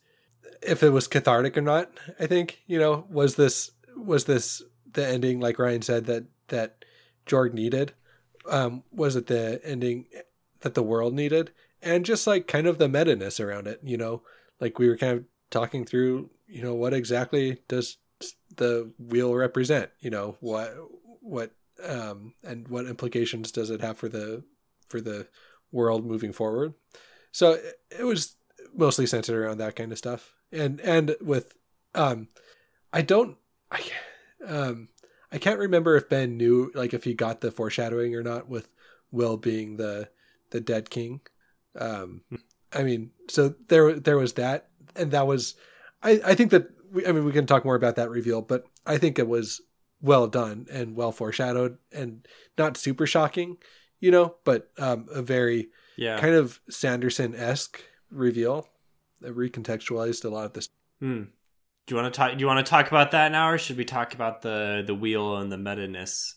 if 0.60 0.82
it 0.82 0.90
was 0.90 1.08
cathartic 1.08 1.56
or 1.56 1.62
not 1.62 1.90
i 2.20 2.26
think 2.26 2.60
you 2.66 2.78
know 2.78 3.06
was 3.08 3.36
this 3.36 3.70
was 3.96 4.26
this 4.26 4.62
the 4.92 5.06
ending 5.06 5.40
like 5.40 5.58
ryan 5.58 5.80
said 5.80 6.04
that 6.04 6.24
that 6.48 6.84
jorg 7.26 7.54
needed 7.54 7.94
um 8.50 8.82
was 8.92 9.16
it 9.16 9.26
the 9.28 9.58
ending 9.64 10.04
that 10.60 10.74
the 10.74 10.82
world 10.82 11.14
needed 11.14 11.50
and 11.80 12.04
just 12.04 12.26
like 12.26 12.46
kind 12.46 12.66
of 12.66 12.76
the 12.76 12.90
meta-ness 12.90 13.40
around 13.40 13.66
it 13.66 13.80
you 13.82 13.96
know 13.96 14.20
like 14.60 14.78
we 14.78 14.86
were 14.86 14.96
kind 14.98 15.16
of 15.16 15.24
talking 15.48 15.82
through 15.86 16.28
you 16.46 16.60
know 16.62 16.74
what 16.74 16.92
exactly 16.92 17.56
does 17.68 17.96
the 18.56 18.92
wheel 18.98 19.34
represent 19.34 19.90
you 20.00 20.10
know 20.10 20.36
what 20.40 20.74
what 21.20 21.52
um 21.84 22.34
and 22.44 22.68
what 22.68 22.86
implications 22.86 23.52
does 23.52 23.70
it 23.70 23.80
have 23.80 23.98
for 23.98 24.08
the 24.08 24.42
for 24.88 25.00
the 25.00 25.26
world 25.72 26.04
moving 26.04 26.32
forward. 26.32 26.74
So 27.32 27.52
it, 27.52 27.80
it 28.00 28.04
was 28.04 28.36
mostly 28.74 29.06
centered 29.06 29.36
around 29.36 29.58
that 29.58 29.76
kind 29.76 29.92
of 29.92 29.98
stuff. 29.98 30.34
And 30.52 30.80
and 30.80 31.16
with 31.20 31.54
um 31.94 32.28
i 32.92 33.02
don't 33.02 33.36
i 33.70 33.82
um 34.46 34.88
i 35.32 35.38
can't 35.38 35.58
remember 35.58 35.96
if 35.96 36.08
ben 36.08 36.36
knew 36.36 36.70
like 36.74 36.94
if 36.94 37.04
he 37.04 37.14
got 37.14 37.40
the 37.40 37.50
foreshadowing 37.50 38.14
or 38.14 38.22
not 38.22 38.48
with 38.48 38.68
will 39.10 39.36
being 39.36 39.76
the 39.76 40.08
the 40.50 40.60
dead 40.60 40.88
king. 40.90 41.20
Um 41.78 42.22
i 42.72 42.82
mean 42.82 43.10
so 43.28 43.54
there 43.68 43.94
there 43.94 44.18
was 44.18 44.34
that. 44.34 44.68
And 44.94 45.10
that 45.10 45.26
was 45.26 45.56
i 46.02 46.20
i 46.24 46.34
think 46.34 46.50
that 46.52 46.68
we, 46.92 47.06
i 47.06 47.12
mean 47.12 47.24
we 47.24 47.32
can 47.32 47.46
talk 47.46 47.64
more 47.64 47.74
about 47.74 47.96
that 47.96 48.10
reveal 48.10 48.42
but 48.42 48.64
i 48.86 48.98
think 48.98 49.18
it 49.18 49.28
was 49.28 49.60
well 50.00 50.26
done 50.26 50.66
and 50.70 50.94
well 50.96 51.12
foreshadowed 51.12 51.78
and 51.92 52.26
not 52.58 52.76
super 52.76 53.06
shocking 53.06 53.56
you 54.00 54.10
know 54.10 54.34
but 54.44 54.70
um 54.78 55.06
a 55.12 55.22
very 55.22 55.68
Yeah. 55.96 56.18
kind 56.20 56.34
of 56.34 56.60
Sanderson 56.68 57.34
esque 57.34 57.82
reveal 58.10 58.68
that 59.22 59.34
recontextualized 59.34 60.24
a 60.24 60.28
lot 60.28 60.44
of 60.44 60.52
this. 60.52 60.68
Hmm. 61.00 61.22
Do 61.86 61.94
you 61.94 61.96
want 62.02 62.12
to 62.12 62.16
talk? 62.18 62.32
Do 62.32 62.38
you 62.38 62.46
want 62.46 62.64
to 62.64 62.68
talk 62.70 62.88
about 62.88 63.12
that 63.12 63.32
now, 63.32 63.48
or 63.48 63.58
should 63.58 63.78
we 63.78 63.84
talk 63.86 64.12
about 64.12 64.42
the 64.42 64.82
the 64.86 64.94
wheel 64.94 65.36
and 65.38 65.50
the 65.50 65.56
meta 65.56 65.88
ness 65.88 66.34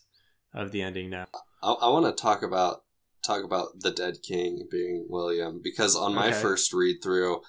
of 0.54 0.72
the 0.72 0.82
ending 0.82 1.10
now? 1.10 1.26
I, 1.62 1.72
I 1.74 1.90
want 1.90 2.06
to 2.06 2.22
talk 2.22 2.42
about 2.44 2.84
talk 3.22 3.44
about 3.44 3.82
the 3.82 3.92
dead 3.92 4.20
king 4.24 4.68
being 4.72 5.08
William 5.10 5.60
because 5.62 5.96
on 5.96 6.16
my 6.16 6.30
Okay. 6.30 6.42
first 6.42 6.72
read 6.74 6.98
through, 7.04 7.42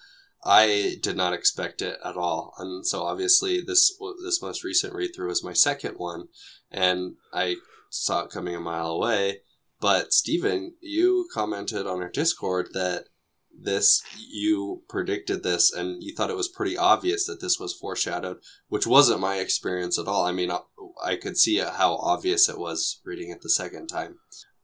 I 0.42 0.96
did 1.02 1.16
not 1.16 1.34
expect 1.34 1.82
it 1.82 1.98
at 2.04 2.16
all, 2.16 2.54
and 2.58 2.86
so 2.86 3.02
obviously 3.02 3.60
this 3.60 3.92
this 4.24 4.40
most 4.40 4.64
recent 4.64 4.94
read 4.94 5.14
through 5.14 5.28
was 5.28 5.44
my 5.44 5.52
second 5.52 5.94
one, 5.96 6.28
and 6.70 7.16
I 7.32 7.56
saw 7.90 8.24
it 8.24 8.30
coming 8.30 8.54
a 8.54 8.60
mile 8.60 8.90
away. 8.90 9.40
But 9.80 10.12
Stephen, 10.12 10.74
you 10.80 11.28
commented 11.32 11.86
on 11.86 12.02
our 12.02 12.10
Discord 12.10 12.68
that 12.72 13.04
this 13.52 14.02
you 14.16 14.82
predicted 14.88 15.42
this 15.42 15.72
and 15.72 16.02
you 16.02 16.14
thought 16.14 16.30
it 16.30 16.36
was 16.36 16.48
pretty 16.48 16.78
obvious 16.78 17.26
that 17.26 17.40
this 17.40 17.58
was 17.58 17.74
foreshadowed 17.74 18.38
which 18.68 18.86
wasn't 18.86 19.20
my 19.20 19.36
experience 19.36 19.98
at 19.98 20.06
all. 20.06 20.24
I 20.24 20.32
mean 20.32 20.50
i, 20.50 20.60
I 21.04 21.16
could 21.16 21.36
see 21.36 21.58
how 21.58 21.96
obvious 21.96 22.48
it 22.48 22.58
was 22.58 23.00
reading 23.04 23.30
it 23.30 23.42
the 23.42 23.50
second 23.50 23.88
time 23.88 24.18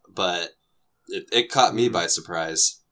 but 0.09 0.50
it, 1.09 1.28
it 1.33 1.50
caught 1.50 1.75
me 1.75 1.87
hmm. 1.87 1.92
by 1.92 2.06
surprise. 2.06 2.83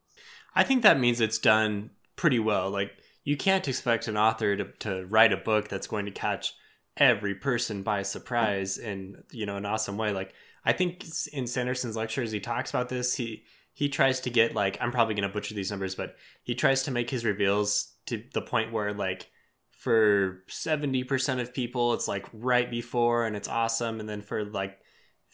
I 0.55 0.63
think 0.63 0.83
that 0.83 1.01
means 1.01 1.21
it's 1.21 1.39
done 1.39 1.91
pretty 2.17 2.39
well. 2.39 2.71
Like 2.71 2.93
you 3.25 3.37
can't 3.37 3.67
expect 3.67 4.09
an 4.09 4.17
author 4.17 4.57
to, 4.57 4.65
to 4.81 5.07
write 5.07 5.33
a 5.33 5.39
book 5.39 5.69
that's 5.69 5.87
going 5.87 6.05
to 6.07 6.11
catch 6.11 6.55
every 6.97 7.35
person 7.35 7.83
by 7.83 8.03
surprise 8.03 8.79
in 8.79 9.23
you 9.33 9.47
know 9.47 9.57
an 9.57 9.67
awesome 9.67 9.97
way. 9.97 10.13
Like 10.13 10.33
I 10.65 10.73
think 10.73 11.05
in 11.33 11.47
Sanderson's 11.47 11.97
lectures 11.97 12.33
he 12.33 12.41
talks 12.41 12.71
about 12.71 12.89
this. 12.89 13.15
He 13.15 13.45
he 13.73 13.89
tries 13.89 14.21
to 14.21 14.31
get 14.31 14.55
like 14.55 14.79
I'm 14.81 14.93
probably 14.93 15.15
going 15.15 15.29
to 15.29 15.33
butcher 15.33 15.55
these 15.55 15.71
numbers, 15.71 15.95
but 15.95 16.17
he 16.43 16.55
tries 16.55 16.85
to 16.85 16.91
make 16.91 17.11
his 17.11 17.25
reveals 17.25 17.93
to 18.07 18.23
the 18.33 18.43
point 18.43 18.73
where 18.73 18.93
like 18.93 19.31
for 19.71 20.43
70% 20.49 21.41
of 21.41 21.53
people 21.53 21.93
it's 21.93 22.09
like 22.09 22.27
right 22.33 22.71
before 22.71 23.27
and 23.27 23.37
it's 23.37 23.49
awesome 23.49 24.01
and 24.01 24.09
then 24.09 24.23
for 24.23 24.45
like 24.45 24.79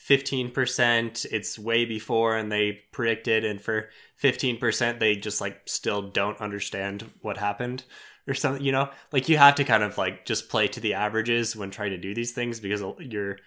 15% 0.08 1.26
it's 1.30 1.58
way 1.58 1.84
before 1.84 2.36
and 2.36 2.50
they 2.50 2.80
predicted 2.92 3.44
and 3.44 3.60
for 3.60 3.90
15% 4.22 4.98
they 4.98 5.14
just 5.16 5.40
like 5.40 5.60
still 5.66 6.02
don't 6.02 6.40
understand 6.40 7.10
what 7.20 7.36
happened 7.36 7.84
or 8.26 8.34
something 8.34 8.64
you 8.64 8.72
know? 8.72 8.90
Like 9.12 9.28
you 9.28 9.36
have 9.36 9.56
to 9.56 9.64
kind 9.64 9.82
of 9.82 9.98
like 9.98 10.24
just 10.24 10.48
play 10.48 10.68
to 10.68 10.80
the 10.80 10.94
averages 10.94 11.54
when 11.54 11.70
trying 11.70 11.90
to 11.90 11.98
do 11.98 12.14
these 12.14 12.32
things 12.32 12.60
because 12.60 12.82
your 12.98 13.38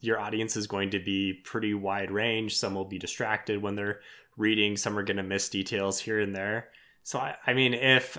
your 0.00 0.18
audience 0.18 0.56
is 0.56 0.66
going 0.66 0.90
to 0.90 0.98
be 0.98 1.32
pretty 1.44 1.72
wide 1.72 2.10
range. 2.10 2.56
Some 2.56 2.74
will 2.74 2.84
be 2.84 2.98
distracted 2.98 3.62
when 3.62 3.76
they're 3.76 4.00
reading 4.36 4.76
some 4.76 4.98
are 4.98 5.02
going 5.02 5.16
to 5.16 5.22
miss 5.22 5.48
details 5.48 6.00
here 6.00 6.20
and 6.20 6.34
there. 6.34 6.68
So 7.02 7.18
I, 7.18 7.36
I 7.46 7.54
mean 7.54 7.74
if 7.74 8.18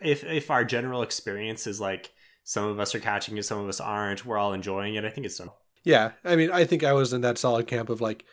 if 0.00 0.24
if 0.24 0.50
our 0.50 0.64
general 0.64 1.02
experience 1.02 1.66
is 1.66 1.80
like 1.80 2.12
some 2.42 2.64
of 2.64 2.78
us 2.78 2.94
are 2.94 3.00
catching 3.00 3.36
it 3.36 3.44
some 3.44 3.58
of 3.58 3.68
us 3.68 3.80
aren't 3.80 4.24
we're 4.24 4.38
all 4.38 4.52
enjoying 4.52 4.94
it 4.94 5.04
i 5.04 5.10
think 5.10 5.26
it's 5.26 5.38
done 5.38 5.50
Yeah, 5.84 6.12
I 6.24 6.36
mean, 6.36 6.50
I 6.50 6.64
think 6.64 6.82
I 6.84 6.92
was 6.94 7.12
in 7.12 7.20
that 7.22 7.38
solid 7.38 7.66
camp 7.66 7.90
of 7.90 8.00
like, 8.00 8.24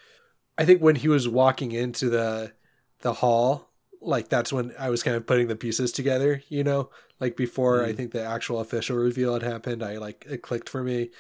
I 0.58 0.66
think 0.66 0.82
when 0.82 0.96
he 0.96 1.08
was 1.08 1.28
walking 1.28 1.72
into 1.72 2.10
the 2.10 2.54
the 3.02 3.14
hall, 3.14 3.72
like 4.02 4.30
that's 4.30 4.54
when 4.54 4.74
I 4.80 4.90
was 4.90 5.04
kind 5.04 5.18
of 5.18 5.28
putting 5.28 5.48
the 5.48 5.56
pieces 5.56 5.92
together. 5.92 6.44
You 6.50 6.64
know, 6.64 6.92
like 7.20 7.38
before 7.38 7.84
I 7.84 7.94
Mm. 7.94 7.98
think 7.98 8.12
the 8.12 8.24
actual 8.24 8.60
official 8.62 8.98
reveal 8.98 9.34
had 9.34 9.44
happened, 9.44 9.84
I 9.84 9.98
like 9.98 10.26
it 10.30 10.42
clicked 10.44 10.70
for 10.70 10.84
me. 10.84 11.12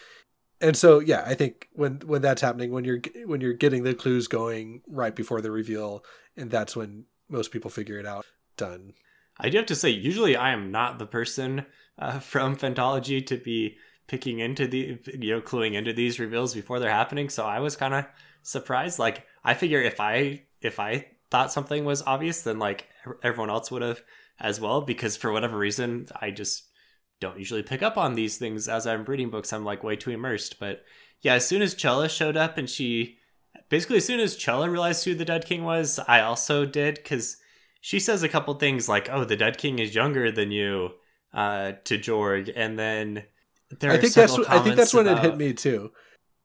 And 0.61 0.77
so 0.77 0.99
yeah, 0.99 1.23
I 1.25 1.35
think 1.35 1.69
when 1.73 2.01
when 2.05 2.21
that's 2.21 2.41
happening, 2.41 2.71
when 2.71 2.85
you're 2.85 3.01
when 3.25 3.41
you're 3.41 3.53
getting 3.53 3.83
the 3.83 3.95
clues 3.95 4.27
going 4.27 4.81
right 4.87 5.15
before 5.15 5.41
the 5.41 5.51
reveal, 5.51 6.05
and 6.37 6.51
that's 6.51 6.75
when 6.75 7.05
most 7.29 7.51
people 7.51 7.71
figure 7.71 7.99
it 7.99 8.05
out. 8.05 8.25
Done. 8.57 8.93
I 9.39 9.49
do 9.49 9.57
have 9.57 9.65
to 9.67 9.75
say, 9.75 9.89
usually 9.89 10.35
I 10.35 10.51
am 10.51 10.71
not 10.71 10.99
the 10.99 11.05
person 11.07 11.65
uh, 11.97 12.19
from 12.33 12.55
Fantology 12.55 13.25
to 13.27 13.37
be 13.37 13.77
picking 14.11 14.39
into 14.39 14.67
the, 14.67 14.99
you 15.17 15.31
know, 15.31 15.39
cluing 15.41 15.73
into 15.73 15.93
these 15.93 16.19
reveals 16.19 16.53
before 16.53 16.79
they're 16.79 16.91
happening. 16.91 17.29
So 17.29 17.45
I 17.45 17.61
was 17.61 17.77
kind 17.77 17.93
of 17.93 18.05
surprised. 18.43 18.99
Like, 18.99 19.25
I 19.41 19.53
figure 19.53 19.81
if 19.81 20.01
I 20.01 20.43
if 20.59 20.81
I 20.81 21.07
thought 21.31 21.53
something 21.53 21.85
was 21.85 22.03
obvious, 22.03 22.41
then 22.41 22.59
like 22.59 22.89
everyone 23.23 23.49
else 23.49 23.71
would 23.71 23.81
have 23.81 24.01
as 24.37 24.59
well. 24.59 24.81
Because 24.81 25.15
for 25.15 25.31
whatever 25.31 25.57
reason, 25.57 26.07
I 26.19 26.31
just 26.31 26.65
don't 27.21 27.39
usually 27.39 27.63
pick 27.63 27.81
up 27.81 27.97
on 27.97 28.15
these 28.15 28.37
things 28.37 28.67
as 28.67 28.85
I'm 28.85 29.05
reading 29.05 29.29
books. 29.29 29.53
I'm 29.53 29.63
like 29.63 29.81
way 29.81 29.95
too 29.95 30.11
immersed. 30.11 30.59
But 30.59 30.83
yeah, 31.21 31.35
as 31.35 31.47
soon 31.47 31.61
as 31.61 31.73
Chella 31.73 32.09
showed 32.09 32.35
up 32.35 32.57
and 32.57 32.69
she, 32.69 33.17
basically 33.69 33.97
as 33.97 34.05
soon 34.05 34.19
as 34.19 34.35
Chella 34.35 34.69
realized 34.69 35.05
who 35.05 35.15
the 35.15 35.23
Dead 35.23 35.45
King 35.45 35.63
was, 35.63 35.99
I 36.05 36.19
also 36.19 36.65
did 36.65 36.95
because 36.95 37.37
she 37.79 37.97
says 37.97 38.23
a 38.23 38.29
couple 38.29 38.53
things 38.55 38.89
like, 38.89 39.09
"Oh, 39.09 39.23
the 39.23 39.37
Dead 39.37 39.57
King 39.57 39.79
is 39.79 39.95
younger 39.95 40.33
than 40.33 40.51
you," 40.51 40.95
uh, 41.33 41.73
to 41.85 41.97
Jorg, 41.97 42.51
and 42.53 42.77
then 42.77 43.23
there 43.79 43.91
I 43.91 43.97
think 43.97 44.13
that's 44.13 44.37
I 44.37 44.59
think 44.59 44.75
that's 44.75 44.93
when 44.93 45.05
comments 45.05 45.25
it 45.25 45.29
hit 45.31 45.37
me 45.37 45.53
too. 45.53 45.91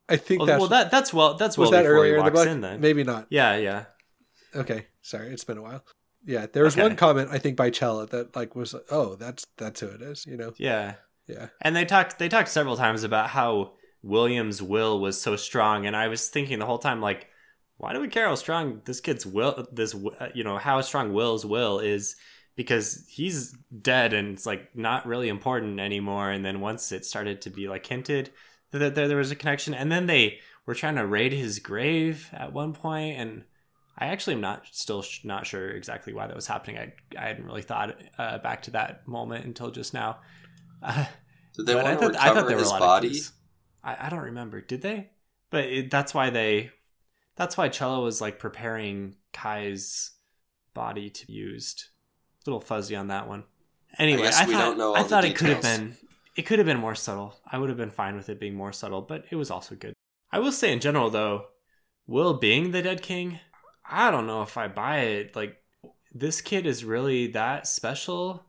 I 0.09 0.17
think 0.17 0.41
Well, 0.41 0.47
that's 0.47 0.61
well, 0.61 0.69
that 0.69 0.91
that's 0.91 1.13
well 1.13 1.35
that's 1.35 1.59
was 1.59 1.71
well 1.71 1.83
that 1.83 1.89
before 1.89 2.05
he 2.05 2.11
earlier 2.13 2.19
in 2.19 2.25
the 2.25 2.31
book. 2.31 2.47
in 2.49 2.61
then. 2.61 2.81
Maybe 2.81 3.03
not. 3.05 3.27
Yeah, 3.31 3.57
yeah. 3.57 3.85
Okay, 4.55 4.87
sorry, 5.03 5.29
it's 5.29 5.45
been 5.45 5.59
a 5.59 5.63
while. 5.63 5.85
Yeah, 6.25 6.47
there 6.53 6.65
was 6.65 6.75
Okay. 6.75 6.83
one 6.83 6.97
comment 6.97 7.29
I 7.31 7.39
think 7.39 7.57
by 7.57 7.71
Chella 7.71 8.07
that 8.07 8.35
like 8.37 8.55
was 8.55 8.75
oh 8.91 9.17
that's 9.17 9.47
that's 9.57 9.81
who 9.81 9.89
it 9.89 10.03
is. 10.03 10.25
You 10.27 10.37
know. 10.37 10.53
Yeah. 10.59 10.95
Yeah. 11.27 11.49
And 11.61 11.75
they 11.75 11.85
talked 11.85 12.19
they 12.19 12.29
talked 12.29 12.49
several 12.49 12.77
times 12.77 13.03
about 13.03 13.31
how 13.31 13.73
William's 14.03 14.63
will 14.63 15.01
was 15.01 15.21
so 15.21 15.35
strong 15.37 15.87
and 15.87 15.97
I 15.97 16.07
was 16.09 16.29
thinking 16.29 16.59
the 16.61 16.67
whole 16.67 16.79
time 16.79 17.01
like 17.01 17.27
why 17.79 17.93
do 17.93 18.01
we 18.01 18.09
care 18.09 18.27
how 18.27 18.37
strong 18.37 18.81
this 18.85 19.01
kid's 19.01 19.27
will 19.27 19.67
this 19.73 19.95
uh, 19.95 20.29
you 20.35 20.45
know 20.45 20.57
how 20.59 20.81
strong 20.83 21.13
Will's 21.13 21.45
will 21.45 21.81
is 21.81 22.15
because 22.57 23.05
he's 23.09 23.57
dead 23.83 24.13
and 24.13 24.33
it's 24.33 24.47
like 24.47 24.75
not 24.75 25.07
really 25.07 25.29
important 25.29 25.79
anymore 25.79 26.31
and 26.31 26.45
then 26.45 26.61
once 26.61 26.91
it 26.91 27.05
started 27.05 27.41
to 27.43 27.51
be 27.51 27.69
like 27.69 27.87
hinted 27.87 28.31
that 28.73 28.95
there, 28.95 29.09
there 29.09 29.17
was 29.17 29.31
a 29.31 29.37
connection 29.37 29.75
and 29.75 29.93
then 29.93 30.07
they 30.07 30.39
were 30.67 30.75
trying 30.75 30.97
to 30.97 31.07
raid 31.07 31.33
his 31.33 31.59
grave 31.59 32.29
at 32.33 32.53
one 32.53 32.73
point 32.73 33.19
and 33.19 33.45
I 33.99 34.07
actually 34.09 34.35
am 34.35 34.43
not 34.43 34.67
still 34.73 35.03
sh- 35.03 35.25
not 35.25 35.47
sure 35.47 35.71
exactly 35.71 36.13
why 36.13 36.27
that 36.27 36.37
was 36.37 36.47
happening. 36.47 36.79
I 36.79 36.93
I 37.19 37.29
hadn't 37.29 37.47
really 37.47 37.63
thought 37.63 37.97
uh, 38.19 38.39
back 38.39 38.63
to 38.63 38.73
that 38.73 39.09
moment 39.09 39.47
until 39.47 39.71
just 39.71 39.95
now. 39.95 40.19
Uh, 40.83 41.07
did 41.55 41.67
they 41.67 41.75
want 41.75 41.87
I 41.87 41.95
to 41.95 42.01
thought, 42.01 42.17
I 42.17 42.29
recover 42.29 42.41
thought 42.41 42.49
there 42.49 42.57
were 42.57 42.61
a 42.61 42.65
his 42.65 42.71
lot 42.71 42.81
body 42.81 43.07
of 43.09 43.13
clues. 43.13 43.33
I, 43.83 43.97
I 44.01 44.09
don't 44.11 44.25
remember. 44.25 44.61
Did 44.61 44.83
they? 44.83 45.11
But 45.51 45.65
it, 45.65 45.91
that's 45.91 46.13
why 46.13 46.31
they. 46.31 46.71
That's 47.37 47.57
why 47.57 47.69
Chella 47.69 48.01
was 48.01 48.21
like 48.21 48.39
preparing 48.39 49.17
Kai's 49.33 50.13
body 50.75 51.09
to 51.11 51.27
be 51.27 51.33
used. 51.33 51.87
A 52.47 52.51
little 52.51 52.61
fuzzy 52.61 52.97
on 52.97 53.09
that 53.09 53.29
one. 53.29 53.45
Anyway, 53.99 54.23
guess 54.23 54.41
I, 54.41 54.47
we 54.47 54.53
thought 54.53 54.61
don't 54.61 54.79
know 54.79 54.89
all 54.89 54.97
I 54.97 55.03
the 55.03 55.09
thought 55.09 55.25
it 55.25 55.37
could 55.37 55.49
have 55.49 55.63
been. 55.63 55.97
It 56.37 56.43
could 56.43 56.59
have 56.59 56.67
been 56.67 56.79
more 56.79 56.95
subtle. 56.95 57.35
I 57.51 57.59
would 57.59 57.71
have 57.71 57.79
been 57.79 57.91
fine 57.91 58.15
with 58.15 58.29
it 58.29 58.39
being 58.39 58.55
more 58.55 58.73
subtle, 58.73 59.01
but 59.01 59.25
it 59.31 59.37
was 59.37 59.51
also 59.51 59.75
good. 59.75 59.95
I 60.31 60.39
will 60.39 60.53
say 60.53 60.73
in 60.73 60.81
general 60.81 61.09
though, 61.11 61.47
Will 62.07 62.35
being 62.35 62.71
the 62.71 62.83
Dead 62.83 63.03
King, 63.03 63.41
I 63.89 64.11
don't 64.11 64.27
know 64.27 64.43
if 64.43 64.57
I 64.57 64.69
buy 64.69 64.99
it. 64.99 65.35
Like 65.35 65.57
this 66.15 66.41
kid 66.41 66.67
is 66.67 66.85
really 66.85 67.29
that 67.29 67.67
special 67.67 68.45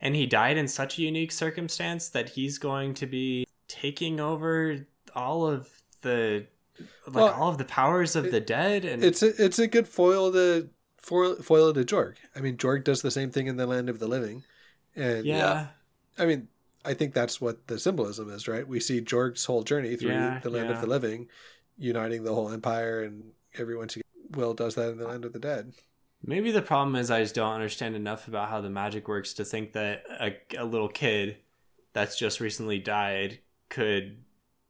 and 0.00 0.14
he 0.14 0.26
died 0.26 0.56
in 0.56 0.68
such 0.68 0.98
a 0.98 1.02
unique 1.02 1.32
circumstance 1.32 2.08
that 2.10 2.30
he's 2.30 2.58
going 2.58 2.94
to 2.94 3.06
be 3.06 3.46
taking 3.66 4.20
over 4.20 4.86
all 5.14 5.46
of 5.46 5.68
the 6.02 6.46
like 7.06 7.14
Well, 7.14 7.28
all 7.28 7.48
of 7.48 7.58
the 7.58 7.64
powers 7.64 8.14
of 8.14 8.30
the 8.30 8.40
dead 8.40 8.84
and 8.84 9.02
It's 9.02 9.22
a, 9.22 9.44
it's 9.44 9.58
a 9.58 9.66
good 9.66 9.88
foil 9.88 10.32
to 10.32 10.68
foil, 10.98 11.36
foil 11.36 11.72
to 11.72 11.84
Jorg. 11.84 12.16
I 12.36 12.40
mean, 12.40 12.56
Jorg 12.56 12.84
does 12.84 13.02
the 13.02 13.10
same 13.10 13.30
thing 13.30 13.46
in 13.46 13.56
the 13.56 13.66
land 13.66 13.88
of 13.88 13.98
the 13.98 14.08
living, 14.08 14.44
and 14.94 15.24
yeah, 15.24 15.36
yeah. 15.36 15.66
I 16.18 16.26
mean, 16.26 16.48
I 16.84 16.94
think 16.94 17.14
that's 17.14 17.40
what 17.40 17.66
the 17.66 17.78
symbolism 17.78 18.30
is, 18.30 18.48
right? 18.48 18.66
We 18.66 18.80
see 18.80 19.00
Jorg's 19.00 19.44
whole 19.44 19.62
journey 19.62 19.96
through 19.96 20.10
Yeah, 20.10 20.40
the 20.42 20.50
land 20.50 20.68
yeah. 20.68 20.74
of 20.74 20.80
the 20.80 20.86
living, 20.86 21.28
uniting 21.76 22.24
the 22.24 22.34
whole 22.34 22.50
empire 22.50 23.02
and 23.02 23.32
everyone 23.58 23.88
together. 23.88 24.04
Will 24.32 24.54
does 24.54 24.74
that 24.74 24.90
in 24.90 24.98
the 24.98 25.08
land 25.08 25.24
of 25.24 25.32
the 25.32 25.38
dead. 25.38 25.72
Maybe 26.22 26.50
the 26.50 26.62
problem 26.62 26.96
is 26.96 27.10
I 27.10 27.22
just 27.22 27.34
don't 27.34 27.54
understand 27.54 27.94
enough 27.96 28.28
about 28.28 28.50
how 28.50 28.60
the 28.60 28.68
magic 28.68 29.08
works 29.08 29.32
to 29.34 29.44
think 29.44 29.72
that 29.72 30.02
a, 30.20 30.36
a 30.58 30.64
little 30.64 30.88
kid 30.88 31.38
that's 31.92 32.18
just 32.18 32.40
recently 32.40 32.78
died 32.78 33.38
could 33.68 34.18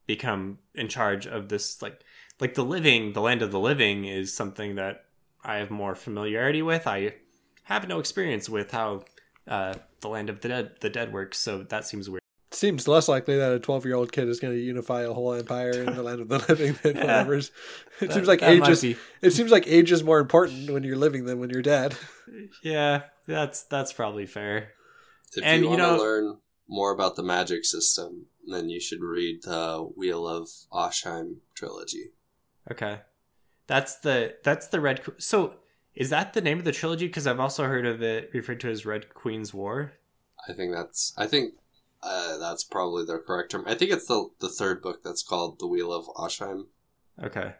become 0.06 0.58
in 0.74 0.88
charge 0.88 1.26
of 1.26 1.48
this 1.48 1.82
like 1.82 2.00
like 2.40 2.54
the 2.54 2.64
living 2.64 3.12
the 3.12 3.20
land 3.20 3.42
of 3.42 3.50
the 3.50 3.58
living 3.60 4.04
is 4.04 4.32
something 4.32 4.76
that 4.76 5.04
I 5.44 5.56
have 5.56 5.70
more 5.70 5.94
familiarity 5.94 6.62
with. 6.62 6.86
I 6.86 7.14
have 7.64 7.88
no 7.88 7.98
experience 7.98 8.48
with 8.48 8.70
how 8.70 9.04
uh, 9.46 9.74
the 10.00 10.08
land 10.08 10.30
of 10.30 10.40
the 10.40 10.48
dead 10.48 10.72
the 10.80 10.90
dead 10.90 11.12
works, 11.12 11.38
so 11.38 11.62
that 11.64 11.84
seems 11.86 12.08
weird. 12.10 12.20
Seems 12.50 12.88
less 12.88 13.08
likely 13.08 13.36
that 13.36 13.52
a 13.52 13.58
twelve-year-old 13.60 14.10
kid 14.10 14.28
is 14.28 14.40
going 14.40 14.54
to 14.54 14.60
unify 14.60 15.02
a 15.02 15.12
whole 15.12 15.32
empire 15.34 15.70
in 15.70 15.94
the 15.94 16.02
land 16.02 16.20
of 16.20 16.28
the 16.28 16.38
living 16.48 16.76
than 16.82 16.96
Yeah. 16.96 17.02
whatever's. 17.02 17.50
It 18.00 18.06
That- 18.08 18.14
seems 18.14 18.26
like 18.28 18.40
that 18.40 18.50
age 18.50 18.68
is. 18.68 18.84
It 19.22 19.30
seems 19.32 19.50
like 19.50 19.66
age 19.66 19.92
is 19.92 20.02
more 20.02 20.18
important 20.18 20.70
when 20.70 20.82
you're 20.82 20.96
living 20.96 21.24
than 21.26 21.38
when 21.40 21.50
you're 21.50 21.62
dead. 21.62 21.96
yeah, 22.62 23.02
that's 23.26 23.62
that's 23.64 23.92
probably 23.92 24.26
fair. 24.26 24.70
If 25.36 25.44
And, 25.44 25.58
you 25.62 25.64
you 25.64 25.68
want 25.70 25.78
know- 25.82 25.96
to 25.96 26.02
learn 26.02 26.38
more 26.68 26.90
about 26.92 27.16
the 27.16 27.22
magic 27.22 27.64
system, 27.64 28.26
then 28.46 28.68
you 28.70 28.80
should 28.80 29.00
read 29.02 29.42
the 29.42 29.86
Wheel 29.94 30.26
of 30.26 30.48
Osheim 30.72 31.36
trilogy. 31.54 32.12
Okay, 32.70 33.00
that's 33.68 33.96
the 34.00 34.34
that's 34.42 34.66
the 34.66 34.80
red. 34.80 35.00
So 35.18 35.54
is 35.94 36.10
that 36.10 36.32
the 36.32 36.40
name 36.40 36.58
of 36.58 36.64
the 36.64 36.72
trilogy? 36.72 37.06
Because 37.06 37.26
I've 37.28 37.38
also 37.40 37.64
heard 37.64 37.86
of 37.86 38.02
it 38.02 38.30
referred 38.34 38.60
to 38.60 38.68
as 38.70 38.84
Red 38.84 39.14
Queen's 39.14 39.54
War. 39.54 39.92
I 40.48 40.52
think 40.52 40.72
that's 40.72 41.12
I 41.16 41.26
think 41.28 41.54
uh, 42.02 42.38
that's 42.38 42.64
probably 42.64 43.04
the 43.04 43.18
correct 43.18 43.50
term. 43.52 43.64
I 43.66 43.74
think 43.74 43.92
it's 43.92 44.06
the 44.06 44.28
the 44.40 44.48
third 44.48 44.82
book 44.82 45.02
that's 45.04 45.22
called 45.22 45.60
the 45.60 45.66
Wheel 45.68 45.92
of 45.92 46.06
Osheim. 46.16 46.66
Okay, 47.22 47.54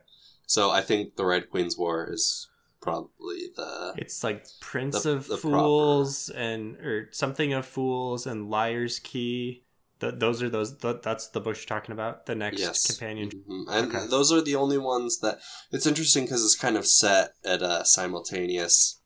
So 0.47 0.71
I 0.71 0.81
think 0.83 1.16
the 1.16 1.25
Red 1.25 1.51
Queen's 1.51 1.77
War 1.77 2.09
is 2.09 2.49
probably 2.81 3.49
the 3.57 3.92
it's 3.97 4.23
like 4.23 4.47
Prince 4.61 5.03
The- 5.03 5.12
of 5.12 5.27
the 5.27 5.37
proper- 5.37 5.57
Fools 5.59 6.29
and 6.31 6.77
or 6.77 7.09
something 7.11 7.53
of 7.53 7.66
Fools 7.66 8.25
and 8.27 8.49
Liar's 8.49 8.99
Key. 9.01 9.64
Th- 10.00 10.14
those 10.16 10.42
are 10.42 10.48
those. 10.48 10.76
Th- 10.76 11.02
that's 11.02 11.28
the 11.28 11.40
book 11.40 11.56
you're 11.56 11.64
talking 11.64 11.92
about. 11.92 12.26
The 12.26 12.34
next 12.34 12.61
yes 12.61 12.87
companion. 12.87 13.30
Mhm. 13.48 13.64
and 13.68 13.94
Okay. 13.94 14.06
those 14.06 14.30
are 14.32 14.40
the 14.40 14.54
only 14.56 14.78
ones 14.78 15.18
that 15.20 15.40
it's 15.72 15.87
interesting 15.87 16.24
because 16.24 16.44
it's 16.44 16.54
kind 16.54 16.76
of 16.76 16.87
set 16.87 17.34
at 17.44 17.62
a 17.62 17.84
simultaneous 17.84 19.00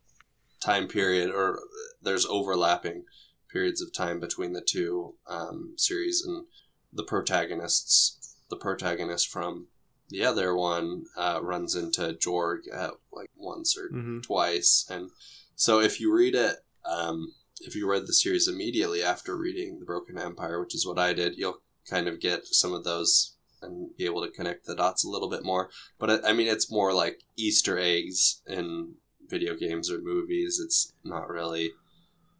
time 0.60 0.86
period 0.88 1.30
or 1.30 1.60
there's 2.02 2.26
overlapping 2.26 3.04
periods 3.50 3.80
of 3.82 3.92
time 3.92 4.20
between 4.20 4.52
the 4.52 4.60
two 4.60 5.14
um, 5.26 5.74
series 5.76 6.22
and 6.26 6.46
the 6.92 7.02
protagonists 7.04 8.36
the 8.50 8.56
protagonist 8.56 9.28
from 9.28 9.68
the 10.08 10.24
other 10.24 10.54
one 10.54 11.04
uh, 11.16 11.40
runs 11.42 11.74
into 11.74 12.12
jorg 12.14 12.60
at 12.72 12.92
like 13.12 13.30
once 13.36 13.76
or 13.76 13.88
hmm 13.88 14.20
twice 14.20 14.86
and 14.90 15.10
so 15.54 15.80
if 15.80 16.00
you 16.00 16.14
read 16.14 16.34
it 16.34 16.56
um, 16.84 17.34
if 17.66 17.74
you 17.74 17.88
read 17.88 18.06
the 18.06 18.12
series 18.12 18.48
immediately 18.48 19.02
after 19.02 19.36
reading 19.36 19.78
the 19.78 19.84
broken 19.84 20.18
empire 20.18 20.60
which 20.60 20.74
is 20.74 20.86
what 20.86 20.98
i 20.98 21.12
did 21.12 21.36
you'll 21.36 21.60
kind 21.88 22.08
of 22.08 22.20
get 22.20 22.46
some 22.46 22.72
of 22.72 22.84
those 22.84 23.36
and 23.62 23.96
be 23.96 24.04
able 24.04 24.24
to 24.24 24.30
connect 24.30 24.66
the 24.66 24.74
dots 24.74 25.04
a 25.04 25.08
little 25.08 25.30
bit 25.30 25.44
more. 25.44 25.70
But 25.98 26.24
I- 26.24 26.32
mean 26.32 26.48
it's 26.48 26.70
more 26.70 26.92
like 26.92 27.22
easter 27.36 27.78
eggs 27.78 28.42
in 28.46 28.94
video 29.28 29.54
games 29.54 29.90
or 29.90 30.00
movies. 30.00 30.60
It's 30.62 30.92
not 31.04 31.28
really 31.28 31.72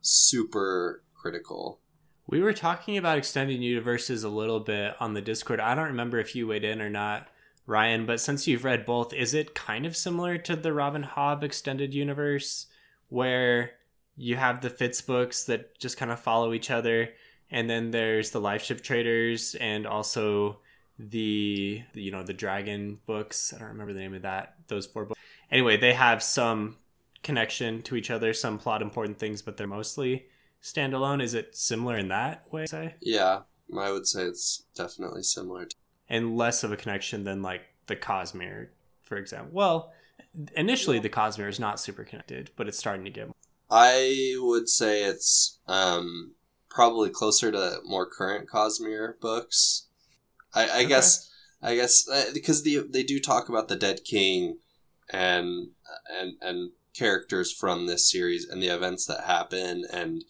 super 0.01 1.05
critical. 1.15 1.81
We 2.27 2.41
were 2.41 2.53
talking 2.53 2.97
about 2.97 3.19
extended 3.19 3.63
universes 3.63 4.25
a 4.25 4.29
little 4.29 4.61
bit 4.61 4.95
on 5.01 5.15
the 5.15 5.21
Discord. 5.21 5.61
I 5.61 5.75
don't 5.75 5.87
remember 5.87 6.19
if 6.19 6.35
you 6.35 6.47
weighed 6.47 6.65
in 6.65 6.81
or 6.81 6.91
not, 6.91 7.29
Ryan, 7.67 8.07
but 8.07 8.21
since 8.21 8.47
you've 8.47 8.65
read 8.65 8.85
both, 8.85 9.13
is 9.13 9.35
it 9.35 9.55
kind 9.55 9.87
of 9.87 9.97
similar 9.97 10.39
to 10.39 10.57
the 10.57 10.73
Robin 10.73 11.05
Hobb 11.05 11.43
extended 11.43 11.95
universe 11.95 12.67
where 13.09 13.73
you 14.17 14.37
have 14.37 14.61
the 14.61 14.71
Fitz 14.71 15.01
books 15.01 15.45
that 15.45 15.79
just 15.79 15.97
kind 15.97 16.11
of 16.11 16.21
follow 16.21 16.53
each 16.53 16.71
other 16.71 17.11
and 17.51 17.69
then 17.69 17.91
there's 17.91 18.31
the 18.31 18.41
Liveship 18.41 18.83
Traders 18.83 19.55
and 19.57 19.87
also 19.87 20.59
the 20.99 21.83
you 21.95 22.11
know 22.11 22.23
the 22.23 22.33
dragon 22.33 22.99
books. 23.07 23.53
I 23.55 23.59
don't 23.59 23.69
remember 23.69 23.93
the 23.93 24.01
name 24.01 24.15
of 24.15 24.23
that 24.23 24.55
those 24.69 24.87
four 24.87 25.05
books. 25.05 25.21
Anyway 25.51 25.77
they 25.77 25.93
have 25.93 26.23
some 26.23 26.77
connection 27.23 27.83
to 27.83 27.95
each 27.95 28.11
other 28.11 28.33
some 28.33 28.59
plot 28.59 28.83
important 28.83 29.19
things 29.19 29.43
but 29.43 29.57
they're 29.57 29.67
mostly 29.67 30.27
standalone. 30.63 31.23
Is 31.23 31.35
it 31.35 31.57
similar 31.57 31.97
in 31.97 32.09
that 32.09 32.51
way 32.53 32.67
say? 32.67 32.95
Yeah 33.01 33.41
i 33.79 33.91
would 33.91 34.07
say 34.07 34.23
it's 34.25 34.65
definitely 34.75 35.23
similar 35.23 35.65
to 35.65 35.75
and 36.09 36.37
less 36.37 36.63
of 36.63 36.73
a 36.73 36.77
connection 36.77 37.25
than 37.25 37.41
like 37.41 37.63
the 37.87 37.97
cosmere 37.97 38.69
for 39.03 39.17
example. 39.17 39.51
Well 39.53 39.93
initially 40.57 40.99
the 40.99 41.09
cosmere 41.09 41.49
is 41.49 41.61
not 41.61 41.81
super 41.81 42.05
connected 42.05 42.51
but 42.57 42.69
it's 42.69 42.79
starting 42.79 43.05
to 43.05 43.11
get 43.11 43.29
I 43.75 44.35
would 44.39 44.69
say 44.69 45.03
it's 45.05 45.59
um, 45.67 46.35
probably 46.69 47.09
closer 47.09 47.51
to 47.51 47.81
more 47.85 48.07
current 48.07 48.47
Cosmere 48.49 49.19
books. 49.19 49.87
I, 50.55 50.65
I 50.65 50.79
Okay. 50.81 50.89
guess 50.89 51.31
I 51.63 51.75
guess 51.77 52.07
uh, 52.07 52.27
because 52.35 52.65
the, 52.65 52.87
they 52.91 53.03
do 53.03 53.19
talk 53.19 53.49
about 53.49 53.69
the 53.69 53.77
Dead 53.77 54.01
King 54.05 54.59
and 55.11 55.69
and 56.15 56.35
and 56.43 56.73
characters 56.95 57.51
from 57.51 57.87
this 57.87 58.11
series 58.11 58.47
and 58.47 58.63
the 58.63 58.67
events 58.69 59.07
that 59.07 59.25
happen 59.25 59.85
and 59.91 60.23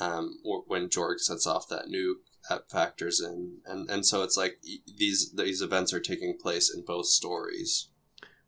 um, 0.00 0.38
when 0.66 0.88
Jorg 0.88 1.18
sets 1.18 1.46
off 1.48 1.68
that 1.70 1.86
nuke 1.86 2.22
that 2.48 2.70
factors 2.70 3.20
in 3.20 3.58
and 3.66 3.90
and 3.90 4.06
so 4.06 4.22
it's 4.22 4.36
like 4.36 4.58
these 4.98 5.32
these 5.32 5.60
events 5.62 5.92
are 5.92 6.00
taking 6.00 6.38
place 6.40 6.72
in 6.72 6.84
both 6.84 7.06
stories. 7.06 7.88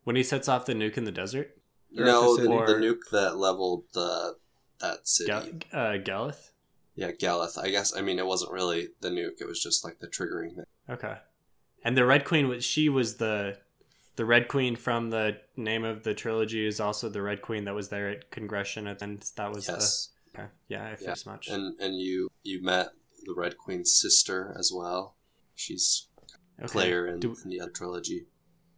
when 0.05 0.15
he 0.15 0.23
sets 0.23 0.49
off 0.49 0.67
the 0.67 0.75
nuke 0.75 0.97
in 0.97 1.05
the 1.05 1.11
desert 1.11 1.56
Or 1.99 2.05
no, 2.05 2.37
the 2.37 2.43
the, 2.43 2.75
nuke 2.75 3.11
that 3.13 3.37
leveled 3.37 3.85
the 3.95 4.37
that 4.81 5.07
city. 5.09 5.29
Gal- 5.29 5.49
uh, 5.73 5.97
Yeah, 6.95 7.13
Gelleth. 7.13 7.59
I 7.59 7.71
guess. 7.71 7.97
I 7.97 8.01
mean, 8.03 8.19
it 8.19 8.27
wasn't 8.27 8.53
really 8.53 8.89
the 9.01 9.09
nuke. 9.11 9.41
It 9.41 9.47
was 9.47 9.63
just 9.63 9.85
like 9.85 9.99
the 10.01 10.09
triggering 10.09 10.55
thing. 10.55 10.65
Okay. 10.91 11.17
And 11.85 11.97
the 11.97 12.05
Red 12.07 12.25
Queen 12.25 12.49
was 12.49 12.65
she 12.65 12.89
was 12.89 13.17
the 13.17 13.59
the 14.17 14.25
Red 14.25 14.49
Queen 14.49 14.77
from 14.77 15.11
the 15.11 15.39
name 15.57 15.85
of 15.85 16.03
the 16.03 16.15
trilogy 16.15 16.67
is 16.67 16.81
also 16.81 17.09
the 17.09 17.21
Red 17.23 17.43
Queen 17.43 17.65
that 17.65 17.75
was 17.75 17.91
there 17.91 18.09
at 18.09 18.31
Congression 18.31 18.87
and 18.87 19.23
that 19.37 19.53
was 19.53 19.69
Yes, 19.69 20.11
the 20.35 20.41
okay. 20.41 20.49
Yeah, 20.69 20.87
I 20.89 20.97
feel 20.97 21.07
Yeah. 21.09 21.13
as 21.13 21.27
much. 21.27 21.49
and 21.49 21.79
and 21.81 21.99
you 22.01 22.29
you 22.43 22.63
met 22.63 22.89
the 23.25 23.35
Red 23.37 23.57
Queen's 23.59 23.93
sister 23.95 24.55
as 24.59 24.73
well. 24.75 25.17
She's 25.55 26.09
okay. 26.61 26.73
player 26.73 27.07
in, 27.07 27.21
Do- 27.21 27.37
in 27.45 27.51
the 27.51 27.61
other 27.61 27.71
trilogy. 27.71 28.27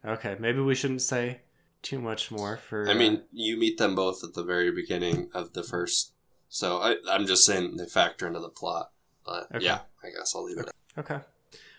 okay, 0.04 0.36
maybe 0.40 0.60
we 0.60 0.74
shouldn't 0.74 1.02
say 1.02 1.42
too 1.82 2.00
much 2.00 2.30
more 2.30 2.56
for 2.56 2.88
I 2.88 2.92
uh, 2.92 2.94
mean, 2.94 3.22
you 3.32 3.56
meet 3.56 3.78
them 3.78 3.94
both 3.94 4.24
at 4.24 4.34
the 4.34 4.44
very 4.44 4.70
beginning 4.70 5.30
of 5.34 5.52
the 5.52 5.62
first. 5.62 6.12
So 6.48 6.78
I, 6.78 6.96
I'm 7.10 7.26
just 7.26 7.44
saying 7.44 7.76
they 7.76 7.86
factor 7.86 8.26
into 8.26 8.40
the 8.40 8.48
plot. 8.48 8.90
But 9.24 9.48
Okay. 9.54 9.64
yeah, 9.64 9.80
I 10.02 10.08
guess 10.10 10.34
I'll 10.34 10.44
leave 10.44 10.58
it. 10.58 10.68
at 10.68 10.74
Okay. 10.98 11.20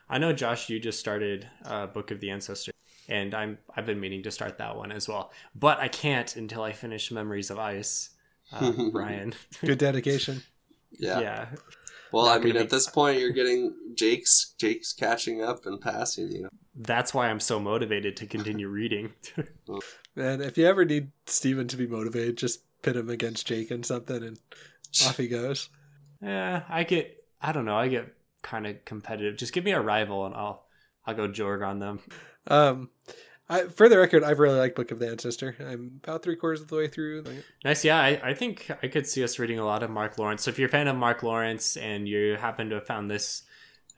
I 0.10 0.18
know 0.18 0.34
Josh 0.34 0.70
you 0.70 0.80
just 0.80 1.00
started 1.00 1.48
uh, 1.66 1.88
Book 1.88 2.12
of 2.12 2.20
the 2.20 2.30
Ancestor 2.30 2.72
and 3.10 3.34
I'm 3.34 3.58
I've 3.76 3.86
been 3.86 4.00
meaning 4.00 4.24
to 4.24 4.32
start 4.32 4.58
that 4.60 4.76
one 4.78 4.92
as 4.92 5.08
well. 5.08 5.32
But 5.56 5.80
I 5.80 5.88
can't 5.88 6.34
until 6.36 6.64
I 6.64 6.72
finish 6.72 7.12
Memories 7.12 7.50
of 7.50 7.60
Ice. 7.60 8.12
Uh, 8.52 8.72
Ryan. 8.94 9.34
Good 9.62 9.80
dedication. 9.80 10.44
Yeah. 10.92 11.20
yeah. 11.20 11.46
Well, 12.12 12.28
I 12.28 12.40
mean, 12.40 12.54
be- 12.54 12.60
at 12.60 12.70
this 12.70 12.88
point, 12.88 13.20
you're 13.20 13.32
getting 13.32 13.74
Jake's 13.96 14.54
Jake's 14.60 14.94
catching 14.94 15.44
up 15.44 15.66
and 15.66 15.80
passing 15.80 16.32
you. 16.32 16.50
That's 16.76 17.14
why 17.14 17.30
I'm 17.30 17.40
so 17.40 17.60
motivated 17.60 18.16
to 18.18 18.26
continue 18.26 18.68
reading. 18.68 19.14
And 20.16 20.42
if 20.42 20.58
you 20.58 20.66
ever 20.66 20.84
need 20.84 21.12
Steven 21.28 21.68
to 21.70 21.78
be 21.78 21.88
motivated, 21.88 22.38
just 22.38 22.62
pit 22.82 22.98
him 22.98 23.10
against 23.10 23.48
Jake 23.48 23.72
and 23.72 23.86
something, 23.86 24.22
and 24.22 24.38
off 25.06 25.16
he 25.16 25.30
goes. 25.30 25.70
Yeah, 26.22 26.64
I 26.68 26.84
get. 26.84 27.24
I 27.42 27.54
don't 27.54 27.64
know. 27.64 27.78
I 27.78 27.88
get 27.88 28.14
kind 28.42 28.68
of 28.68 28.84
competitive. 28.84 29.38
Just 29.38 29.54
give 29.54 29.64
me 29.64 29.72
a 29.72 29.80
rival, 29.80 30.26
and 30.26 30.36
I'll 30.36 30.66
I'll 31.06 31.16
go 31.16 31.30
Jorg 31.30 31.66
on 31.66 31.80
them. 31.80 32.00
Um, 32.48 32.90
I, 33.50 33.64
for 33.64 33.90
the 33.90 33.98
record, 33.98 34.24
I've 34.24 34.40
really 34.40 34.60
liked 34.60 34.76
Book 34.76 34.92
of 34.92 35.00
the 35.00 35.10
Ancestor. 35.10 35.56
I'm 35.60 36.00
about 36.04 36.22
three 36.22 36.36
quarters 36.36 36.62
of 36.62 36.68
the 36.68 36.76
way 36.76 36.88
through. 36.88 37.24
Nice. 37.66 37.84
Yeah, 37.84 38.00
I, 38.00 38.22
I 38.24 38.34
think 38.36 38.70
I 38.84 38.88
could 38.88 39.08
see 39.08 39.24
us 39.24 39.40
reading 39.40 39.58
a 39.58 39.66
lot 39.66 39.82
of 39.82 39.90
Mark 39.90 40.20
Lawrence. 40.20 40.44
So 40.44 40.52
if 40.52 40.60
you're 40.60 40.68
a 40.68 40.72
fan 40.72 40.88
of 40.88 40.96
Mark 40.96 41.24
Lawrence 41.24 41.76
and 41.76 42.08
you 42.08 42.36
happen 42.36 42.70
to 42.70 42.76
have 42.76 42.86
found 42.86 43.10
this 43.10 43.44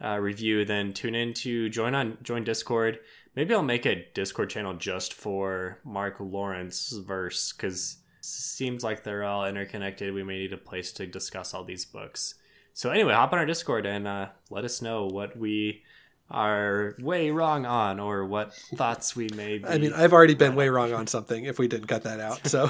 uh, 0.01 0.17
review, 0.19 0.63
then 0.63 0.93
tune 0.93 1.15
in 1.15 1.33
to 1.33 1.67
join 1.69 1.93
on 1.93 2.17
join 2.23 2.45
Discord. 2.45 2.99
Maybe 3.35 3.53
I'll 3.53 3.61
make 3.61 3.85
a 3.85 4.05
Discord 4.13 4.49
channel 4.49 4.73
just 4.73 5.13
for 5.13 5.79
Mark 5.83 6.17
Lawrence 6.19 6.91
verse 6.91 7.51
because 7.51 7.97
seems 8.21 8.83
like 8.83 9.03
they're 9.03 9.23
all 9.23 9.45
interconnected. 9.45 10.13
We 10.13 10.23
may 10.23 10.39
need 10.39 10.53
a 10.53 10.57
place 10.57 10.91
to 10.93 11.05
discuss 11.05 11.53
all 11.53 11.63
these 11.63 11.85
books. 11.85 12.35
So 12.73 12.89
anyway, 12.89 13.13
hop 13.13 13.33
on 13.33 13.39
our 13.39 13.45
Discord 13.45 13.85
and 13.85 14.07
uh, 14.07 14.29
let 14.49 14.63
us 14.63 14.81
know 14.81 15.07
what 15.07 15.37
we 15.37 15.83
are 16.31 16.95
way 16.99 17.29
wrong 17.31 17.65
on 17.65 17.99
or 17.99 18.25
what 18.25 18.53
thoughts 18.53 19.15
we 19.15 19.27
may 19.35 19.57
be. 19.59 19.65
I 19.67 19.77
mean, 19.77 19.93
I've 19.93 20.13
already 20.13 20.33
been 20.35 20.55
way 20.55 20.69
wrong 20.69 20.93
on 20.93 21.05
something 21.07 21.45
if 21.45 21.59
we 21.59 21.67
didn't 21.67 21.87
cut 21.87 22.03
that 22.03 22.19
out. 22.19 22.47
So 22.47 22.69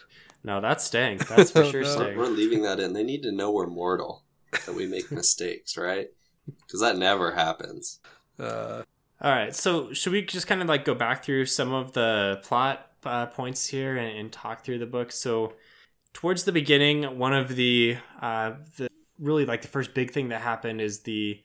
no, 0.44 0.60
that's 0.60 0.84
staying. 0.84 1.18
That's 1.28 1.50
for 1.50 1.64
sure 1.70 1.82
No. 1.82 1.88
staying. 1.88 2.16
We're 2.18 2.26
leaving 2.26 2.62
that 2.62 2.80
in. 2.80 2.92
They 2.92 3.02
need 3.02 3.22
to 3.24 3.32
know 3.32 3.50
we're 3.52 3.66
mortal, 3.66 4.24
that 4.66 4.74
we 4.74 4.86
make 4.86 5.10
mistakes, 5.12 5.76
right? 5.76 6.08
Because 6.66 6.80
that 6.80 6.96
never 6.96 7.32
happens. 7.32 8.00
uh, 8.38 8.82
All 9.20 9.30
right, 9.30 9.54
so 9.54 9.92
should 9.92 10.12
we 10.12 10.22
just 10.22 10.46
kind 10.46 10.62
of 10.62 10.68
like 10.68 10.84
go 10.84 10.94
back 10.94 11.24
through 11.24 11.46
some 11.46 11.72
of 11.72 11.92
the 11.92 12.40
plot 12.44 12.86
uh, 13.04 13.26
points 13.26 13.66
here 13.66 13.96
and, 13.96 14.16
and 14.18 14.32
talk 14.32 14.64
through 14.64 14.78
the 14.78 14.86
book? 14.86 15.12
So, 15.12 15.52
towards 16.12 16.44
the 16.44 16.52
beginning, 16.52 17.18
one 17.18 17.32
of 17.34 17.54
the 17.56 17.98
uh, 18.22 18.52
the 18.78 18.88
really 19.18 19.44
like 19.44 19.62
the 19.62 19.68
first 19.68 19.94
big 19.94 20.12
thing 20.12 20.30
that 20.30 20.40
happened 20.40 20.80
is 20.80 21.00
the 21.00 21.40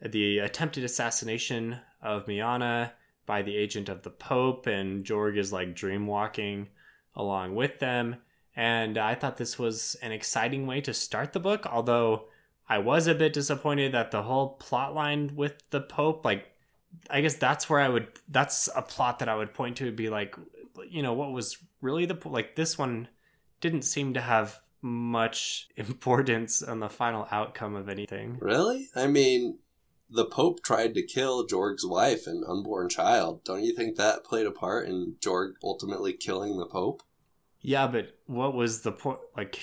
the 0.00 0.38
attempted 0.38 0.84
assassination 0.84 1.78
of 2.02 2.26
Miana 2.26 2.92
by 3.24 3.42
the 3.42 3.56
agent 3.56 3.88
of 3.88 4.02
the 4.02 4.10
Pope, 4.10 4.66
and 4.66 5.04
Jorg 5.04 5.36
is 5.36 5.52
like 5.52 5.74
dream 5.74 6.06
walking 6.06 6.68
along 7.14 7.54
with 7.54 7.78
them. 7.78 8.16
And 8.54 8.96
I 8.96 9.14
thought 9.14 9.36
this 9.36 9.58
was 9.58 9.96
an 10.00 10.12
exciting 10.12 10.66
way 10.66 10.80
to 10.82 10.94
start 10.94 11.32
the 11.32 11.40
book, 11.40 11.66
although 11.66 12.28
I 12.68 12.78
was 12.78 13.06
a 13.06 13.14
bit 13.14 13.32
disappointed 13.32 13.92
that 13.92 14.10
the 14.10 14.22
whole 14.22 14.50
plot 14.54 14.94
line 14.94 15.32
with 15.36 15.70
the 15.70 15.80
Pope, 15.80 16.24
like 16.24 16.46
I 17.10 17.20
guess 17.20 17.34
that's 17.34 17.68
where 17.68 17.80
I 17.80 17.88
would. 17.88 18.08
That's 18.28 18.68
a 18.74 18.82
plot 18.82 19.18
that 19.18 19.28
I 19.28 19.36
would 19.36 19.54
point 19.54 19.76
to. 19.78 19.92
Be 19.92 20.08
like, 20.08 20.36
you 20.88 21.02
know, 21.02 21.12
what 21.12 21.32
was 21.32 21.58
really 21.80 22.06
the 22.06 22.18
like 22.28 22.56
this 22.56 22.78
one 22.78 23.08
didn't 23.60 23.82
seem 23.82 24.14
to 24.14 24.20
have 24.20 24.60
much 24.82 25.68
importance 25.76 26.62
on 26.62 26.80
the 26.80 26.88
final 26.88 27.28
outcome 27.30 27.74
of 27.74 27.88
anything. 27.88 28.38
Really? 28.40 28.88
I 28.94 29.06
mean, 29.06 29.58
the 30.08 30.24
Pope 30.24 30.62
tried 30.62 30.94
to 30.94 31.02
kill 31.02 31.46
Jorg's 31.46 31.84
wife 31.84 32.26
and 32.26 32.44
unborn 32.44 32.88
child. 32.88 33.44
Don't 33.44 33.64
you 33.64 33.74
think 33.74 33.96
that 33.96 34.24
played 34.24 34.46
a 34.46 34.52
part 34.52 34.88
in 34.88 35.16
Jorg 35.20 35.54
ultimately 35.62 36.12
killing 36.12 36.58
the 36.58 36.66
Pope? 36.66 37.02
Yeah, 37.60 37.86
but 37.88 38.16
what 38.26 38.54
was 38.54 38.82
the 38.82 38.92
point? 38.92 39.18
Like, 39.36 39.58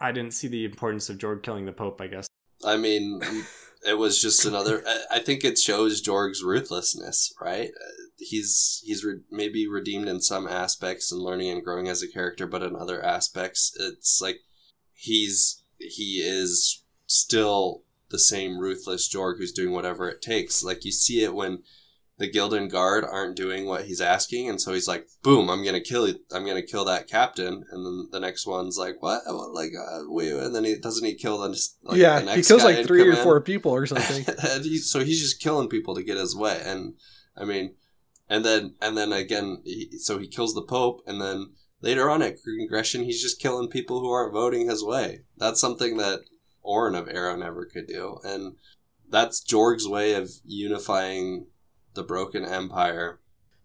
I 0.00 0.12
didn't 0.12 0.34
see 0.34 0.48
the 0.48 0.64
importance 0.64 1.08
of 1.08 1.18
Jorg 1.18 1.42
killing 1.42 1.64
the 1.64 1.72
Pope. 1.72 2.00
I 2.00 2.06
guess. 2.08 2.28
I 2.64 2.76
mean, 2.76 3.22
it 3.86 3.96
was 3.96 4.20
just 4.20 4.44
another. 4.44 4.84
I- 5.10 5.20
think 5.20 5.44
it 5.44 5.58
shows 5.58 6.02
Jorg's 6.02 6.42
ruthlessness, 6.42 7.34
right? 7.40 7.70
He's 8.16 8.82
he's 8.84 9.04
re- 9.04 9.20
maybe 9.30 9.68
redeemed 9.68 10.08
in 10.08 10.20
some 10.20 10.46
aspects 10.48 11.12
and 11.12 11.20
learning 11.20 11.50
and 11.50 11.62
growing 11.64 11.88
as 11.88 12.02
a 12.02 12.08
character, 12.08 12.46
but 12.46 12.62
in 12.62 12.74
other 12.76 13.04
aspects, 13.04 13.72
it's 13.78 14.20
like 14.20 14.40
he's 14.94 15.62
he 15.78 16.22
is 16.24 16.82
still 17.06 17.82
the 18.10 18.18
same 18.18 18.58
ruthless 18.58 19.12
Jorg 19.12 19.38
who's 19.38 19.52
doing 19.52 19.72
whatever 19.72 20.08
it 20.08 20.22
takes. 20.22 20.64
Like 20.64 20.84
you 20.84 20.92
see 20.92 21.22
it 21.22 21.34
when 21.34 21.62
the 22.18 22.30
Gilded 22.30 22.70
Guard 22.70 23.04
aren't 23.04 23.36
doing 23.36 23.66
what 23.66 23.84
he's 23.84 24.00
asking, 24.00 24.48
and 24.48 24.60
so 24.60 24.72
he's 24.72 24.88
like, 24.88 25.06
"Boom! 25.22 25.48
I'm 25.48 25.64
gonna 25.64 25.80
kill 25.80 26.08
you. 26.08 26.16
I'm 26.32 26.44
gonna 26.44 26.62
kill 26.62 26.84
that 26.84 27.06
captain." 27.06 27.64
And 27.70 27.86
then 27.86 28.08
the 28.10 28.18
next 28.18 28.44
one's 28.46 28.76
like, 28.76 29.00
"What? 29.00 29.22
What? 29.26 29.52
Like, 29.52 29.70
uh, 29.78 30.00
wait!" 30.06 30.32
And 30.32 30.54
then 30.54 30.64
he 30.64 30.76
doesn't 30.76 31.04
he 31.04 31.14
kill 31.14 31.38
the 31.38 31.48
like, 31.48 31.96
the 31.96 31.98
yeah, 31.98 32.34
he 32.34 32.42
kills 32.42 32.64
like 32.64 32.86
three 32.86 33.08
or 33.08 33.16
four 33.16 33.40
people 33.40 33.72
or 33.72 33.86
something. 33.86 34.24
he, 34.62 34.78
so 34.78 35.00
he's 35.04 35.20
just 35.20 35.40
killing 35.40 35.68
people 35.68 35.94
to 35.94 36.02
get 36.02 36.16
his 36.16 36.34
way, 36.34 36.60
and 36.64 36.94
I 37.36 37.44
mean, 37.44 37.76
and 38.28 38.44
then 38.44 38.74
and 38.82 38.96
then 38.96 39.12
again, 39.12 39.62
he, 39.64 39.98
so 39.98 40.18
he 40.18 40.26
kills 40.26 40.54
the 40.54 40.62
Pope, 40.62 41.02
and 41.06 41.20
then 41.20 41.52
later 41.82 42.10
on 42.10 42.22
at 42.22 42.42
Congression, 42.42 43.04
he's 43.04 43.22
just 43.22 43.40
killing 43.40 43.68
people 43.68 44.00
who 44.00 44.10
aren't 44.10 44.32
voting 44.32 44.68
his 44.68 44.82
way. 44.82 45.20
That's 45.36 45.60
something 45.60 45.98
that 45.98 46.22
Orin 46.68 46.94
of 46.94 47.08
Arrow 47.08 47.34
never 47.34 47.64
could 47.64 47.86
do, 47.86 48.18
and 48.22 48.56
that's 49.08 49.42
Jorg's 49.42 49.88
way 49.88 50.12
of 50.12 50.30
unifying 50.44 51.46
the 51.94 52.02
broken 52.02 52.44
empire. 52.44 53.20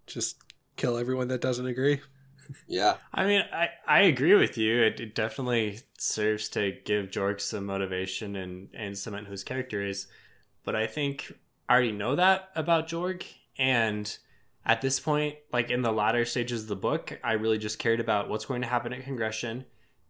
Just 0.08 0.38
kill 0.78 0.98
everyone 0.98 1.28
that 1.28 1.42
doesn't 1.42 1.68
agree. 1.68 2.00
Yeah, 2.68 2.96
I 3.14 3.26
mean, 3.26 3.44
I, 3.54 3.70
I 3.88 4.02
agree 4.02 4.36
with 4.36 4.58
you. 4.58 4.82
It, 4.82 5.00
it 5.00 5.16
definitely 5.16 5.80
serves 5.98 6.48
to 6.50 6.74
give 6.86 7.12
Jorg 7.12 7.42
some 7.42 7.66
motivation 7.66 8.36
and, 8.36 8.70
and 8.74 8.98
cement 8.98 9.28
who 9.28 9.32
his 9.32 9.44
character 9.44 9.86
is. 9.86 10.08
But 10.64 10.76
I 10.76 10.88
think 10.88 11.34
I 11.68 11.74
already 11.74 11.92
know 11.92 12.16
that 12.16 12.50
about 12.56 12.88
Jorg. 12.88 13.24
And 13.58 14.18
at 14.66 14.82
this 14.82 15.00
point, 15.00 15.36
like 15.52 15.72
in 15.72 15.82
the 15.82 15.92
latter 15.92 16.26
stages 16.26 16.64
of 16.64 16.68
the 16.68 16.76
book, 16.76 17.20
I 17.24 17.34
really 17.34 17.58
just 17.58 17.80
cared 17.80 18.00
about 18.00 18.30
what's 18.30 18.46
going 18.46 18.62
to 18.62 18.68
happen 18.68 18.94
at 18.94 19.04
Congression 19.04 19.66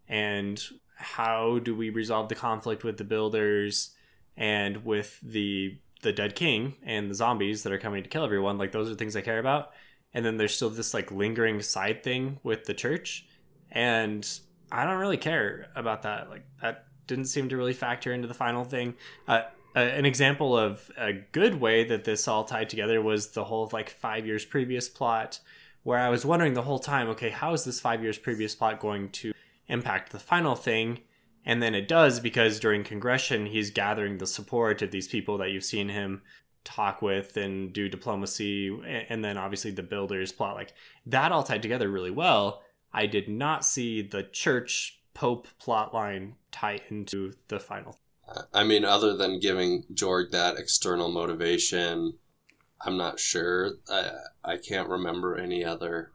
and 0.07 0.61
how 1.03 1.59
do 1.59 1.75
we 1.75 1.89
resolve 1.89 2.29
the 2.29 2.35
conflict 2.35 2.83
with 2.83 2.97
the 2.97 3.03
builders 3.03 3.91
and 4.35 4.85
with 4.85 5.19
the 5.21 5.77
the 6.01 6.11
dead 6.11 6.35
king 6.35 6.75
and 6.83 7.09
the 7.09 7.15
zombies 7.15 7.63
that 7.63 7.71
are 7.71 7.77
coming 7.77 8.03
to 8.03 8.09
kill 8.09 8.25
everyone. 8.25 8.57
Like 8.57 8.71
those 8.71 8.89
are 8.89 8.95
things 8.95 9.15
I 9.15 9.21
care 9.21 9.39
about. 9.39 9.71
And 10.13 10.25
then 10.25 10.37
there's 10.37 10.53
still 10.53 10.69
this 10.69 10.93
like 10.93 11.11
lingering 11.11 11.61
side 11.61 12.03
thing 12.03 12.39
with 12.43 12.65
the 12.65 12.73
church. 12.73 13.25
And 13.71 14.29
i 14.71 14.85
don't 14.85 14.99
really 14.99 15.17
care 15.17 15.67
about 15.75 16.03
that. 16.03 16.29
Like 16.29 16.45
that 16.61 16.85
didn't 17.07 17.25
seem 17.25 17.49
to 17.49 17.57
really 17.57 17.73
factor 17.73 18.13
into 18.13 18.27
the 18.27 18.33
final 18.33 18.63
thing. 18.63 18.95
Uh, 19.27 19.43
uh, 19.75 19.79
an 19.79 20.05
example 20.05 20.55
of 20.55 20.91
a 20.97 21.13
good 21.13 21.59
way 21.59 21.83
that 21.83 22.03
this 22.03 22.27
all 22.27 22.43
tied 22.43 22.69
together 22.69 23.01
was 23.01 23.29
the 23.29 23.45
whole 23.45 23.67
like 23.73 23.89
five 23.89 24.25
years 24.25 24.45
previous 24.45 24.87
plot 24.87 25.39
where 25.81 25.97
i 25.97 26.09
was 26.09 26.23
wondering 26.23 26.53
the 26.53 26.61
whole 26.61 26.77
time 26.77 27.09
okay 27.09 27.31
how 27.31 27.53
is 27.53 27.63
this 27.63 27.79
five 27.79 28.03
years 28.03 28.19
previous 28.19 28.53
plot 28.53 28.79
going 28.79 29.09
to 29.09 29.32
impact 29.73 30.11
the 30.11 30.19
final 30.19 30.55
thing 30.55 30.99
and 31.45 31.61
then 31.61 31.75
it 31.75 31.87
does 31.87 32.19
because 32.19 32.59
during 32.59 32.83
congression 32.83 33.47
he's 33.47 33.71
gathering 33.71 34.17
the 34.17 34.27
support 34.27 34.81
of 34.81 34.91
these 34.91 35.07
people 35.07 35.37
that 35.37 35.51
you've 35.51 35.63
seen 35.63 35.89
him 35.89 36.21
talk 36.63 37.01
with 37.01 37.35
and 37.35 37.73
do 37.73 37.89
diplomacy 37.89 38.69
and 39.09 39.25
then 39.25 39.37
obviously 39.37 39.71
the 39.71 39.83
builders 39.83 40.31
plot 40.31 40.55
like 40.55 40.73
that 41.05 41.31
all 41.31 41.43
tied 41.43 41.61
together 41.61 41.89
really 41.89 42.11
well 42.11 42.61
i 42.93 43.05
did 43.05 43.27
not 43.27 43.65
see 43.65 44.01
the 44.01 44.23
church 44.23 45.01
pope 45.13 45.47
plot 45.59 45.93
line 45.93 46.35
tie 46.51 46.79
into 46.89 47.33
the 47.49 47.59
final 47.59 47.97
I 48.53 48.63
mean, 48.63 48.85
other 48.85 49.17
than 49.17 49.41
giving 49.41 49.83
Jorg 49.93 50.31
that 50.31 50.57
external 50.57 51.11
motivation, 51.11 52.13
I'm 52.79 52.97
not 52.97 53.19
sure. 53.19 53.71
I 53.89 54.11
I 54.43 54.57
can't 54.57 54.87
remember 54.87 55.37
any 55.37 55.63
other 55.65 56.13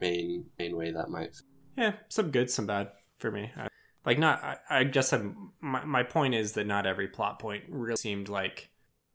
main 0.00 0.46
main 0.58 0.76
way 0.76 0.90
that 0.90 1.10
might. 1.10 1.36
yeah 1.76 1.92
some 2.08 2.30
good 2.30 2.50
some 2.50 2.66
bad 2.66 2.90
for 3.20 3.30
me. 3.30 3.50
I, 3.56 3.68
like 4.04 4.18
not 4.18 4.42
i, 4.42 4.56
I 4.70 4.84
guess 4.84 5.12
I'm, 5.12 5.52
my, 5.60 5.84
my 5.84 6.02
point 6.02 6.34
is 6.34 6.52
that 6.52 6.66
not 6.66 6.86
every 6.86 7.08
plot 7.08 7.38
point 7.38 7.64
really 7.68 7.96
seemed 7.96 8.28
like 8.28 8.70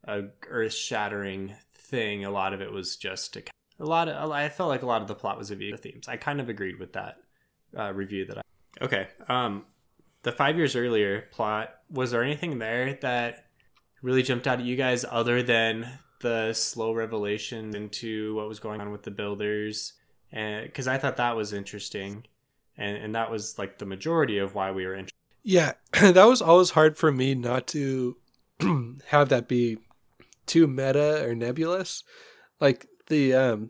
a 0.07 0.25
earth-shattering 0.47 1.55
thing. 1.73 2.25
A 2.25 2.31
lot 2.31 2.53
of 2.53 2.61
it 2.61 2.71
was 2.71 2.95
just 2.95 3.35
a, 3.37 3.43
a 3.79 3.85
lot 3.85 4.07
of 4.07 4.31
i 4.31 4.49
felt 4.49 4.69
like 4.69 4.83
a 4.83 4.87
lot 4.87 5.01
of 5.01 5.07
the 5.07 5.15
plot 5.15 5.37
was 5.37 5.51
a 5.51 5.55
view 5.55 5.73
of 5.73 5.79
themes. 5.79 6.07
I 6.07 6.17
kind 6.17 6.39
of 6.39 6.49
agreed 6.49 6.79
with 6.79 6.93
that 6.93 7.17
uh, 7.77 7.91
review 7.93 8.25
that 8.25 8.37
i 8.37 8.41
okay 8.81 9.07
um 9.27 9.65
the 10.23 10.31
five 10.31 10.57
years 10.57 10.75
earlier 10.75 11.21
plot 11.31 11.75
was 11.89 12.11
there 12.11 12.23
anything 12.23 12.59
there 12.59 12.97
that 13.01 13.45
really 14.01 14.23
jumped 14.23 14.47
out 14.47 14.59
at 14.59 14.65
you 14.65 14.75
guys 14.75 15.05
other 15.09 15.41
than 15.41 15.99
the 16.21 16.53
slow 16.53 16.93
revelation 16.93 17.75
into 17.75 18.35
what 18.35 18.47
was 18.47 18.59
going 18.59 18.81
on 18.81 18.91
with 18.91 19.03
the 19.03 19.11
builders? 19.11 19.93
And 20.31 20.65
because 20.65 20.87
i 20.87 20.97
thought 20.97 21.17
that 21.17 21.35
was 21.35 21.53
interesting 21.53 22.25
and 22.77 22.97
and 22.97 23.15
that 23.15 23.31
was 23.31 23.57
like 23.57 23.77
the 23.77 23.85
majority 23.85 24.37
of 24.37 24.55
why 24.55 24.71
we 24.71 24.85
were 24.85 24.93
interested 24.93 25.15
Yeah, 25.43 25.73
that 26.01 26.25
was 26.25 26.41
always 26.41 26.71
hard 26.71 26.97
for 26.97 27.11
me 27.11 27.35
not 27.35 27.67
to 27.67 28.17
have 29.07 29.29
that 29.29 29.47
be 29.47 29.77
too 30.45 30.67
meta 30.67 31.23
or 31.27 31.35
nebulous. 31.35 32.03
Like 32.59 32.87
the 33.07 33.33
um 33.33 33.69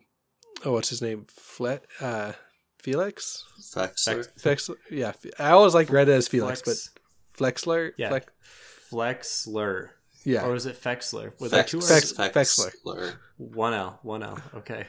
oh 0.63 0.71
what's 0.73 0.89
his 0.89 1.01
name? 1.01 1.25
Flet 1.29 1.85
uh 2.01 2.33
Felix? 2.79 3.43
Fexler. 3.75 4.27
Fex 4.39 4.75
yeah, 4.91 5.13
I 5.39 5.51
always 5.51 5.73
like 5.73 5.89
read 5.89 6.07
it 6.09 6.13
as 6.13 6.27
Felix, 6.27 6.61
Flex, 6.61 6.89
but 6.93 7.37
Flexler? 7.37 7.93
yeah 7.97 8.09
Flex, 8.09 8.27
flexler 8.89 9.91
yeah. 10.23 10.45
or 10.45 10.51
was 10.51 10.65
it 10.65 10.81
fexler 10.81 11.37
was 11.39 11.51
that 11.51 11.65
Fex- 11.65 11.69
two 11.69 11.77
Fex- 11.79 12.17
words 12.17 12.33
Fexler. 12.33 12.71
Fexler. 12.85 13.13
one 13.37 13.73
l 13.73 13.99
one 14.03 14.23
l 14.23 14.37
okay 14.55 14.87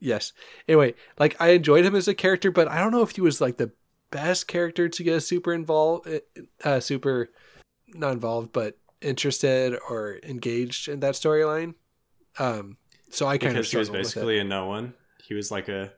Yes. 0.00 0.32
Anyway, 0.66 0.94
like 1.18 1.36
I 1.40 1.50
enjoyed 1.50 1.84
him 1.84 1.94
as 1.94 2.08
a 2.08 2.14
character, 2.14 2.50
but 2.50 2.68
I 2.68 2.80
don't 2.80 2.92
know 2.92 3.02
if 3.02 3.12
he 3.12 3.20
was 3.20 3.40
like 3.40 3.58
the 3.58 3.70
best 4.10 4.48
character 4.48 4.88
to 4.88 5.02
get 5.04 5.20
super 5.20 5.52
involved, 5.52 6.08
uh, 6.64 6.80
super 6.80 7.30
not 7.88 8.12
involved, 8.12 8.52
but 8.52 8.78
interested 9.00 9.78
or 9.88 10.18
engaged 10.22 10.88
in 10.88 11.00
that 11.00 11.14
storyline. 11.14 11.74
Um, 12.38 12.76
so 13.10 13.26
I 13.26 13.38
kind 13.38 13.56
of 13.56 13.62
because 13.62 13.70
he 13.70 13.76
was 13.78 13.86
struggled 13.88 14.04
with 14.04 14.12
it. 14.12 14.14
basically 14.14 14.38
a 14.38 14.44
no 14.44 14.66
one 14.66 14.94
he 15.30 15.34
was 15.34 15.50
like 15.50 15.68
a 15.68 15.92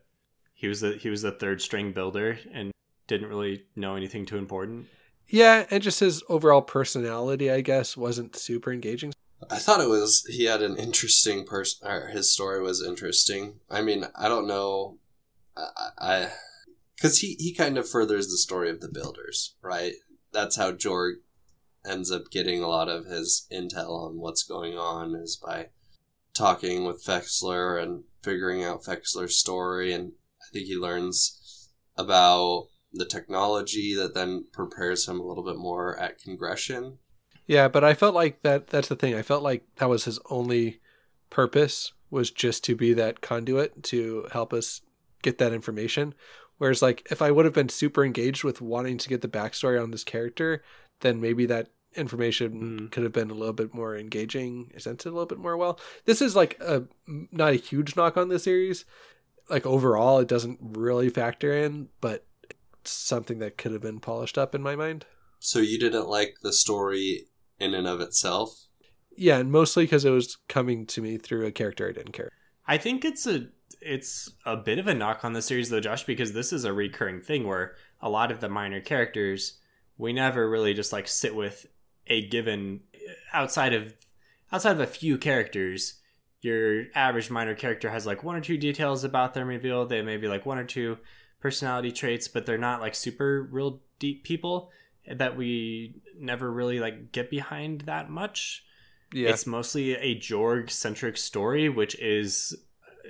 he 0.55 0.69
was 0.69 0.81
the 0.81 0.93
he 0.93 1.09
was 1.09 1.23
the 1.23 1.33
third 1.33 1.61
string 1.63 1.93
builder 1.93 2.39
and 2.53 2.71
didn't 3.07 3.29
really 3.29 3.65
know 3.77 3.97
anything 3.97 4.27
too 4.27 4.37
important 4.37 4.87
Yeah, 5.29 5.67
and 5.71 5.83
just 5.83 6.01
his 6.01 6.23
overall 6.29 6.63
personality, 6.63 7.51
I 7.51 7.63
guess, 7.63 7.97
wasn't 7.97 8.37
super 8.37 8.73
engaging. 8.73 9.13
I 9.51 9.59
thought 9.59 9.81
it 9.81 9.89
was 9.89 10.25
he 10.29 10.45
had 10.45 10.63
an 10.63 10.77
interesting 10.77 11.45
person. 11.45 11.87
Or 11.87 12.09
his 12.09 12.33
story 12.33 12.63
was 12.63 12.83
interesting. 12.83 13.61
I 13.71 13.83
mean, 13.83 14.07
I 14.15 14.29
don't 14.29 14.47
know. 14.47 14.99
I 15.57 16.31
because 16.97 17.19
he 17.19 17.37
he 17.39 17.55
kind 17.55 17.79
of 17.79 17.89
furthers 17.89 18.29
the 18.29 18.39
story 18.39 18.71
of 18.71 18.81
the 18.81 18.89
builders, 18.89 19.55
right? 19.63 19.95
That's 20.33 20.57
how 20.57 20.73
Jorg 20.73 21.15
ends 21.85 22.11
up 22.11 22.31
getting 22.31 22.63
a 22.63 22.69
lot 22.69 22.89
of 22.89 23.07
his 23.07 23.47
intel 23.53 24.07
on 24.07 24.19
what's 24.19 24.45
going 24.45 24.79
on 24.79 25.15
is 25.17 25.37
by 25.37 25.69
talking 26.35 26.85
with 26.85 27.05
Fexler 27.05 27.83
and 27.83 28.05
figuring 28.23 28.65
out 28.65 28.85
Fexler's 28.85 29.37
story, 29.37 29.93
and 29.93 30.13
I 30.41 30.45
think 30.53 30.67
he 30.67 30.77
learns 30.77 31.71
about 31.97 32.69
the 32.93 33.05
technology 33.05 33.95
that 33.95 34.15
then 34.15 34.47
prepares 34.53 35.09
him 35.09 35.19
a 35.19 35.27
little 35.27 35.45
bit 35.45 35.57
more 35.57 35.99
at 35.99 36.21
Congression. 36.21 36.99
Yeah, 37.47 37.69
but 37.69 37.85
I 37.85 37.95
felt 37.95 38.15
like 38.15 38.43
that 38.43 38.69
that's 38.69 38.89
the 38.89 38.97
thing. 38.97 39.15
I 39.15 39.23
felt 39.23 39.43
like 39.43 39.65
that 39.77 39.89
was 39.89 40.05
his 40.05 40.19
only 40.31 40.81
purpose 41.31 41.93
was 42.11 42.31
just 42.31 42.63
to 42.65 42.77
be 42.77 42.93
that 42.95 43.21
conduit 43.21 43.83
to 43.85 44.29
help 44.33 44.53
us 44.53 44.83
get 45.23 45.39
that 45.39 45.53
information. 45.53 46.15
Whereas 46.59 46.83
like 46.83 47.07
if 47.11 47.23
I 47.23 47.31
would 47.31 47.45
have 47.45 47.55
been 47.55 47.69
super 47.69 48.05
engaged 48.05 48.45
with 48.45 48.61
wanting 48.61 48.99
to 48.99 49.09
get 49.09 49.23
the 49.23 49.29
backstory 49.29 49.83
on 49.83 49.91
this 49.91 50.05
character, 50.05 50.63
then 51.01 51.21
maybe 51.21 51.47
that 51.47 51.69
information 51.95 52.53
Mm. 52.53 52.91
could 52.93 53.03
have 53.03 53.13
been 53.13 53.31
a 53.31 53.35
little 53.35 53.53
bit 53.53 53.75
more 53.75 53.97
engaging, 53.97 54.67
presented 54.73 55.09
a 55.09 55.13
little 55.13 55.27
bit 55.27 55.39
more 55.39 55.57
well. 55.57 55.79
This 56.05 56.23
is 56.23 56.37
like 56.37 56.59
a 56.61 56.85
not 57.07 57.53
a 57.53 57.57
huge 57.57 57.97
knock 57.97 58.17
on 58.17 58.29
the 58.29 58.39
series. 58.39 58.85
Like 59.51 59.67
overall, 59.67 60.19
it 60.21 60.29
doesn't 60.29 60.59
really 60.63 61.09
factor 61.09 61.53
in, 61.53 61.89
but 62.01 62.25
it's 62.81 62.93
something 62.93 63.41
that 63.41 63.59
could 63.59 63.73
have 63.73 63.83
been 63.83 64.01
polished 64.01 64.39
up 64.39 64.55
in 64.55 64.63
my 64.63 64.77
mind. 64.77 65.05
So 65.41 65.59
you 65.59 65.79
didn't 65.79 66.09
like 66.09 66.37
the 66.43 66.53
story 66.53 67.27
in 67.59 67.75
and 67.75 67.87
of 67.87 68.01
itself? 68.01 68.67
Yeah, 69.17 69.39
and 69.39 69.51
mostly 69.51 69.85
because 69.85 70.05
it 70.05 70.11
was 70.11 70.39
coming 70.49 70.87
to 70.87 71.01
me 71.01 71.19
through 71.19 71.47
a 71.47 71.53
character 71.53 71.89
I 71.89 71.93
didn't 71.93 72.13
care. 72.13 72.31
I 72.67 72.79
think 72.79 73.05
it's 73.05 73.27
a 73.27 73.49
it's 73.81 74.31
a 74.47 74.57
bit 74.57 74.79
of 74.79 74.87
a 74.87 74.95
knock 74.95 75.25
on 75.25 75.33
the 75.33 75.43
series 75.43 75.71
though, 75.71 75.81
Josh, 75.81 76.05
because 76.05 76.33
this 76.33 76.53
is 76.53 76.65
a 76.65 76.73
recurring 76.73 77.21
thing 77.21 77.47
where 77.47 77.75
a 78.01 78.09
lot 78.09 78.31
of 78.31 78.41
the 78.41 78.49
minor 78.49 78.81
characters 78.81 79.59
we 79.99 80.13
never 80.13 80.49
really 80.49 80.75
just 80.75 80.93
like 80.93 81.07
sit 81.07 81.35
with 81.35 81.67
a 82.07 82.27
given 82.29 82.81
outside 83.33 83.73
of 83.73 83.95
outside 84.51 84.73
of 84.73 84.81
a 84.81 84.87
few 84.87 85.19
characters. 85.19 86.01
Your 86.41 86.87
average 86.95 87.31
minor 87.31 87.55
character 87.55 87.91
has 87.91 88.05
like 88.05 88.25
one 88.25 88.35
or 88.35 88.41
two 88.41 88.59
details 88.59 89.05
about 89.05 89.35
them 89.35 89.47
revealed. 89.47 89.89
They 89.89 90.03
may 90.03 90.17
be 90.17 90.27
like 90.27 90.45
one 90.45 90.59
or 90.59 90.65
two 90.65 90.99
personality 91.41 91.93
traits, 91.93 92.27
but 92.27 92.47
they're 92.47 92.59
not 92.59 92.81
like 92.81 92.95
super 92.95 93.49
real 93.51 93.81
deep 93.99 94.25
people 94.25 94.71
that 95.11 95.37
we 95.37 95.95
never 96.19 96.51
really 96.51 96.79
like 96.79 97.13
get 97.13 97.31
behind 97.31 97.83
that 97.83 98.11
much 98.11 98.65
Yeah, 99.13 99.31
it's 99.31 99.47
mostly 99.47 99.95
a 99.95 100.19
Jorg 100.19 100.71
centric 100.71 101.17
story, 101.17 101.69
which 101.69 101.95
is 101.99 102.55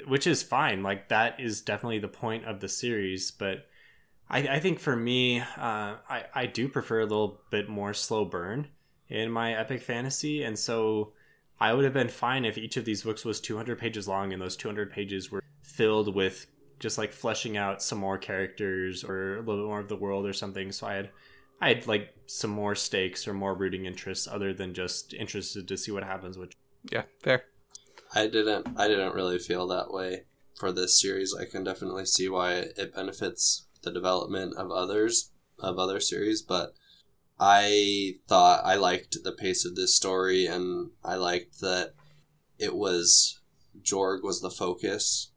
which 0.06 0.26
is 0.26 0.42
fine. 0.42 0.82
Like 0.82 1.08
that 1.08 1.38
is 1.38 1.60
definitely 1.60 1.98
the 1.98 2.08
point 2.08 2.44
of 2.44 2.60
the 2.60 2.68
series. 2.68 3.30
But 3.30 3.66
I, 4.28 4.38
I 4.38 4.60
think 4.60 4.80
for 4.80 4.96
me, 4.96 5.40
uh, 5.40 5.44
I 6.08 6.24
I 6.34 6.46
do 6.46 6.68
prefer 6.68 7.00
a 7.00 7.06
little 7.06 7.42
bit 7.50 7.68
more 7.68 7.94
slow 7.94 8.24
burn 8.24 8.68
in 9.08 9.30
my 9.30 9.54
epic 9.54 9.82
fantasy, 9.82 10.42
and 10.42 10.58
so 10.58 11.12
I 11.60 11.74
would 11.74 11.84
have 11.84 11.94
been 11.94 12.08
fine 12.08 12.44
if 12.44 12.58
each 12.58 12.76
of 12.76 12.84
these 12.84 13.02
books 13.02 13.24
was 13.24 13.40
200 13.40 13.78
pages 13.78 14.08
long, 14.08 14.32
and 14.32 14.40
those 14.40 14.56
200 14.56 14.90
pages 14.90 15.30
were 15.30 15.42
filled 15.60 16.14
with 16.14 16.46
just 16.80 16.98
like 16.98 17.12
fleshing 17.12 17.56
out 17.56 17.80
some 17.80 17.98
more 17.98 18.18
characters 18.18 19.04
or 19.04 19.36
a 19.36 19.40
little 19.40 19.62
bit 19.62 19.68
more 19.68 19.78
of 19.78 19.88
the 19.88 19.96
world 19.96 20.26
or 20.26 20.32
something. 20.32 20.72
So 20.72 20.88
I 20.88 20.94
had 20.94 21.10
I 21.62 21.68
had 21.68 21.86
like 21.86 22.12
some 22.26 22.50
more 22.50 22.74
stakes 22.74 23.28
or 23.28 23.32
more 23.32 23.54
rooting 23.54 23.86
interests 23.86 24.26
other 24.26 24.52
than 24.52 24.74
just 24.74 25.14
interested 25.14 25.68
to 25.68 25.76
see 25.76 25.92
what 25.92 26.02
happens 26.02 26.36
Which 26.36 26.56
yeah, 26.90 27.04
fair. 27.22 27.44
I 28.12 28.26
didn't 28.26 28.66
I 28.76 28.88
didn't 28.88 29.14
really 29.14 29.38
feel 29.38 29.68
that 29.68 29.92
way 29.92 30.24
for 30.58 30.72
this 30.72 31.00
series. 31.00 31.34
I 31.34 31.44
can 31.44 31.62
definitely 31.62 32.04
see 32.04 32.28
why 32.28 32.54
it 32.54 32.94
benefits 32.94 33.68
the 33.82 33.92
development 33.92 34.54
of 34.56 34.72
others 34.72 35.30
of 35.60 35.78
other 35.78 36.00
series, 36.00 36.42
but 36.42 36.74
I 37.38 38.16
thought 38.28 38.64
I 38.64 38.74
liked 38.74 39.16
the 39.22 39.32
pace 39.32 39.64
of 39.64 39.76
this 39.76 39.96
story 39.96 40.46
and 40.46 40.90
I 41.04 41.14
liked 41.14 41.60
that 41.60 41.94
it 42.58 42.74
was 42.74 43.40
Jorg 43.80 44.24
was 44.24 44.40
the 44.40 44.50
focus. 44.50 45.30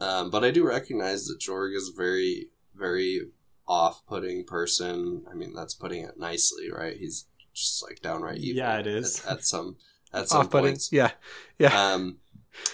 Um, 0.00 0.30
but 0.30 0.42
I 0.42 0.50
do 0.50 0.66
recognize 0.66 1.26
that 1.26 1.40
Jorg 1.40 1.74
is 1.74 1.92
very, 1.96 2.48
very 2.74 3.20
off-putting 3.68 4.44
person. 4.44 5.24
I 5.30 5.34
mean, 5.34 5.54
that's 5.54 5.74
putting 5.74 6.04
it 6.04 6.18
nicely, 6.18 6.70
right? 6.70 6.96
He's 6.96 7.26
just 7.54 7.82
like 7.82 8.00
downright 8.00 8.38
evil. 8.38 8.58
Yeah, 8.58 8.78
it 8.78 8.86
is. 8.86 9.24
At, 9.26 9.38
at 9.38 9.44
some 9.44 9.76
at 10.12 10.28
some 10.28 10.48
points. 10.48 10.90
Yeah, 10.92 11.12
yeah. 11.58 11.92
Um, 11.92 12.18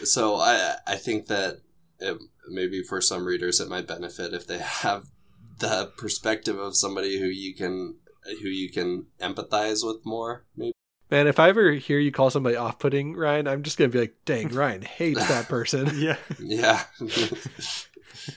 so 0.05 0.37
I 0.37 0.77
I 0.87 0.97
think 0.97 1.27
that 1.27 1.59
it, 1.99 2.19
maybe 2.49 2.83
for 2.83 3.01
some 3.01 3.25
readers 3.25 3.61
it 3.61 3.69
might 3.69 3.87
benefit 3.87 4.35
if 4.35 4.47
they 4.47 4.59
have 4.59 5.07
the 5.59 5.93
perspective 5.97 6.59
of 6.59 6.77
somebody 6.77 7.19
who 7.21 7.27
you 7.27 7.55
can 7.55 7.97
who 8.41 8.49
you 8.49 8.71
can 8.71 9.07
empathize 9.21 9.87
with 9.87 10.05
more. 10.05 10.45
Maybe 10.57 10.73
Man, 11.13 11.27
if 11.27 11.39
I 11.39 11.51
ever 11.51 11.73
hear 11.73 11.99
you 11.99 12.11
call 12.11 12.31
somebody 12.31 12.57
off 12.57 12.79
putting 12.79 13.15
Ryan, 13.15 13.47
I'm 13.47 13.63
just 13.63 13.77
gonna 13.77 13.91
be 13.91 13.99
like, 13.99 14.15
dang, 14.25 14.49
Ryan 14.49 14.81
hates 14.81 15.29
that 15.29 15.47
person. 15.47 15.91
Yeah. 15.95 16.17
yeah. 16.39 16.83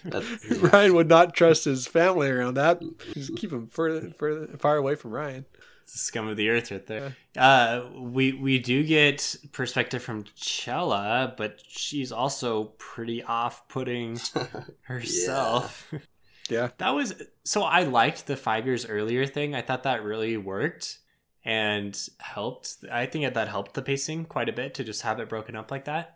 That- 0.06 0.24
yeah. 0.50 0.70
Ryan 0.72 0.94
would 0.96 1.08
not 1.10 1.34
trust 1.36 1.66
his 1.66 1.88
family 1.88 2.30
around 2.30 2.56
that. 2.56 2.82
Just 3.14 3.36
keep 3.36 3.52
him 3.52 3.68
further, 3.68 4.10
further, 4.12 4.58
far 4.58 4.78
away 4.78 4.96
from 4.96 5.12
Ryan. 5.12 5.46
It's 5.84 5.94
the 5.94 6.00
scum 6.00 6.28
of 6.28 6.36
the 6.36 6.50
earth 6.50 6.72
right 6.72 6.86
there. 6.88 7.16
Uh, 7.38 7.84
we 7.96 8.32
we 8.34 8.58
do 8.58 8.84
get 8.84 9.36
perspective 9.52 10.02
from 10.02 10.26
Chella, 10.36 11.36
but 11.38 11.62
she's 11.68 12.12
also 12.12 12.74
pretty 12.80 13.22
off-putting 13.24 14.20
herself. 14.84 15.92
Yeah. 16.48 16.70
That 16.78 16.92
was 16.94 17.12
so 17.44 17.64
I 17.64 17.82
liked 17.86 18.28
the 18.28 18.38
5 18.38 18.68
years 18.68 18.86
earlier 18.86 19.26
thing. 19.26 19.56
I 19.56 19.64
thought 19.64 19.82
that 19.82 20.04
really 20.04 20.38
worked 20.38 21.00
and 21.44 22.00
helped. 22.20 22.76
I 22.92 23.08
think 23.08 23.34
that 23.34 23.48
helped 23.48 23.74
the 23.74 23.82
pacing 23.82 24.26
quite 24.26 24.48
a 24.48 24.54
bit 24.54 24.76
to 24.76 24.84
just 24.84 25.02
have 25.02 25.20
it 25.20 25.28
broken 25.28 25.56
up 25.56 25.72
like 25.72 25.86
that. 25.86 26.16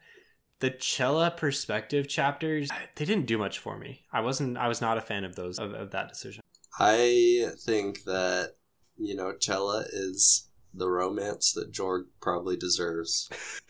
The 0.60 0.72
Chella 0.72 1.32
perspective 1.32 2.08
chapters, 2.08 2.70
they 2.96 3.06
didn't 3.06 3.26
do 3.28 3.38
much 3.38 3.60
for 3.60 3.78
me. 3.78 4.06
I 4.12 4.22
wasn't 4.22 4.58
I 4.58 4.68
was 4.68 4.82
not 4.82 4.98
a 4.98 5.02
fan 5.02 5.24
of 5.24 5.36
those 5.36 5.58
of, 5.60 5.74
of 5.74 5.92
that 5.92 6.10
decision. 6.10 6.44
I 6.78 7.48
think 7.66 8.04
that 8.04 8.56
you 8.98 9.16
know 9.16 9.34
Chella 9.34 9.86
is 9.92 10.50
the 10.74 10.90
romance 10.90 11.54
that 11.54 11.72
Jorg 11.72 12.04
probably 12.22 12.56
deserves. 12.58 13.30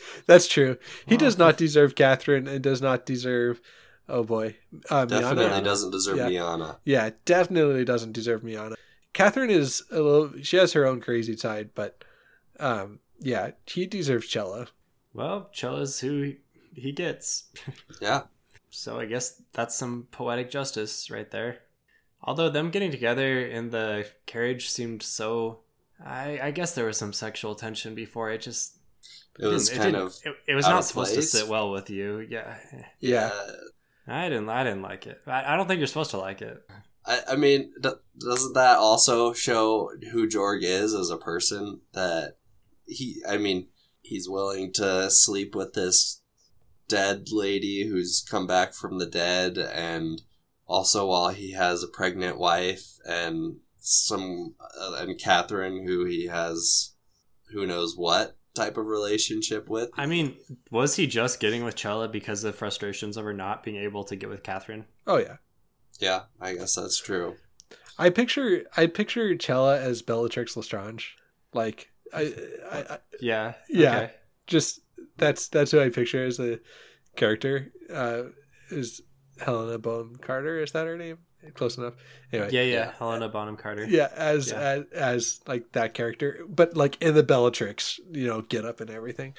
That's 0.26 0.48
true. 0.48 0.78
He 1.06 1.14
Well, 1.16 1.20
does 1.20 1.38
not 1.38 1.58
deserve 1.58 1.96
Katherine 1.96 2.48
and 2.48 2.62
does 2.64 2.82
not 2.82 3.06
deserve. 3.06 3.62
Oh 4.08 4.24
boy, 4.24 4.58
uh, 4.90 5.06
Definitely 5.06 5.46
Miana. 5.46 5.64
doesn't 5.64 5.92
deserve 5.92 6.18
Yeah. 6.18 6.28
Miana. 6.30 6.80
Yeah, 6.84 7.12
definitely 7.26 7.86
doesn't 7.86 8.14
deserve 8.14 8.44
Miana. 8.44 8.76
Katherine 9.14 9.52
is 9.52 9.84
a 9.92 10.02
little. 10.02 10.32
She 10.42 10.58
has 10.58 10.74
her 10.74 10.86
own 10.88 11.02
crazy 11.02 11.38
side, 11.38 11.70
but 11.76 12.04
um, 12.60 13.00
yeah, 13.20 13.52
he 13.68 13.86
deserves 13.86 14.28
Chella. 14.28 14.68
Well, 15.14 15.50
Chella's 15.54 16.00
who 16.00 16.34
he 16.80 16.92
gets. 16.92 17.46
Yeah. 18.02 18.24
So 18.72 19.00
I 19.00 19.06
guess 19.06 19.42
that's 19.54 19.76
some 19.76 20.08
poetic 20.12 20.52
justice 20.52 21.10
right 21.10 21.30
there. 21.32 21.60
Although 22.22 22.50
them 22.50 22.70
getting 22.70 22.92
together 22.92 23.40
in 23.46 23.70
the 23.72 24.06
carriage 24.26 24.70
seemed 24.70 25.02
so. 25.04 25.60
I, 26.06 26.40
I 26.42 26.52
guess 26.52 26.76
there 26.76 26.86
was 26.86 26.98
some 26.98 27.12
sexual 27.14 27.56
tension 27.56 27.96
before. 27.96 28.30
It 28.32 28.42
just 28.42 28.78
It 29.40 29.46
was 29.48 29.70
didn't- 29.70 29.84
kind 29.84 29.96
of 29.96 30.16
It, 30.24 30.36
it 30.48 30.56
was 30.56 30.66
not 30.66 30.86
supposed 30.86 31.14
place. 31.14 31.32
to 31.32 31.38
sit 31.40 31.48
well 31.50 31.72
with 31.72 31.90
you. 31.90 32.20
Yeah, 32.30 32.58
Yeah. 33.00 33.32
I 34.08 34.28
didn't. 34.30 34.50
I 34.50 34.64
didn't 34.64 34.82
like 34.82 35.06
it. 35.08 35.22
I, 35.28 35.54
I 35.54 35.56
don't 35.58 35.68
think 35.68 35.78
you're 35.80 35.88
supposed 35.88 36.12
to 36.12 36.18
like 36.18 36.42
it. 36.42 36.62
I, 37.06 37.20
I 37.32 37.36
mean, 37.36 37.72
d- 37.82 37.90
doesn't 38.20 38.54
that 38.54 38.78
also 38.78 39.34
show 39.34 39.92
who 40.12 40.28
Jorg 40.28 40.64
is 40.64 40.94
as 40.94 41.10
a 41.10 41.18
person? 41.18 41.82
That 41.94 42.38
he, 42.86 43.22
I 43.28 43.38
mean, 43.38 43.68
he's 44.02 44.28
willing 44.30 44.74
to 44.74 45.10
sleep 45.12 45.54
with 45.56 45.74
this 45.74 46.19
dead 46.90 47.28
lady 47.32 47.88
who's 47.88 48.26
come 48.30 48.46
back 48.48 48.74
from 48.74 48.98
the 48.98 49.06
dead, 49.06 49.58
and 49.58 50.22
also 50.66 51.08
while 51.08 51.30
he 51.30 51.54
has 51.54 51.82
a 51.84 51.88
pregnant 51.88 52.38
wife 52.38 52.98
and 53.08 53.58
some, 53.78 54.56
uh, 54.60 54.96
and 55.00 55.18
Katherine, 55.18 55.88
who 55.88 56.06
he 56.06 56.28
has, 56.28 56.94
who 57.54 57.66
knows 57.66 57.96
what 57.96 58.36
type 58.54 58.78
of 58.78 58.86
relationship 58.86 59.70
with. 59.70 59.90
I 59.96 60.06
mean, 60.06 60.36
was 60.70 60.96
he 60.96 61.08
just 61.08 61.40
getting 61.40 61.64
with 61.64 61.76
Chella 61.76 62.08
because 62.10 62.44
of 62.44 62.56
frustrations 62.56 63.18
over 63.18 63.34
not 63.34 63.64
being 63.64 63.78
able 63.78 64.04
to 64.06 64.16
get 64.16 64.30
with 64.30 64.44
Katherine? 64.44 64.86
Oh 65.08 65.18
yeah, 65.18 65.38
Yeah, 66.00 66.24
I 66.42 66.56
guess 66.56 66.76
that's 66.76 67.00
true. 67.00 67.38
I 67.98 68.10
picture 68.10 68.64
I 68.78 68.88
picture 68.88 69.36
Chella 69.36 69.80
as 69.80 70.02
Bellatrix 70.02 70.56
Lestrange. 70.56 71.16
Like 71.54 71.90
I, 72.14 72.34
I, 72.72 72.78
I 72.78 72.98
Yeah. 73.20 73.54
Yeah. 73.70 73.98
Okay. 73.98 74.12
just 74.48 74.82
that's 75.18 75.48
that's 75.48 75.72
who 75.72 75.80
I 75.82 75.90
picture 75.90 76.26
as 76.26 76.38
the 76.38 76.60
character. 77.16 77.72
Uh, 77.94 78.24
is 78.70 79.02
Helena 79.40 79.78
Bonham 79.78 80.16
Carter? 80.18 80.62
Is 80.62 80.72
that 80.74 80.86
her 80.88 80.98
name? 80.98 81.18
Close 81.54 81.78
enough. 81.78 81.94
Anyway, 82.34 82.50
Yeah, 82.52 82.62
yeah. 82.62 82.74
Yeah. 82.74 82.92
Helena 83.00 83.30
Bonham 83.30 83.56
Carter. 83.56 83.86
yeah, 83.86 84.10
as, 84.16 84.52
Yeah. 84.52 84.60
as 84.60 84.84
as 84.94 85.42
like 85.48 85.72
that 85.72 85.94
character, 85.94 86.46
but 86.48 86.76
like 86.76 87.02
in 87.02 87.14
the 87.14 87.24
Bellatrix, 87.24 88.00
you 88.12 88.28
know, 88.28 88.42
get 88.42 88.66
up 88.66 88.82
and 88.82 88.90
everything. 88.90 89.36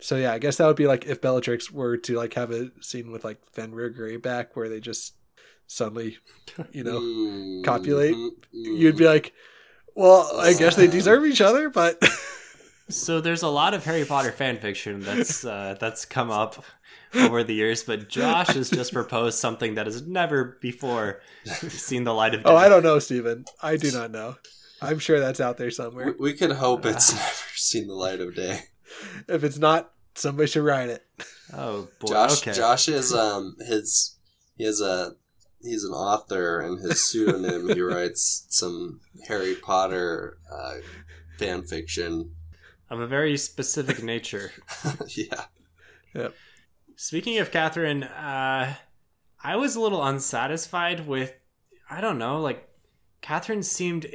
So 0.00 0.16
yeah, 0.16 0.32
I 0.32 0.38
guess 0.38 0.56
that 0.56 0.66
would 0.66 0.76
be 0.76 0.86
like 0.86 1.06
if 1.06 1.20
Bellatrix 1.20 1.70
were 1.72 1.96
to 1.96 2.16
like 2.16 2.34
have 2.34 2.50
a 2.50 2.70
scene 2.80 3.10
with 3.10 3.24
like 3.24 3.38
Fenrir 3.52 3.92
Greyback, 3.92 4.48
where 4.54 4.68
they 4.68 4.78
just 4.80 5.14
suddenly, 5.66 6.18
you 6.72 6.84
know, 6.84 7.62
copulate, 7.64 8.14
mm, 8.14 8.28
mm. 8.30 8.78
you'd 8.78 8.96
be 8.96 9.06
like, 9.06 9.32
well, 9.94 10.30
I 10.38 10.52
guess 10.52 10.76
they 10.76 10.86
deserve 10.86 11.24
each 11.26 11.40
other, 11.40 11.68
but 11.70 11.98
So 12.88 13.20
there's 13.20 13.42
a 13.42 13.48
lot 13.48 13.74
of 13.74 13.84
Harry 13.84 14.04
Potter 14.04 14.32
fan 14.32 14.58
fiction 14.58 15.00
that's 15.00 15.44
uh, 15.44 15.76
that's 15.78 16.04
come 16.04 16.30
up 16.30 16.64
over 17.14 17.44
the 17.44 17.54
years, 17.54 17.82
but 17.82 18.08
Josh 18.08 18.48
has 18.48 18.70
just 18.70 18.92
proposed 18.92 19.38
something 19.38 19.74
that 19.74 19.86
has 19.86 20.06
never 20.06 20.58
before 20.60 21.20
seen 21.44 22.04
the 22.04 22.14
light 22.14 22.34
of 22.34 22.42
day. 22.44 22.50
oh, 22.50 22.56
I 22.56 22.68
don't 22.68 22.82
know, 22.82 22.98
Steven. 22.98 23.44
I 23.62 23.76
do 23.76 23.90
not 23.90 24.10
know. 24.10 24.36
I'm 24.80 24.98
sure 24.98 25.18
that's 25.20 25.40
out 25.40 25.56
there 25.56 25.70
somewhere. 25.70 26.14
we, 26.18 26.30
we 26.30 26.32
could 26.34 26.52
hope 26.52 26.86
it's 26.86 27.12
never 27.14 27.56
seen 27.56 27.88
the 27.88 27.94
light 27.94 28.20
of 28.20 28.34
day. 28.34 28.60
If 29.28 29.44
it's 29.44 29.58
not, 29.58 29.92
somebody 30.14 30.48
should 30.48 30.64
write 30.64 30.88
it. 30.88 31.04
Oh 31.52 31.88
boy. 31.98 32.08
Josh 32.08 32.42
okay. 32.42 32.52
Josh 32.52 32.88
is 32.88 33.12
um 33.12 33.56
his 33.60 34.16
he 34.56 34.64
has 34.64 34.80
a 34.80 35.12
he's 35.62 35.84
an 35.84 35.92
author 35.92 36.60
and 36.60 36.78
his 36.80 37.04
pseudonym 37.04 37.68
he 37.68 37.80
writes 37.80 38.46
some 38.48 39.00
Harry 39.26 39.54
Potter 39.54 40.38
uh, 40.50 40.74
fan 41.38 41.62
fiction. 41.62 42.32
Of 42.90 43.00
a 43.00 43.06
very 43.06 43.36
specific 43.36 44.02
nature. 44.02 44.50
yeah. 45.08 45.44
Yep. 46.14 46.34
Speaking 46.96 47.38
of 47.38 47.50
Katherine, 47.50 48.02
uh, 48.02 48.74
I 49.42 49.56
was 49.56 49.76
a 49.76 49.80
little 49.80 50.04
unsatisfied 50.04 51.06
with. 51.06 51.32
I 51.90 52.00
don't 52.00 52.18
know, 52.18 52.40
like 52.40 52.68
Katherine 53.20 53.62
seemed 53.62 54.06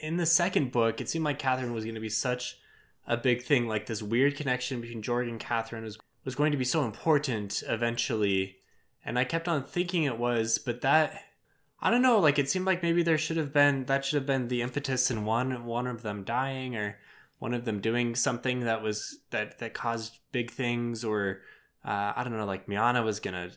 in 0.00 0.16
the 0.16 0.26
second 0.26 0.72
book. 0.72 1.00
It 1.00 1.08
seemed 1.08 1.24
like 1.24 1.38
Katherine 1.38 1.72
was 1.72 1.84
going 1.84 1.94
to 1.94 2.00
be 2.00 2.08
such 2.08 2.58
a 3.06 3.16
big 3.16 3.42
thing, 3.42 3.66
like 3.66 3.86
this 3.86 4.02
weird 4.02 4.36
connection 4.36 4.80
between 4.80 5.02
Jorg 5.02 5.28
and 5.28 5.40
Katherine 5.40 5.84
was 5.84 5.98
was 6.24 6.34
going 6.34 6.52
to 6.52 6.58
be 6.58 6.64
so 6.64 6.84
important 6.84 7.62
eventually, 7.68 8.56
and 9.04 9.18
I 9.18 9.24
kept 9.24 9.46
on 9.46 9.62
thinking 9.62 10.04
it 10.04 10.18
was, 10.18 10.58
but 10.58 10.80
that. 10.80 11.22
I 11.80 11.90
don't 11.90 12.00
know. 12.00 12.18
Like 12.18 12.38
it 12.38 12.48
seemed 12.48 12.64
like 12.64 12.82
maybe 12.82 13.02
there 13.02 13.18
should 13.18 13.36
have 13.36 13.52
been 13.52 13.84
that 13.86 14.06
should 14.06 14.16
have 14.16 14.26
been 14.26 14.48
the 14.48 14.62
impetus 14.62 15.10
in 15.10 15.26
one 15.26 15.66
one 15.66 15.86
of 15.86 16.00
them 16.00 16.24
dying 16.24 16.74
or 16.74 16.96
one 17.44 17.52
of 17.52 17.66
them 17.66 17.78
doing 17.80 18.14
something 18.14 18.60
that 18.60 18.82
was 18.82 19.18
that 19.30 19.58
that 19.58 19.74
caused 19.74 20.18
big 20.32 20.50
things 20.50 21.04
or 21.04 21.42
uh, 21.84 22.12
I 22.16 22.24
don't 22.24 22.34
know, 22.36 22.46
like 22.46 22.66
Miana 22.68 23.02
was 23.02 23.20
gonna. 23.20 23.50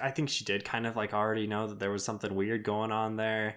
I 0.00 0.10
think 0.12 0.28
she 0.28 0.44
did 0.44 0.64
kind 0.64 0.86
of 0.86 0.94
like 0.94 1.12
already 1.12 1.48
know 1.48 1.66
that 1.66 1.80
there 1.80 1.90
was 1.90 2.04
something 2.04 2.32
weird 2.36 2.62
going 2.62 2.92
on 2.92 3.16
there, 3.16 3.56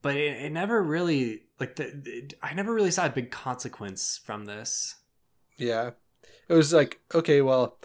but 0.00 0.16
it, 0.16 0.44
it 0.44 0.52
never 0.52 0.82
really 0.82 1.42
like 1.60 1.76
the, 1.76 1.84
the- 1.94 2.30
I 2.42 2.54
never 2.54 2.72
really 2.72 2.90
saw 2.90 3.04
a 3.04 3.10
big 3.10 3.30
consequence 3.30 4.18
from 4.24 4.46
this. 4.46 4.94
Yeah. 5.58 5.90
It 6.48 6.54
was 6.54 6.72
like, 6.72 7.00
okay, 7.14 7.42
well, 7.42 7.76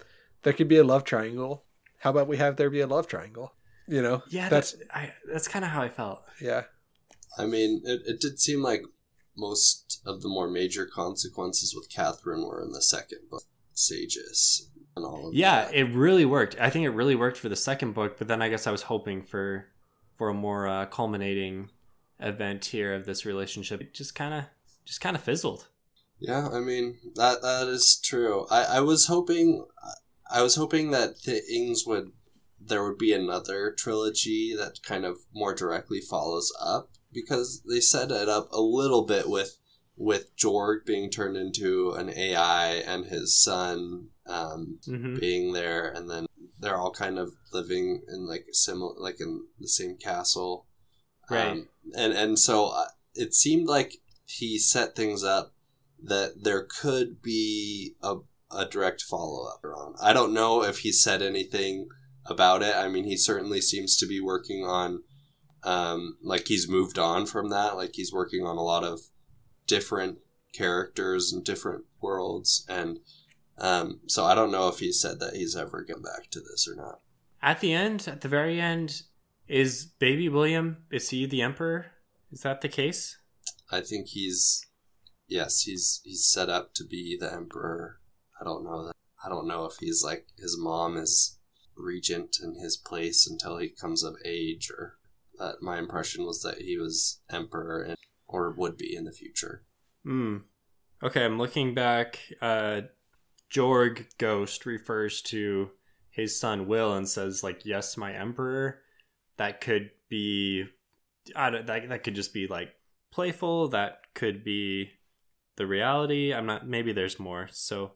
there 0.44 0.54
could 0.54 0.70
be 0.70 0.78
a 0.78 0.84
love 0.86 1.04
triangle. 1.04 1.66
How 2.00 2.12
about 2.12 2.30
we 2.30 2.38
have 2.38 2.56
there 2.56 2.70
be 2.70 2.80
a 2.80 2.88
love 2.88 3.08
triangle? 3.08 3.54
You 3.86 4.02
know? 4.02 4.24
Yeah, 4.30 4.48
That's 4.48 4.72
that's 4.72 4.90
I, 4.92 5.14
that's 5.30 5.50
kind 5.50 5.66
of 5.66 5.72
how 5.72 5.82
I 5.82 5.90
felt. 5.90 6.24
yeah. 6.42 6.64
I 7.38 7.46
mean, 7.48 7.82
it, 7.84 8.02
it 8.06 8.22
did 8.22 8.40
seem 8.40 8.62
like 8.62 8.84
most 9.36 10.02
of 10.06 10.22
the 10.22 10.30
more 10.30 10.50
major 10.50 10.86
consequences 10.86 11.74
with 11.76 11.90
Katherine 11.90 12.46
were 12.46 12.62
in 12.62 12.72
the 12.72 12.82
second 12.82 13.20
book, 13.30 13.44
Sageous 13.76 14.70
and 14.96 15.06
all 15.06 15.28
of 15.30 15.34
Yeah, 15.34 15.66
that. 15.66 15.74
Yeah, 15.74 15.82
it 15.86 15.96
really 15.96 16.26
worked. 16.26 16.56
I 16.60 16.70
think 16.70 16.86
it 16.86 16.90
really 16.92 17.16
worked 17.16 17.38
for 17.38 17.50
the 17.50 17.56
second 17.56 17.94
book, 17.94 18.18
but 18.18 18.28
then 18.28 18.42
I 18.42 18.50
guess 18.50 18.68
I 18.68 18.72
was 18.72 18.84
hoping 18.84 19.24
for 19.24 19.68
for 20.16 20.30
a 20.30 20.34
more 20.34 20.68
uh, 20.68 20.86
culminating 20.86 21.72
event 22.20 22.66
here 22.66 22.94
of 22.94 23.06
this 23.06 23.26
relationship. 23.26 23.82
It 23.82 23.94
just 23.94 24.14
kind 24.16 24.34
of 24.34 24.46
just 24.86 25.02
kind 25.02 25.16
of 25.16 25.24
fizzled. 25.24 25.68
Yeah, 26.20 26.50
I 26.50 26.60
mean 26.60 26.98
that 27.16 27.42
that 27.42 27.68
is 27.68 28.00
true. 28.04 28.46
I, 28.50 28.64
I 28.64 28.80
was 28.82 29.08
hoping 29.08 29.66
I 30.32 30.42
was 30.42 30.56
hoping 30.56 30.92
that 30.92 31.18
things 31.18 31.86
would 31.86 32.12
there 32.60 32.84
would 32.84 32.98
be 32.98 33.14
another 33.14 33.74
trilogy 33.78 34.56
that 34.56 34.84
kind 34.84 35.06
of 35.06 35.18
more 35.34 35.54
directly 35.54 36.00
follows 36.00 36.54
up 36.62 36.92
because 37.14 37.64
they 37.70 37.80
set 37.80 38.12
it 38.12 38.30
up 38.30 38.50
a 38.52 38.62
little 38.62 39.06
bit 39.06 39.30
with 39.30 39.58
with 39.96 40.36
Jorg 40.36 40.86
being 40.86 41.10
turned 41.12 41.38
into 41.38 41.92
an 41.92 42.10
AI 42.10 42.74
and 42.88 43.06
his 43.06 43.40
son 43.40 44.08
um, 44.26 44.80
hmm 44.86 45.18
being 45.20 45.54
there, 45.54 45.88
and 45.88 46.10
then 46.10 46.26
they're 46.60 46.78
all 46.78 46.92
kind 46.92 47.20
of 47.20 47.34
living 47.52 48.02
in 48.08 48.28
like 48.28 48.46
similar, 48.52 48.94
like 48.98 49.20
in 49.20 49.46
the 49.60 49.68
same 49.68 49.98
castle, 49.98 50.66
Right. 51.30 51.52
Um, 51.52 51.70
and 51.96 52.14
and 52.14 52.40
so 52.40 52.68
uh, 52.68 52.88
it 53.14 53.34
seemed 53.34 53.68
like 53.68 53.98
he 54.26 54.58
set 54.58 54.96
things 54.96 55.24
up 55.24 55.54
that 56.04 56.44
there 56.44 56.64
could 56.64 57.22
be 57.22 57.96
a 58.02 58.18
a 58.52 58.66
direct 58.66 59.02
follow 59.02 59.48
up 59.48 59.64
on. 59.64 59.96
I 60.02 60.14
don't 60.14 60.34
know 60.34 60.64
if 60.64 60.80
he 60.80 60.92
said 60.92 61.22
anything 61.22 61.88
about 62.26 62.62
it. 62.62 62.76
I 62.76 62.88
mean, 62.88 63.06
he 63.06 63.18
certainly 63.18 63.62
seems 63.62 63.98
to 63.98 64.06
be 64.06 64.22
working 64.22 64.64
on, 64.64 65.04
um, 65.64 66.18
like 66.22 66.48
he's 66.48 66.70
moved 66.70 67.00
on 67.00 67.26
from 67.26 67.50
that. 67.50 67.76
Like 67.76 67.96
he's 67.96 68.14
working 68.14 68.46
on 68.46 68.58
a 68.58 68.64
lot 68.64 68.84
of 68.84 69.02
different 69.68 70.20
characters 70.54 71.34
and 71.34 71.44
different 71.44 71.86
worlds 72.02 72.66
and 72.70 73.00
um, 73.58 74.02
so 74.08 74.26
I 74.26 74.36
don't 74.36 74.52
know 74.52 74.68
if 74.68 74.80
he 74.80 74.92
said 74.92 75.20
that 75.20 75.36
he's 75.36 75.56
ever 75.56 75.84
going 75.84 76.02
back 76.02 76.30
to 76.32 76.40
this 76.40 76.68
or 76.68 76.76
not. 76.76 77.00
At 77.42 77.60
the 77.60 77.74
end, 77.74 78.08
at 78.08 78.22
the 78.22 78.28
very 78.28 78.60
end, 78.60 79.04
is 79.48 79.86
baby 79.86 80.30
William? 80.30 80.86
Is 80.92 81.10
he 81.10 81.26
the 81.26 81.42
emperor? 81.42 81.88
Is 82.32 82.42
that 82.42 82.62
the 82.62 82.70
case? 82.70 83.18
I 83.72 83.82
think 83.82 84.08
he's 84.08 84.66
yes, 85.28 85.62
he's 85.62 86.02
he's 86.04 86.26
set 86.26 86.50
up 86.50 86.74
to 86.76 86.86
be 86.86 87.18
the 87.20 87.32
emperor. 87.32 88.00
I 88.40 88.44
don't 88.44 88.64
know 88.64 88.88
that. 88.88 88.94
I 89.24 89.30
don't 89.30 89.48
know 89.48 89.66
if 89.66 89.78
he's 89.80 90.04
like 90.04 90.28
his 90.38 90.58
mom 90.58 90.98
is 90.98 91.38
regent 91.76 92.38
in 92.42 92.56
his 92.56 92.78
place 92.78 93.28
until 93.30 93.58
he 93.58 93.70
comes 93.70 94.04
of 94.04 94.16
age, 94.26 94.72
or 94.72 94.98
that 95.40 95.62
my 95.62 95.78
impression 95.78 96.26
was 96.26 96.42
that 96.42 96.60
he 96.60 96.78
was 96.78 97.22
emperor 97.30 97.82
and, 97.82 97.98
or 98.28 98.52
would 98.52 98.78
be 98.78 98.96
in 98.96 99.06
the 99.06 99.12
future. 99.12 99.64
Hmm. 100.04 100.38
Okay, 101.02 101.26
I'm 101.26 101.38
looking 101.38 101.74
back. 101.74 102.20
Uh, 102.42 102.82
Jorg 103.54 104.06
Ghost 104.18 104.66
refers 104.66 105.22
to 105.24 105.72
his 106.10 106.40
son 106.40 106.68
Will 106.68 106.94
and 106.94 107.08
says 107.08 107.44
like, 107.44 107.66
"Yes, 107.66 107.98
my 107.98 108.14
emperor." 108.14 108.80
That 109.38 109.62
could 109.62 109.92
be, 110.10 110.66
I 111.36 111.50
don't, 111.50 111.66
that 111.66 111.90
that 111.90 112.04
could 112.04 112.16
just 112.16 112.34
be 112.34 112.48
like 112.48 112.70
playful. 113.12 113.70
That 113.70 114.00
could 114.14 114.44
be 114.44 114.92
the 115.56 115.68
reality. 115.68 116.34
I'm 116.34 116.46
not. 116.46 116.68
Maybe 116.68 116.94
there's 116.94 117.20
more. 117.20 117.48
So, 117.52 117.94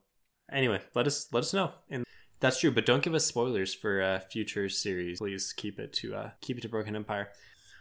anyway, 0.51 0.81
let 0.95 1.07
us 1.07 1.27
let 1.31 1.41
us 1.41 1.53
know. 1.53 1.71
And 1.89 2.03
that's 2.39 2.59
true, 2.59 2.71
but 2.71 2.85
don't 2.85 3.03
give 3.03 3.13
us 3.13 3.25
spoilers 3.25 3.73
for 3.73 4.01
uh, 4.01 4.19
future 4.19 4.69
series. 4.69 5.19
Please 5.19 5.53
keep 5.53 5.79
it 5.79 5.93
to 5.93 6.15
uh, 6.15 6.29
keep 6.41 6.57
it 6.57 6.61
to 6.61 6.69
Broken 6.69 6.95
Empire. 6.95 7.29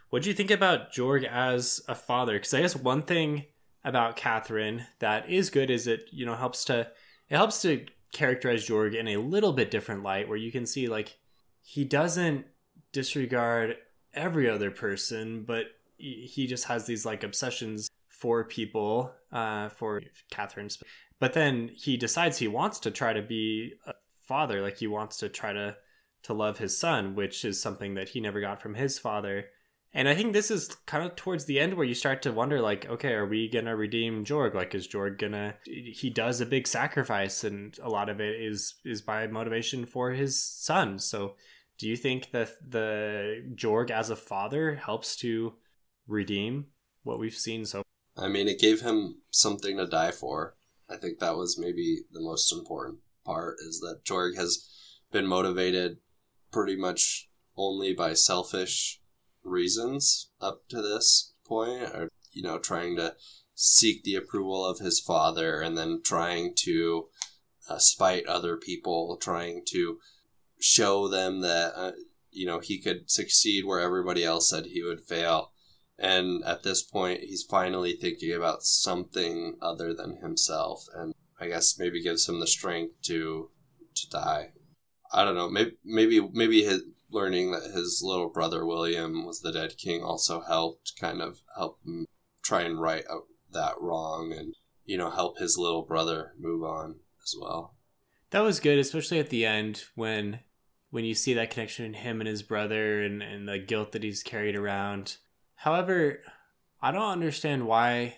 What 0.09 0.23
do 0.23 0.29
you 0.29 0.35
think 0.35 0.51
about 0.51 0.93
Jorg 0.93 1.27
as 1.27 1.81
a 1.87 1.95
father? 1.95 2.33
Because 2.33 2.53
I 2.53 2.61
guess 2.61 2.75
one 2.75 3.01
thing 3.01 3.45
about 3.83 4.15
Katherine 4.15 4.85
that 4.99 5.29
is 5.29 5.49
good 5.49 5.69
is 5.69 5.87
it 5.87 6.09
you 6.11 6.25
know 6.25 6.35
helps 6.35 6.65
to 6.65 6.87
it 7.29 7.35
helps 7.35 7.61
to 7.61 7.85
characterize 8.11 8.67
Jorg 8.67 8.95
in 8.95 9.07
a 9.07 9.17
little 9.17 9.53
bit 9.53 9.69
different 9.69 10.03
light, 10.03 10.27
where 10.27 10.37
you 10.37 10.51
can 10.51 10.65
see 10.65 10.87
like 10.87 11.17
he 11.61 11.83
doesn't 11.83 12.45
disregard 12.91 13.77
every 14.13 14.49
other 14.49 14.71
person, 14.71 15.43
but 15.43 15.65
he 15.97 16.47
just 16.47 16.65
has 16.65 16.85
these 16.85 17.05
like 17.05 17.23
obsessions 17.23 17.89
for 18.07 18.43
people, 18.43 19.11
uh, 19.31 19.69
for 19.69 20.01
Katherine. 20.31 20.69
But 21.19 21.33
then 21.33 21.71
he 21.73 21.97
decides 21.97 22.37
he 22.37 22.47
wants 22.47 22.79
to 22.79 22.91
try 22.91 23.13
to 23.13 23.21
be 23.21 23.73
a 23.85 23.93
father, 24.27 24.61
like 24.61 24.77
he 24.77 24.87
wants 24.87 25.17
to 25.17 25.29
try 25.29 25.53
to 25.53 25.77
to 26.23 26.33
love 26.33 26.57
his 26.57 26.77
son, 26.77 27.15
which 27.15 27.45
is 27.45 27.61
something 27.61 27.93
that 27.95 28.09
he 28.09 28.19
never 28.19 28.41
got 28.41 28.61
from 28.61 28.75
his 28.75 28.99
father. 28.99 29.45
And 29.93 30.09
I 30.09 30.15
think 30.15 30.33
this 30.33 30.51
is 30.51 30.75
kind 30.85 31.05
of 31.05 31.15
towards 31.15 31.45
the 31.45 31.59
end 31.59 31.75
where 31.75 31.85
you 31.85 31.93
start 31.93 32.21
to 32.23 32.31
wonder, 32.31 32.61
like, 32.61 32.87
okay, 32.87 33.13
are 33.13 33.25
we 33.25 33.47
gonna 33.47 33.75
redeem 33.75 34.25
Jorg? 34.25 34.53
Like, 34.53 34.75
is 34.75 34.87
Jorg 34.87 35.17
gonna? 35.17 35.55
He 35.63 36.09
does 36.09 36.41
a 36.41 36.45
big 36.45 36.67
sacrifice, 36.67 37.43
and 37.43 37.77
a 37.81 37.89
lot 37.89 38.09
of 38.09 38.19
it 38.19 38.41
is 38.41 38.75
is 38.83 39.01
by 39.01 39.25
motivation 39.27 39.85
for 39.85 40.11
his 40.11 40.41
son. 40.43 40.99
So, 40.99 41.35
do 41.77 41.87
you 41.87 41.95
think 41.95 42.31
that 42.31 42.49
the 42.67 43.43
Jorg 43.55 43.89
as 43.89 44.09
a 44.09 44.15
father 44.15 44.75
helps 44.75 45.15
to 45.17 45.53
redeem 46.07 46.67
what 47.03 47.19
we've 47.19 47.33
seen 47.33 47.65
so? 47.65 47.81
I 48.17 48.27
mean, 48.27 48.47
it 48.47 48.59
gave 48.59 48.81
him 48.81 49.21
something 49.31 49.77
to 49.77 49.87
die 49.87 50.11
for. 50.11 50.55
I 50.89 50.97
think 50.97 51.19
that 51.19 51.37
was 51.37 51.57
maybe 51.57 52.01
the 52.11 52.21
most 52.21 52.51
important 52.51 52.99
part 53.27 53.57
is 53.59 53.79
that 53.81 54.05
Jorg 54.05 54.37
has 54.37 54.67
been 55.11 55.27
motivated 55.27 55.97
pretty 56.51 56.77
much 56.77 57.29
only 57.57 57.93
by 57.93 58.13
selfish 58.13 59.01
reasons 59.43 60.29
up 60.39 60.67
to 60.69 60.81
this 60.81 61.33
point, 61.45 61.83
or, 61.93 62.09
you 62.31 62.41
know, 62.41 62.57
trying 62.57 62.95
to 62.95 63.15
seek 63.53 64.03
the 64.03 64.15
approval 64.15 64.65
of 64.65 64.79
his 64.79 64.99
father 64.99 65.59
and 65.61 65.77
then 65.77 66.01
trying 66.03 66.53
to 66.55 67.07
uh, 67.69 67.77
spite 67.77 68.25
other 68.27 68.55
people, 68.55 69.17
trying 69.21 69.61
to 69.67 69.99
show 70.59 71.07
them 71.07 71.41
that, 71.41 71.73
uh, 71.75 71.91
you 72.31 72.45
know, 72.45 72.59
he 72.59 72.79
could 72.79 73.11
succeed 73.11 73.65
where 73.65 73.79
everybody 73.79 74.23
else 74.23 74.49
said 74.49 74.65
he 74.65 74.83
would 74.83 75.01
fail. 75.01 75.51
And 75.99 76.43
at 76.45 76.63
this 76.63 76.83
point 76.83 77.21
he's 77.21 77.43
finally 77.43 77.93
thinking 77.93 78.31
about 78.31 78.63
something 78.63 79.57
other 79.61 79.93
than 79.93 80.17
himself 80.17 80.85
and 80.95 81.13
i 81.39 81.47
guess 81.47 81.77
maybe 81.79 82.01
gives 82.01 82.27
him 82.27 82.39
the 82.39 82.47
strength 82.47 82.93
to 83.01 83.49
to 83.95 84.09
die 84.09 84.51
i 85.13 85.23
don't 85.23 85.35
know 85.35 85.49
maybe 85.49 85.71
maybe 85.83 86.29
maybe 86.33 86.63
his 86.63 86.83
learning 87.09 87.51
that 87.51 87.71
his 87.73 88.01
little 88.03 88.27
brother 88.29 88.65
William 88.65 89.25
was 89.25 89.39
the 89.39 89.51
dead 89.51 89.77
king 89.77 90.03
also 90.03 90.41
helped 90.41 90.91
kind 90.99 91.21
of 91.21 91.39
help 91.55 91.79
him 91.85 92.05
try 92.43 92.61
and 92.61 92.81
right 92.81 93.05
that 93.51 93.79
wrong 93.79 94.33
and 94.37 94.53
you 94.85 94.97
know 94.97 95.09
help 95.09 95.37
his 95.37 95.57
little 95.57 95.83
brother 95.83 96.33
move 96.39 96.63
on 96.63 96.95
as 97.23 97.35
well. 97.39 97.75
That 98.31 98.41
was 98.41 98.59
good, 98.59 98.79
especially 98.79 99.19
at 99.19 99.29
the 99.29 99.45
end 99.45 99.83
when 99.95 100.39
when 100.89 101.05
you 101.05 101.13
see 101.13 101.33
that 101.33 101.51
connection 101.51 101.85
in 101.85 101.93
him 101.93 102.21
and 102.21 102.27
his 102.27 102.43
brother 102.43 103.03
and, 103.03 103.21
and 103.21 103.47
the 103.47 103.59
guilt 103.59 103.91
that 103.91 104.03
he's 104.03 104.23
carried 104.23 104.55
around. 104.55 105.17
However, 105.55 106.21
I 106.81 106.91
don't 106.91 107.11
understand 107.11 107.67
why 107.67 108.15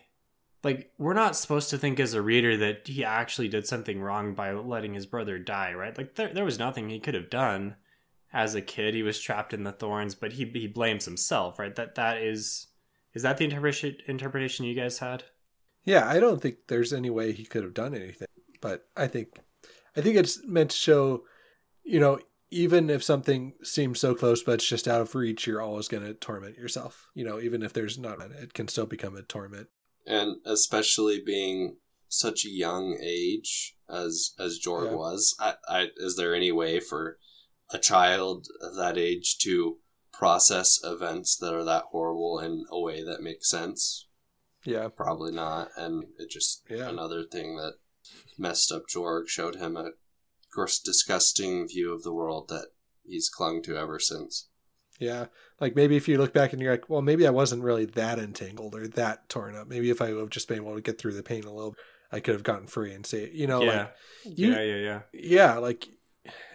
like 0.63 0.91
we're 0.97 1.13
not 1.13 1.35
supposed 1.35 1.69
to 1.69 1.77
think 1.77 1.99
as 1.99 2.13
a 2.13 2.21
reader 2.21 2.57
that 2.57 2.87
he 2.87 3.03
actually 3.03 3.47
did 3.47 3.65
something 3.65 4.01
wrong 4.01 4.33
by 4.33 4.51
letting 4.51 4.93
his 4.93 5.05
brother 5.05 5.39
die, 5.39 5.73
right? 5.73 5.97
Like 5.97 6.15
there 6.15 6.33
there 6.33 6.45
was 6.45 6.59
nothing 6.59 6.89
he 6.89 6.99
could 6.99 7.13
have 7.13 7.29
done 7.29 7.75
as 8.33 8.55
a 8.55 8.61
kid. 8.61 8.93
He 8.93 9.03
was 9.03 9.19
trapped 9.19 9.53
in 9.53 9.63
the 9.63 9.71
thorns, 9.71 10.15
but 10.15 10.33
he 10.33 10.45
he 10.45 10.67
blames 10.67 11.05
himself, 11.05 11.59
right? 11.59 11.75
That 11.75 11.95
that 11.95 12.17
is 12.17 12.67
is 13.13 13.23
that 13.23 13.37
the 13.37 13.45
interpretation 13.45 13.97
interpretation 14.07 14.65
you 14.65 14.75
guys 14.75 14.99
had? 14.99 15.23
Yeah, 15.85 16.07
I 16.07 16.19
don't 16.19 16.41
think 16.41 16.67
there's 16.67 16.93
any 16.93 17.09
way 17.09 17.31
he 17.31 17.45
could 17.45 17.63
have 17.63 17.73
done 17.73 17.95
anything, 17.95 18.27
but 18.61 18.87
I 18.97 19.07
think 19.07 19.39
I 19.95 20.01
think 20.01 20.17
it's 20.17 20.45
meant 20.45 20.71
to 20.71 20.77
show, 20.77 21.23
you 21.83 21.99
know, 21.99 22.19
even 22.51 22.89
if 22.89 23.03
something 23.03 23.53
seems 23.63 23.99
so 23.99 24.13
close 24.13 24.43
but 24.43 24.55
it's 24.55 24.67
just 24.67 24.87
out 24.87 25.01
of 25.01 25.15
reach, 25.15 25.47
you're 25.47 25.61
always 25.61 25.87
going 25.87 26.03
to 26.03 26.13
torment 26.13 26.57
yourself. 26.57 27.07
You 27.15 27.23
know, 27.23 27.39
even 27.39 27.63
if 27.63 27.71
there's 27.71 27.97
not, 27.97 28.19
it 28.21 28.53
can 28.53 28.67
still 28.67 28.85
become 28.85 29.15
a 29.15 29.21
torment. 29.21 29.67
And 30.05 30.37
especially 30.45 31.21
being 31.23 31.77
such 32.07 32.45
a 32.45 32.49
young 32.49 32.97
age 33.01 33.75
as 33.87 34.33
as 34.39 34.59
Jorg 34.59 34.85
Yeah. 34.91 34.95
was, 34.95 35.35
I, 35.39 35.55
I, 35.67 35.87
is 35.97 36.15
there 36.15 36.33
any 36.35 36.51
way 36.51 36.79
for 36.79 37.19
a 37.71 37.77
child 37.77 38.47
that 38.77 38.97
age 38.97 39.37
to 39.39 39.77
process 40.11 40.79
events 40.83 41.37
that 41.37 41.53
are 41.53 41.63
that 41.63 41.85
horrible 41.91 42.39
in 42.39 42.65
a 42.71 42.79
way 42.79 43.03
that 43.03 43.21
makes 43.21 43.49
sense? 43.49 44.07
Yeah, 44.65 44.89
Probably 44.89 45.31
not. 45.31 45.69
And 45.77 46.05
it 46.17 46.29
just 46.29 46.63
Yeah. 46.69 46.89
another 46.89 47.23
thing 47.23 47.55
that 47.57 47.75
messed 48.37 48.71
up 48.71 48.83
Jorg 48.87 49.27
showed 49.27 49.55
him 49.55 49.77
a, 49.77 49.81
of 49.85 49.93
course, 50.53 50.79
disgusting 50.79 51.67
view 51.67 51.93
of 51.93 52.03
the 52.03 52.13
world 52.13 52.49
that 52.49 52.69
he's 53.05 53.29
clung 53.29 53.61
to 53.63 53.77
ever 53.77 53.99
since. 53.99 54.47
Yeah. 54.99 55.25
Like 55.59 55.75
maybe 55.75 55.95
if 55.95 56.07
you 56.07 56.17
look 56.17 56.33
back 56.33 56.53
and 56.53 56.61
you're 56.61 56.71
like, 56.71 56.89
well, 56.89 57.01
maybe 57.01 57.25
I 57.25 57.31
wasn't 57.31 57.63
really 57.63 57.85
that 57.85 58.19
entangled 58.19 58.75
or 58.75 58.87
that 58.89 59.27
torn 59.29 59.55
up. 59.55 59.67
Maybe 59.67 59.89
if 59.89 60.01
I 60.01 60.11
would 60.13 60.19
have 60.21 60.29
just 60.29 60.47
been 60.47 60.57
able 60.57 60.75
to 60.75 60.81
get 60.81 60.99
through 60.99 61.13
the 61.13 61.23
pain 61.23 61.43
a 61.45 61.51
little, 61.53 61.75
I 62.11 62.19
could 62.19 62.35
have 62.35 62.43
gotten 62.43 62.67
free 62.67 62.93
and 62.93 63.05
say, 63.05 63.29
you 63.33 63.47
know, 63.47 63.63
yeah. 63.63 63.87
like 64.25 64.37
you, 64.37 64.51
yeah, 64.51 64.61
yeah, 64.61 64.75
yeah. 64.75 64.99
yeah, 65.13 65.53
like 65.57 65.87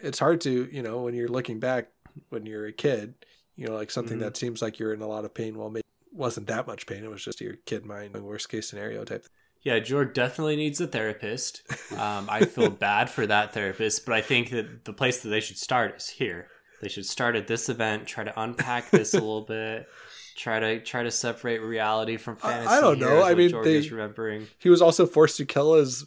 it's 0.03 0.19
hard 0.19 0.41
to, 0.43 0.69
you 0.71 0.83
know, 0.83 1.03
when 1.03 1.15
you're 1.15 1.29
looking 1.29 1.59
back 1.59 1.89
when 2.29 2.47
you're 2.47 2.67
a 2.67 2.73
kid, 2.73 3.15
you 3.57 3.67
know, 3.67 3.75
like 3.75 3.91
something 3.91 4.19
Mhm. 4.19 4.23
that 4.23 4.37
seems 4.37 4.63
like 4.63 4.79
you're 4.79 4.95
in 4.95 5.03
a 5.03 5.09
lot 5.09 5.25
of 5.25 5.35
pain. 5.35 5.57
Well, 5.59 5.71
maybe 5.71 5.81
it 6.13 6.17
wasn't 6.17 6.47
that 6.49 6.67
much 6.67 6.87
pain. 6.87 7.03
It 7.05 7.11
was 7.11 7.25
just 7.25 7.41
your 7.41 7.55
kid 7.67 7.85
mind, 7.85 8.15
worst 8.17 8.49
case 8.49 8.69
scenario 8.69 9.05
type. 9.05 9.23
Thing. 9.23 9.31
Yeah, 9.63 9.81
Jorg 9.81 10.13
definitely 10.13 10.57
needs 10.57 10.81
a 10.81 10.87
therapist. 10.87 11.63
Um, 11.93 12.27
I 12.29 12.45
feel 12.45 12.69
bad 12.89 13.09
for 13.09 13.27
that 13.27 13.55
therapist, 13.55 14.05
but 14.05 14.15
I 14.15 14.21
think 14.21 14.51
that 14.51 14.85
the 14.85 14.93
place 14.93 15.23
that 15.23 15.31
they 15.31 15.41
should 15.41 15.57
start 15.59 15.97
is 15.97 16.09
here. 16.09 16.49
They 16.85 16.91
should 16.91 17.07
start 17.07 17.35
at 17.35 17.47
this 17.49 17.69
event, 17.71 18.07
try 18.07 18.25
to 18.25 18.41
unpack 18.41 18.91
this 18.91 19.15
a 19.15 19.19
little 19.19 19.41
bit, 19.41 19.89
try 20.37 20.61
to 20.61 20.81
try 20.81 21.03
to 21.03 21.11
separate 21.11 21.63
reality 21.63 22.19
from 22.19 22.37
I- 22.43 22.67
I 22.77 22.81
don't 22.83 22.99
know. 22.99 23.23
I 23.23 23.35
mean, 23.35 23.51
Jorg 23.51 23.65
they- 23.65 23.77
is 23.77 23.91
remembering. 23.91 24.47
He 24.59 24.69
was 24.69 24.83
also 24.83 25.07
forced 25.07 25.39
to 25.39 25.47
kill 25.47 25.75
his 25.75 26.05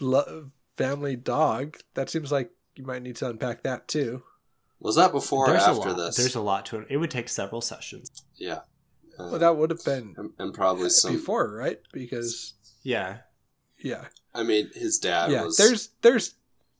lo- 0.00 0.50
family 0.76 1.14
dog. 1.16 1.78
That 1.94 2.10
seems 2.10 2.32
like 2.32 2.50
you 2.74 2.84
might 2.84 3.02
need 3.02 3.16
to 3.16 3.28
unpack 3.28 3.62
that 3.62 3.86
too. 3.86 4.24
Was 4.80 4.96
that 4.96 5.12
before 5.12 5.44
or 5.46 5.50
There's 5.50 5.62
after 5.62 5.88
a 5.88 5.92
lot. 5.92 5.96
this? 5.98 6.16
There's 6.16 6.34
a 6.34 6.40
lot 6.40 6.66
to 6.66 6.78
it. 6.80 6.86
It 6.90 6.96
would 6.96 7.10
take 7.10 7.28
several 7.28 7.60
sessions. 7.60 8.10
yeah. 8.36 8.60
Uh, 9.18 9.28
Well, 9.30 9.38
that 9.38 9.56
would 9.56 9.70
have 9.70 9.84
been 9.84 10.14
and, 10.16 10.30
and 10.38 10.54
probably 10.54 10.88
some. 10.90 11.12
before, 11.12 11.52
right? 11.52 11.78
Because 11.92 12.54
Yeah, 12.82 13.18
yeah, 13.78 14.06
I 14.34 14.42
mean, 14.42 14.70
his 14.74 14.98
dad 14.98 15.30
yeah. 15.30 15.44
was. 15.44 15.56
There's 15.58 15.90
there's 16.00 16.34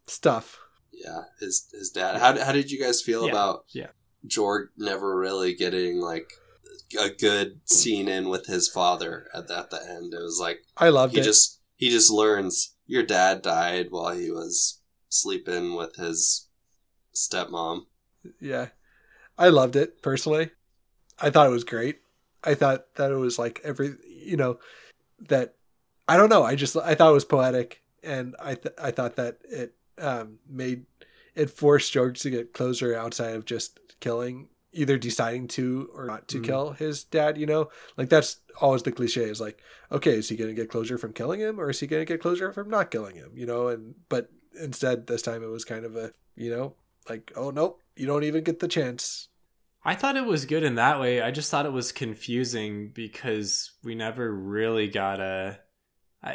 stuff. 0.07 0.59
Yeah, 1.03 1.23
his 1.41 1.69
his 1.73 1.91
dad. 1.91 2.19
How 2.19 2.39
how 2.45 2.53
did 2.53 2.71
you 2.71 2.79
guys 2.83 3.01
feel 3.03 3.25
Yeah, 3.25 3.31
about 3.33 3.65
yeah. 3.71 3.89
Jorg 4.27 4.67
never 4.77 5.17
really 5.19 5.55
getting 5.55 6.01
like 6.01 6.31
a 6.99 7.09
good 7.11 7.61
scene 7.65 8.09
in 8.09 8.29
with 8.29 8.47
his 8.47 8.69
father 8.69 9.29
at 9.35 9.49
the, 9.49 9.59
at 9.59 9.71
the 9.71 9.81
end? 9.83 10.13
It 10.13 10.21
was 10.23 10.39
like 10.41 10.61
I 10.77 10.91
loved 10.91 11.15
he 11.15 11.21
it. 11.21 11.25
just 11.25 11.61
he 11.77 11.89
just 11.91 12.11
learns 12.11 12.75
your 12.87 13.03
dad 13.03 13.41
died 13.43 13.87
while 13.91 14.15
he 14.15 14.31
was 14.31 14.81
sleeping 15.09 15.75
with 15.75 15.97
his 15.97 16.49
stepmom. 17.15 17.83
Yeah. 18.41 18.69
I 19.39 19.49
loved 19.49 19.77
it 19.77 20.03
personally. 20.03 20.51
I 21.19 21.31
thought 21.31 21.47
it 21.47 21.51
was 21.53 21.65
great. 21.65 22.01
I 22.45 22.55
thought 22.55 22.95
that 22.97 23.11
it 23.11 23.17
was 23.17 23.39
like 23.39 23.61
every, 23.65 23.95
you 24.07 24.37
know, 24.37 24.59
that 25.29 25.55
I 26.09 26.17
don't 26.17 26.29
know. 26.29 26.43
I 26.43 26.55
just 26.57 26.77
I 26.77 26.95
thought 26.95 27.11
it 27.11 27.15
was 27.15 27.25
poetic, 27.25 27.83
and 28.03 28.35
I 28.43 28.55
th- 28.55 28.75
I 28.83 28.91
thought 28.91 29.17
that 29.17 29.39
it 29.49 29.75
um, 30.01 30.39
made 30.49 30.87
it 31.35 31.51
forced 31.51 31.93
Jorg 31.95 32.21
to 32.23 32.31
get 32.31 32.53
closer 32.53 32.95
outside 32.95 33.35
of 33.35 33.45
just 33.45 33.79
killing, 34.01 34.49
either 34.73 34.99
deciding 34.99 35.49
to 35.49 35.91
or 35.95 36.07
not 36.07 36.27
to 36.29 36.39
Mhm. 36.41 36.45
kill 36.45 36.71
his 36.73 37.05
dad. 37.05 37.39
You 37.39 37.47
know, 37.47 37.71
like 37.97 38.09
that's 38.09 38.41
always 38.61 38.83
the 38.83 38.93
cliche 38.93 39.23
is 39.25 39.41
like, 39.41 39.59
okay, 39.93 40.13
is 40.13 40.29
he 40.29 40.37
going 40.37 40.51
to 40.51 40.61
get 40.61 40.71
closure 40.71 40.99
from 40.99 41.13
killing 41.13 41.41
him, 41.41 41.61
or 41.61 41.71
is 41.71 41.81
he 41.81 41.87
going 41.87 42.01
to 42.01 42.13
get 42.13 42.21
closure 42.21 42.53
from 42.53 42.69
not 42.69 42.91
killing 42.91 43.17
him? 43.17 43.31
You 43.35 43.47
know, 43.47 43.69
and 43.69 43.95
but 44.09 44.31
instead 44.61 45.07
this 45.07 45.23
time 45.23 45.43
it 45.45 45.47
was 45.49 45.65
kind 45.65 45.85
of 45.85 45.95
a, 45.97 46.13
you 46.35 46.51
know, 46.51 46.75
like 47.09 47.33
oh 47.37 47.51
nope, 47.51 47.81
you 47.97 48.07
don't 48.07 48.25
even 48.25 48.43
get 48.45 48.59
the 48.61 48.69
chance. 48.69 49.29
I 49.83 49.95
thought 49.95 50.17
it 50.19 50.27
was 50.27 50.45
good 50.45 50.63
in 50.63 50.75
that 50.75 51.01
way. 51.01 51.23
I 51.23 51.31
just 51.31 51.51
thought 51.51 51.65
it 51.65 51.73
was 51.73 51.91
confusing 51.91 52.91
because 52.91 53.73
we 53.83 53.95
never 53.95 54.31
really 54.31 54.89
got 54.89 55.21
a. 55.21 55.61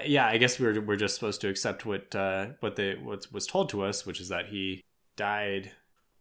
Yeah, 0.06 0.26
I 0.28 0.38
guess 0.38 0.60
we 0.60 0.66
we're 0.66 0.82
we're 0.82 0.96
just 0.96 1.16
supposed 1.16 1.42
to 1.42 1.50
accept 1.50 1.86
what 1.86 2.14
uh, 2.16 2.48
what 2.60 2.76
the 2.76 2.96
what 3.04 3.32
was 3.32 3.46
told 3.46 3.70
to 3.70 3.84
us, 3.84 4.06
which 4.06 4.20
is 4.20 4.30
that 4.30 4.48
he 4.48 4.84
died, 5.16 5.72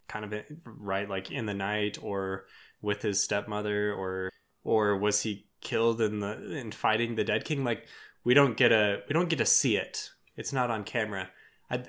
kind 0.08 0.24
of 0.24 0.34
right 0.64 1.08
like 1.08 1.30
in 1.30 1.46
the 1.46 1.54
night, 1.54 1.98
or 2.02 2.44
with 2.82 3.02
his 3.02 3.22
stepmother, 3.22 3.92
or 3.94 4.30
or 4.64 4.96
was 4.98 5.22
he 5.22 5.46
killed 5.62 6.00
in 6.02 6.20
the 6.20 6.56
in 6.56 6.72
fighting 6.72 7.14
the 7.14 7.24
dead 7.24 7.44
king? 7.46 7.64
Like 7.64 7.86
we 8.22 8.34
don't 8.34 8.56
get 8.56 8.70
a 8.70 9.02
we 9.08 9.14
don't 9.14 9.30
get 9.30 9.38
to 9.38 9.46
see 9.46 9.76
it. 9.76 10.10
It's 10.36 10.52
not 10.52 10.70
on 10.70 10.84
camera. 10.84 11.30
I, 11.70 11.82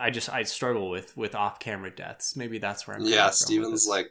I 0.00 0.10
just 0.10 0.28
I 0.28 0.42
struggle 0.42 0.90
with 0.90 1.16
with 1.16 1.36
off 1.36 1.60
camera 1.60 1.94
deaths. 1.94 2.34
Maybe 2.34 2.58
that's 2.58 2.88
where 2.88 2.96
I'm. 2.96 3.04
Yeah, 3.04 3.30
Steven's 3.30 3.86
like 3.86 4.10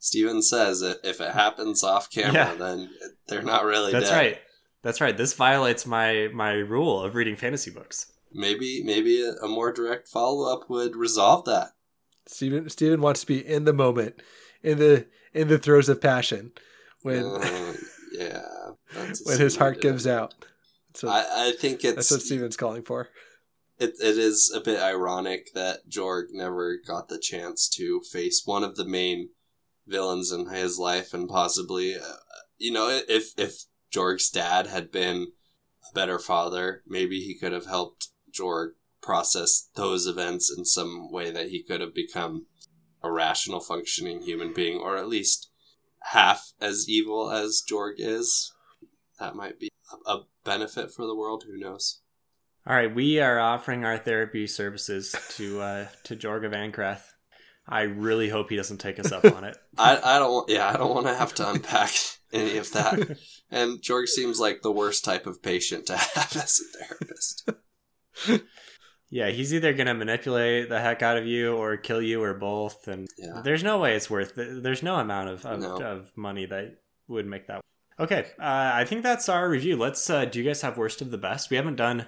Steven 0.00 0.42
says 0.42 0.82
if 0.82 1.20
it 1.20 1.30
happens 1.30 1.84
off 1.84 2.10
camera, 2.10 2.32
Yeah. 2.34 2.54
then 2.54 2.90
they're 3.28 3.42
not 3.42 3.64
really. 3.64 3.92
That's 3.92 4.10
dead. 4.10 4.16
right. 4.16 4.38
That's 4.86 5.00
right. 5.00 5.16
This 5.16 5.32
violates 5.32 5.84
my 5.84 6.28
my 6.32 6.52
rule 6.52 7.02
of 7.02 7.16
reading 7.16 7.34
fantasy 7.34 7.72
books. 7.72 8.12
Maybe 8.32 8.84
maybe 8.84 9.20
a, 9.20 9.32
a 9.44 9.48
more 9.48 9.72
direct 9.72 10.06
follow 10.06 10.48
up 10.52 10.70
would 10.70 10.94
resolve 10.94 11.44
that. 11.46 11.70
Steven 12.28 12.70
Steven 12.70 13.00
wants 13.00 13.22
to 13.22 13.26
be 13.26 13.44
in 13.44 13.64
the 13.64 13.72
moment, 13.72 14.22
in 14.62 14.78
the 14.78 15.08
in 15.34 15.48
the 15.48 15.58
throes 15.58 15.88
of 15.88 16.00
passion, 16.00 16.52
when 17.02 17.24
Uh, 17.24 17.72
yeah, 18.12 18.42
that's 18.94 19.26
when 19.26 19.40
his 19.40 19.56
heart 19.56 19.78
yeah. 19.78 19.82
gives 19.82 20.06
out. 20.06 20.36
So 20.94 21.08
I, 21.08 21.48
I 21.48 21.52
think 21.58 21.82
it's 21.82 21.96
that's 21.96 22.10
what 22.12 22.22
Steven's 22.22 22.56
calling 22.56 22.84
for. 22.84 23.08
it, 23.80 23.94
it 24.00 24.16
is 24.16 24.52
a 24.54 24.60
bit 24.60 24.78
ironic 24.80 25.52
that 25.54 25.90
Jorg 25.90 26.26
never 26.30 26.76
got 26.86 27.08
the 27.08 27.18
chance 27.18 27.68
to 27.70 28.02
face 28.12 28.42
one 28.44 28.62
of 28.62 28.76
the 28.76 28.84
main 28.86 29.30
villains 29.84 30.30
in 30.30 30.48
his 30.48 30.78
life, 30.78 31.12
and 31.12 31.28
possibly, 31.28 31.96
uh, 31.96 32.18
you 32.56 32.70
know, 32.70 32.88
if 33.08 33.32
if 33.36 33.64
Jorg's 33.96 34.28
dad 34.28 34.66
had 34.66 34.92
been 34.92 35.28
a 35.88 35.94
better 35.94 36.18
father, 36.18 36.82
maybe 36.86 37.20
he 37.20 37.34
could 37.34 37.52
have 37.52 37.66
helped 37.66 38.08
Jorg 38.30 38.72
process 39.00 39.70
those 39.74 40.06
events 40.06 40.52
in 40.54 40.64
some 40.64 41.10
way 41.10 41.30
that 41.30 41.48
he 41.48 41.62
could 41.62 41.80
have 41.80 41.94
become 41.94 42.46
a 43.02 43.10
rational, 43.10 43.60
functioning 43.60 44.20
human 44.20 44.52
being, 44.52 44.78
or 44.78 44.96
at 44.96 45.08
least 45.08 45.50
half 46.02 46.52
as 46.60 46.88
evil 46.88 47.30
as 47.30 47.62
Jorg 47.70 47.94
is. 47.98 48.52
That 49.18 49.34
might 49.34 49.58
be 49.58 49.70
a, 50.06 50.18
benefit 50.44 50.92
for 50.92 51.06
the 51.06 51.14
world. 51.16 51.44
Who 51.46 51.58
knows? 51.58 52.00
All 52.66 52.76
right, 52.76 52.94
we 52.94 53.18
are 53.18 53.40
offering 53.40 53.84
our 53.84 53.98
therapy 53.98 54.46
services 54.46 55.14
to 55.36 55.60
uh, 55.60 55.86
to 56.04 56.14
Jorg 56.14 56.44
of 56.44 56.52
Ancrath. 56.52 57.15
I 57.68 57.82
really 57.82 58.28
hope 58.28 58.48
he 58.50 58.56
doesn't 58.56 58.78
take 58.78 58.98
us 59.00 59.10
up 59.12 59.24
on 59.24 59.44
it. 59.44 59.56
I, 59.78 59.98
I 60.02 60.18
don't 60.18 60.32
want 60.32 60.48
yeah 60.50 60.68
I 60.68 60.76
don't 60.76 60.94
want 60.94 61.06
to 61.06 61.14
have 61.14 61.34
to 61.34 61.50
unpack 61.50 61.90
any 62.32 62.58
of 62.58 62.72
that. 62.72 63.18
And 63.50 63.80
Jorg 63.80 64.06
seems 64.08 64.38
like 64.40 64.62
the 64.62 64.72
worst 64.72 65.04
type 65.04 65.26
of 65.26 65.42
patient 65.42 65.86
to 65.86 65.96
have 65.96 66.36
as 66.36 66.60
a 66.60 66.78
therapist. 66.84 67.50
Yeah, 69.08 69.28
he's 69.30 69.54
either 69.54 69.72
gonna 69.72 69.94
manipulate 69.94 70.68
the 70.68 70.80
heck 70.80 71.00
out 71.00 71.16
of 71.16 71.26
you 71.26 71.54
or 71.56 71.76
kill 71.76 72.02
you 72.02 72.22
or 72.22 72.34
both, 72.34 72.88
and 72.88 73.06
Yeah. 73.16 73.40
there's 73.44 73.62
no 73.62 73.78
way 73.78 73.94
it's 73.94 74.10
worth. 74.10 74.32
There's 74.34 74.82
no 74.82 74.96
amount 74.96 75.28
of 75.30 75.46
of, 75.46 75.60
No. 75.60 75.76
of 75.80 76.10
money 76.16 76.44
that 76.46 76.78
would 77.06 77.24
make 77.26 77.46
that. 77.46 77.60
Okay, 78.00 78.26
uh, 78.40 78.72
I 78.74 78.84
think 78.84 79.02
that's 79.04 79.28
our 79.28 79.48
review. 79.48 79.76
Let's. 79.76 80.10
Uh, 80.10 80.24
do 80.24 80.40
you 80.40 80.44
guys 80.44 80.60
have 80.62 80.76
worst 80.76 81.00
of 81.02 81.12
the 81.12 81.18
best? 81.18 81.50
We 81.50 81.56
haven't 81.56 81.76
done. 81.76 82.06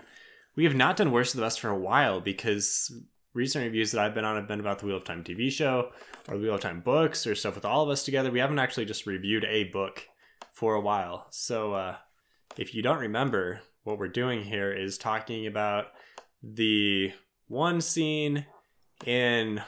We 0.56 0.64
have 0.64 0.74
not 0.74 0.96
done 0.96 1.12
worst 1.12 1.34
of 1.34 1.38
the 1.38 1.46
best 1.46 1.60
for 1.60 1.68
a 1.70 1.78
while 1.78 2.20
because 2.20 2.92
recent 3.34 3.64
reviews 3.64 3.92
that 3.92 4.04
I've 4.04 4.14
been 4.14 4.24
on 4.24 4.36
have 4.36 4.48
been 4.48 4.60
about 4.60 4.78
the 4.78 4.86
Wheel 4.86 4.96
of 4.96 5.04
Time 5.04 5.22
TV 5.22 5.50
show 5.50 5.90
or 6.28 6.36
the 6.36 6.42
Wheel 6.42 6.54
of 6.54 6.60
Time 6.60 6.80
books 6.80 7.26
or 7.26 7.34
stuff 7.34 7.54
with 7.54 7.64
all 7.64 7.82
of 7.82 7.90
us 7.90 8.04
together. 8.04 8.30
We 8.30 8.40
haven't 8.40 8.58
actually 8.58 8.86
just 8.86 9.06
reviewed 9.06 9.44
a 9.44 9.64
book 9.64 10.06
for 10.52 10.74
a 10.74 10.80
while. 10.80 11.26
So 11.30 11.74
uh, 11.74 11.96
if 12.56 12.74
you 12.74 12.82
don't 12.82 12.98
remember, 12.98 13.60
what 13.88 13.98
we're 13.98 14.08
doing 14.08 14.42
here 14.42 14.70
is 14.70 14.98
talking 14.98 15.46
about 15.46 15.86
the 16.42 17.12
one 17.48 17.80
scene 17.80 18.44
in 19.06 19.62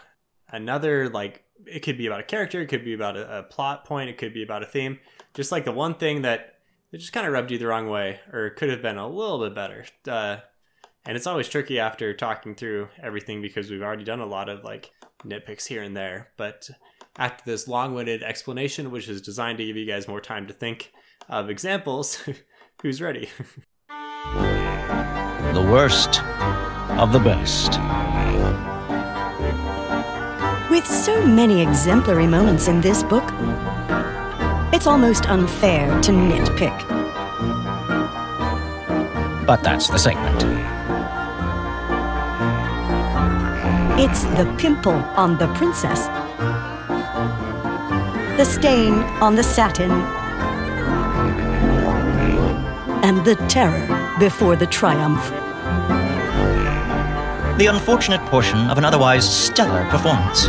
another 0.51 1.09
like 1.09 1.43
it 1.67 1.81
could 1.81 1.97
be 1.97 2.07
about 2.07 2.21
a 2.21 2.25
character 2.25 2.61
it 2.61 2.67
could 2.67 2.85
be 2.85 2.93
about 2.93 3.17
a, 3.17 3.39
a, 3.39 3.43
plot 3.45 3.85
point 3.85 4.11
it 4.11 4.19
could 4.19 4.35
be 4.35 4.43
about 4.43 4.63
a 4.63 4.67
theme 4.67 4.99
just 5.35 5.53
like 5.53 5.65
the 5.65 5.73
one 5.73 5.95
thing 5.95 6.23
that 6.23 6.57
it 6.93 6.99
just 6.99 7.13
kind 7.13 7.27
of 7.27 7.33
rubbed 7.33 7.51
you 7.51 7.59
the 7.59 7.67
wrong 7.67 7.89
way 7.89 8.21
or 8.33 8.51
could 8.51 8.69
have 8.69 8.83
been 8.83 8.99
a 8.99 9.09
little 9.09 9.39
bit 9.39 9.55
better 9.55 9.85
uh, 10.09 10.37
and 11.07 11.17
it's 11.17 11.27
always 11.27 11.49
tricky 11.49 11.79
after 11.79 12.15
talking 12.15 12.55
through 12.55 12.89
everything 13.03 13.43
because 13.43 13.71
we've 13.71 13.83
already 13.83 14.05
done 14.05 14.21
a 14.21 14.27
lot 14.27 14.49
of 14.49 14.65
like 14.65 14.91
nitpicks 15.25 15.67
here 15.67 15.83
and 15.83 15.97
there 15.97 16.29
but 16.37 16.69
after 17.17 17.43
this 17.45 17.69
long-winded 17.69 18.23
explanation 18.23 18.91
which 18.91 19.09
is 19.09 19.21
designed 19.21 19.59
to 19.59 19.65
give 19.65 19.77
you 19.77 19.87
guys 19.87 20.09
more 20.09 20.21
time 20.21 20.47
to 20.47 20.55
think 20.55 20.93
of 21.29 21.51
examples 21.51 22.23
who's 22.83 23.01
ready 23.01 23.29
the 23.89 25.69
worst 25.71 26.23
of 26.99 27.13
the 27.13 27.19
best 27.19 27.79
with 30.71 30.87
so 30.87 31.27
many 31.27 31.61
exemplary 31.61 32.29
moments 32.29 32.69
in 32.69 32.81
this 32.81 33.03
book, 33.03 33.25
it's 34.73 34.87
almost 34.87 35.29
unfair 35.29 35.89
to 36.01 36.13
nitpick. 36.13 36.87
But 39.45 39.65
that's 39.65 39.89
the 39.89 39.99
segment. 39.99 40.60
It's 44.03 44.25
the 44.25 44.51
pimple 44.57 44.93
on 44.93 45.37
the 45.37 45.47
princess, 45.53 46.07
the 48.39 48.45
stain 48.47 48.95
on 49.21 49.35
the 49.35 49.43
satin, 49.43 49.91
and 53.05 53.23
the 53.27 53.35
terror 53.47 53.87
before 54.19 54.57
the 54.57 54.67
triumph 54.67 55.23
the 57.59 57.67
unfortunate 57.67 58.25
portion 58.31 58.71
of 58.71 58.79
an 58.79 58.87
otherwise 58.87 59.29
stellar 59.29 59.85
performance. 59.91 60.45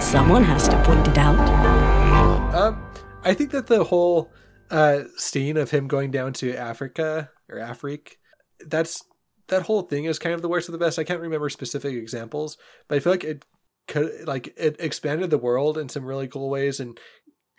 Someone 0.00 0.44
has 0.44 0.68
to 0.68 0.80
point 0.84 1.08
it 1.08 1.18
out. 1.18 2.54
Um, 2.54 2.80
I 3.24 3.34
think 3.34 3.50
that 3.50 3.66
the 3.66 3.82
whole 3.82 4.30
uh, 4.70 5.00
scene 5.16 5.56
of 5.56 5.72
him 5.72 5.88
going 5.88 6.12
down 6.12 6.34
to 6.34 6.54
Africa 6.54 7.30
or 7.48 7.58
Afrique, 7.58 8.20
that's 8.64 9.02
that 9.48 9.62
whole 9.62 9.82
thing 9.82 10.04
is 10.04 10.18
kind 10.18 10.34
of 10.34 10.42
the 10.42 10.48
worst 10.48 10.68
of 10.68 10.72
the 10.72 10.78
best. 10.78 10.98
I 10.98 11.04
can't 11.04 11.20
remember 11.20 11.48
specific 11.48 11.94
examples, 11.94 12.56
but 12.88 12.96
I 12.96 13.00
feel 13.00 13.12
like 13.12 13.24
it 13.24 13.44
could 13.86 14.26
like 14.26 14.54
it 14.56 14.76
expanded 14.78 15.30
the 15.30 15.38
world 15.38 15.76
in 15.76 15.88
some 15.88 16.04
really 16.04 16.28
cool 16.28 16.48
ways 16.48 16.80
and 16.80 16.98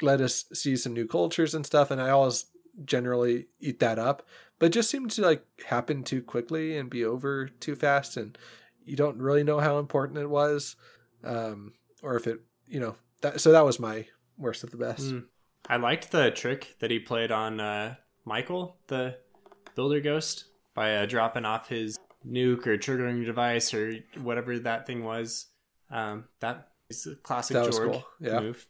let 0.01 0.21
us 0.21 0.45
see 0.53 0.75
some 0.75 0.93
new 0.93 1.07
cultures 1.07 1.53
and 1.53 1.65
stuff. 1.65 1.91
And 1.91 2.01
I 2.01 2.09
always 2.09 2.45
generally 2.83 3.45
eat 3.59 3.79
that 3.79 3.99
up 3.99 4.23
but 4.59 4.71
just 4.71 4.89
seemed 4.89 5.11
to 5.11 5.21
like 5.21 5.45
happen 5.65 6.03
too 6.03 6.21
quickly 6.21 6.77
and 6.77 6.89
be 6.89 7.05
over 7.05 7.47
too 7.47 7.75
fast 7.75 8.17
and 8.17 8.38
you 8.83 8.95
don't 8.95 9.17
really 9.17 9.43
know 9.43 9.59
how 9.59 9.79
important 9.79 10.19
it 10.19 10.29
was 10.29 10.75
um, 11.23 11.73
or 12.01 12.15
if 12.15 12.27
it 12.27 12.39
you 12.67 12.79
know 12.79 12.95
that 13.21 13.39
so 13.41 13.51
that 13.51 13.65
was 13.65 13.79
my 13.79 14.05
worst 14.38 14.63
of 14.63 14.71
the 14.71 14.77
best 14.77 15.05
mm. 15.05 15.23
i 15.69 15.77
liked 15.77 16.11
the 16.11 16.31
trick 16.31 16.75
that 16.79 16.91
he 16.91 16.99
played 16.99 17.31
on 17.31 17.59
uh, 17.59 17.95
michael 18.25 18.77
the 18.88 19.15
builder 19.75 19.99
ghost 19.99 20.45
by 20.76 20.95
uh, 20.95 21.05
dropping 21.05 21.45
off 21.45 21.69
his 21.69 21.97
nuke 22.28 22.67
or 22.67 22.78
triggering 22.78 23.26
device 23.26 23.73
or 23.73 23.93
whatever 24.21 24.59
that 24.59 24.86
thing 24.86 25.03
was 25.03 25.47
um, 25.91 26.26
that 26.39 26.69
is 26.89 27.07
a 27.07 27.15
classic 27.15 27.55
that 27.55 27.71
Jorg 27.71 27.91
cool. 27.91 28.05
yeah. 28.19 28.39
move 28.39 28.65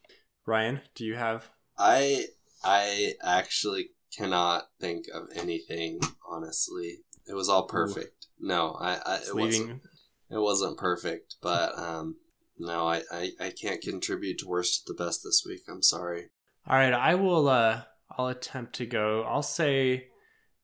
ryan 0.46 0.82
do 0.94 1.06
you 1.06 1.16
have 1.16 1.50
i 1.78 2.26
i 2.64 3.14
actually 3.24 3.90
cannot 4.16 4.64
think 4.80 5.06
of 5.14 5.28
anything 5.36 6.00
honestly. 6.30 7.00
It 7.28 7.34
was 7.34 7.50
all 7.50 7.68
perfect. 7.68 8.28
Ooh. 8.42 8.48
No, 8.48 8.78
I, 8.80 9.00
I 9.06 9.16
it 9.28 9.36
wasn't. 9.36 9.82
It 10.30 10.40
wasn't 10.40 10.78
perfect, 10.78 11.36
but 11.42 11.78
um, 11.78 12.18
no, 12.58 12.88
I, 12.88 13.02
I 13.12 13.32
I 13.40 13.50
can't 13.52 13.82
contribute 13.82 14.40
to 14.40 14.48
worst 14.48 14.88
to 14.88 14.94
the 14.94 15.04
best 15.04 15.22
this 15.24 15.44
week. 15.48 15.62
I'm 15.70 15.82
sorry. 15.82 16.30
All 16.68 16.76
right, 16.76 16.94
I 16.94 17.16
will. 17.16 17.48
Uh, 17.48 17.84
I'll 18.18 18.28
attempt 18.28 18.74
to 18.76 18.86
go. 18.86 19.24
I'll 19.24 19.44
say 19.44 20.08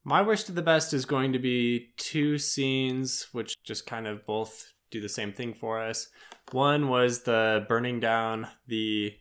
my 0.04 0.22
worst 0.22 0.50
of 0.50 0.56
the 0.56 0.62
best 0.62 0.94
is 0.94 1.06
going 1.06 1.34
to 1.34 1.40
be 1.40 1.90
two 1.98 2.38
scenes, 2.38 3.28
which 3.32 3.56
just 3.64 3.86
kind 3.86 4.08
of 4.08 4.26
both 4.26 4.74
do 4.90 5.00
the 5.00 5.10
same 5.10 5.32
thing 5.32 5.54
for 5.54 5.80
us. 5.80 6.10
One 6.52 6.90
was 6.90 7.22
the 7.22 7.66
burning 7.68 8.00
down 8.00 8.48
the 8.68 9.14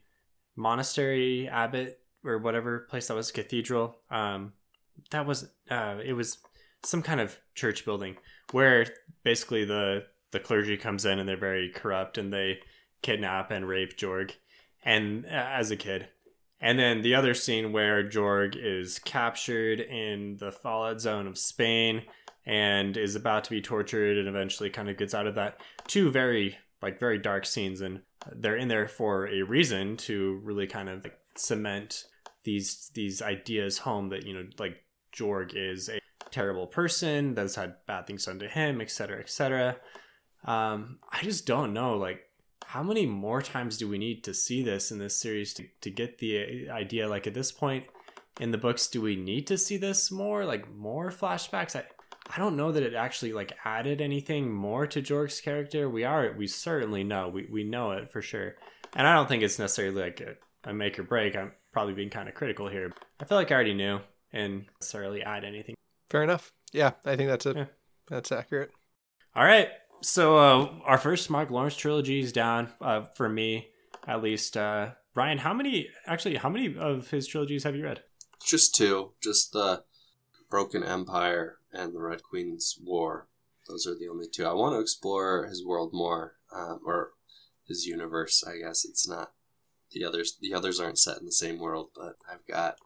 monastery 0.57 1.49
abbot 1.49 2.01
or 2.25 2.39
whatever 2.39 2.87
place 2.91 3.09
that 3.09 3.15
was 3.15 3.31
cathedral. 3.31 3.97
Um, 4.11 4.53
that 5.11 5.27
was 5.27 5.51
uh, 5.71 5.99
it 6.05 6.13
was 6.13 6.39
some 6.83 7.03
kind 7.03 7.21
of 7.21 7.39
church 7.55 7.85
building 7.85 8.17
where 8.53 8.87
basically 9.23 9.65
the 9.65 10.05
the 10.33 10.41
clergy 10.41 10.77
comes 10.77 11.05
in 11.05 11.19
and 11.19 11.29
they're 11.29 11.37
very 11.37 11.71
corrupt 11.71 12.19
and 12.19 12.33
they 12.33 12.61
kidnap 13.03 13.51
and 13.51 13.67
rape 13.67 13.97
Jorg, 13.97 14.33
and 14.85 15.25
uh, 15.27 15.29
as 15.29 15.71
a 15.71 15.77
kid. 15.77 16.09
And 16.61 16.79
then 16.79 17.03
the 17.03 17.15
other 17.15 17.35
scene 17.35 17.73
where 17.73 18.05
Jorg 18.05 18.55
is 18.57 18.99
captured 18.99 19.81
in 19.81 20.37
the 20.37 20.53
fallout 20.53 21.01
zone 21.01 21.27
of 21.27 21.39
Spain 21.39 22.03
and 22.45 22.97
is 22.97 23.17
about 23.17 23.45
to 23.45 23.51
be 23.51 23.63
tortured 23.63 24.19
and 24.19 24.29
eventually 24.29 24.71
kind 24.71 24.91
of 24.91 24.99
gets 24.99 25.15
out 25.15 25.27
of 25.27 25.37
that. 25.37 25.61
Two 25.87 26.11
very 26.11 26.59
like 26.83 26.99
very 26.99 27.19
dark 27.19 27.47
scenes 27.47 27.81
and 27.81 28.01
they're 28.33 28.57
in 28.57 28.69
there 28.69 28.89
for 28.89 29.27
a 29.29 29.43
reason 29.43 29.97
to 29.97 30.41
really 30.43 30.67
kind 30.67 30.89
of 30.89 31.07
cement 31.37 32.05
these 32.45 32.91
these 32.95 33.23
ideas 33.23 33.79
home 33.79 34.09
that 34.09 34.27
you 34.27 34.35
know 34.35 34.47
like 34.59 34.83
Jorg 35.15 35.53
is 35.55 35.89
a 35.89 36.01
terrible 36.31 36.67
person 36.67 37.35
that's 37.35 37.55
had 37.55 37.75
bad 37.87 38.07
things 38.07 38.25
done 38.25 38.39
to 38.39 38.49
him, 38.49 38.81
etc., 38.81 39.21
etc. 39.21 39.77
Um, 40.45 40.99
I 41.11 41.23
just 41.23 41.47
don't 41.47 41.73
know 41.73 41.97
like 41.97 42.30
how 42.71 42.83
many 42.83 43.05
more 43.05 43.43
times 43.43 43.77
do 43.77 43.89
we 43.89 43.99
need 43.99 44.23
to 44.25 44.33
see 44.33 44.63
this 44.63 44.93
in 44.93 44.99
this 44.99 45.17
series 45.17 45.53
to, 45.55 45.65
to 45.81 45.91
get 45.91 46.19
the 46.19 46.69
uh, 46.69 46.73
idea 46.73 47.09
like 47.09 47.27
at 47.27 47.35
this 47.35 47.51
point 47.51 47.85
in 48.41 48.51
the 48.51 48.59
books 48.59 48.89
do 48.89 49.01
we 49.01 49.17
need 49.17 49.47
to 49.47 49.59
see 49.59 49.77
this 49.77 50.11
more 50.11 50.45
like 50.45 50.73
more 50.75 51.11
flashbacks 51.11 51.75
I, 51.75 51.85
I 52.33 52.39
don't 52.39 52.57
know 52.57 52.71
that 52.73 52.83
it 52.83 52.95
actually 52.95 53.33
like 53.33 53.53
added 53.65 54.01
anything 54.01 54.53
more 54.53 54.87
to 54.87 55.03
Jorg's 55.03 55.41
character 55.41 55.91
we 55.91 56.05
are 56.05 56.33
we 56.37 56.47
certainly 56.47 57.05
know 57.05 57.29
we, 57.29 57.49
we 57.51 57.65
know 57.65 57.93
it 57.93 58.11
for 58.11 58.23
sure 58.23 58.55
and 58.95 59.07
I 59.07 59.15
don't 59.15 59.29
think 59.29 59.43
it's 59.43 59.59
necessarily 59.59 60.01
like 60.01 60.21
a, 60.21 60.37
a 60.69 60.73
make 60.73 60.99
or 60.99 61.03
break 61.03 61.37
I'm 61.37 61.53
probably 61.73 61.95
being 61.95 62.11
kind 62.11 62.29
of 62.29 62.35
critical 62.35 62.69
here. 62.69 62.93
I 63.21 63.25
feel 63.25 63.39
like 63.39 63.51
I 63.51 63.55
already 63.55 63.75
knew 63.75 64.01
and 64.33 64.67
necessarily 64.81 65.23
add 65.23 65.45
anything. 65.45 65.75
Fair 66.09 66.23
enough. 66.23 66.53
Yeah, 66.73 66.93
I 67.05 67.17
think 67.17 67.29
that's 67.29 67.47
it. 67.47 67.57
Yeah. 67.57 67.67
That's 68.09 68.33
accurate. 68.33 68.71
All 69.35 69.45
right. 69.45 69.69
So 70.03 70.39
uh, 70.39 70.73
our 70.85 70.99
first 70.99 71.29
Mark 71.31 71.51
Lawrence 71.51 71.77
trilogy 71.77 72.21
is 72.21 72.33
down 72.33 72.69
uh, 72.81 73.03
for 73.03 73.29
me, 73.29 73.69
at 74.07 74.23
least. 74.23 74.57
Uh, 74.57 74.93
Ryan, 75.15 75.39
how 75.39 75.53
many? 75.53 75.89
Actually, 76.07 76.37
how 76.37 76.49
many 76.49 76.77
of 76.77 77.11
his 77.11 77.27
trilogies 77.27 77.65
have 77.65 77.77
you 77.77 77.85
read? 77.85 78.03
Just 78.43 78.75
two. 78.75 79.13
Just 79.23 79.53
the 79.53 79.83
Broken 80.49 80.83
Empire 80.83 81.59
and 81.73 81.95
the 81.95 82.01
Red 82.01 82.23
Queen's 82.23 82.79
War. 82.83 83.29
Those 83.69 83.87
are 83.87 83.95
the 83.95 84.09
only 84.09 84.27
two. 84.27 84.47
I 84.47 84.53
want 84.53 84.75
to 84.75 84.81
explore 84.81 85.47
his 85.47 85.65
world 85.65 85.91
more, 85.93 86.37
um, 86.55 86.81
or 86.85 87.11
his 87.69 87.87
universe. 87.87 88.43
I 88.47 88.59
guess 88.59 88.85
it's 88.85 89.09
not 89.09 89.33
the 89.93 90.05
others 90.05 90.37
the 90.41 90.55
others 90.55 90.81
aren't 90.81 90.99
set 90.99 91.19
in 91.19 91.27
the 91.27 91.33
same 91.33 91.59
world, 91.59 91.91
but 91.95 92.17
I've 92.31 92.47
got 92.47 92.77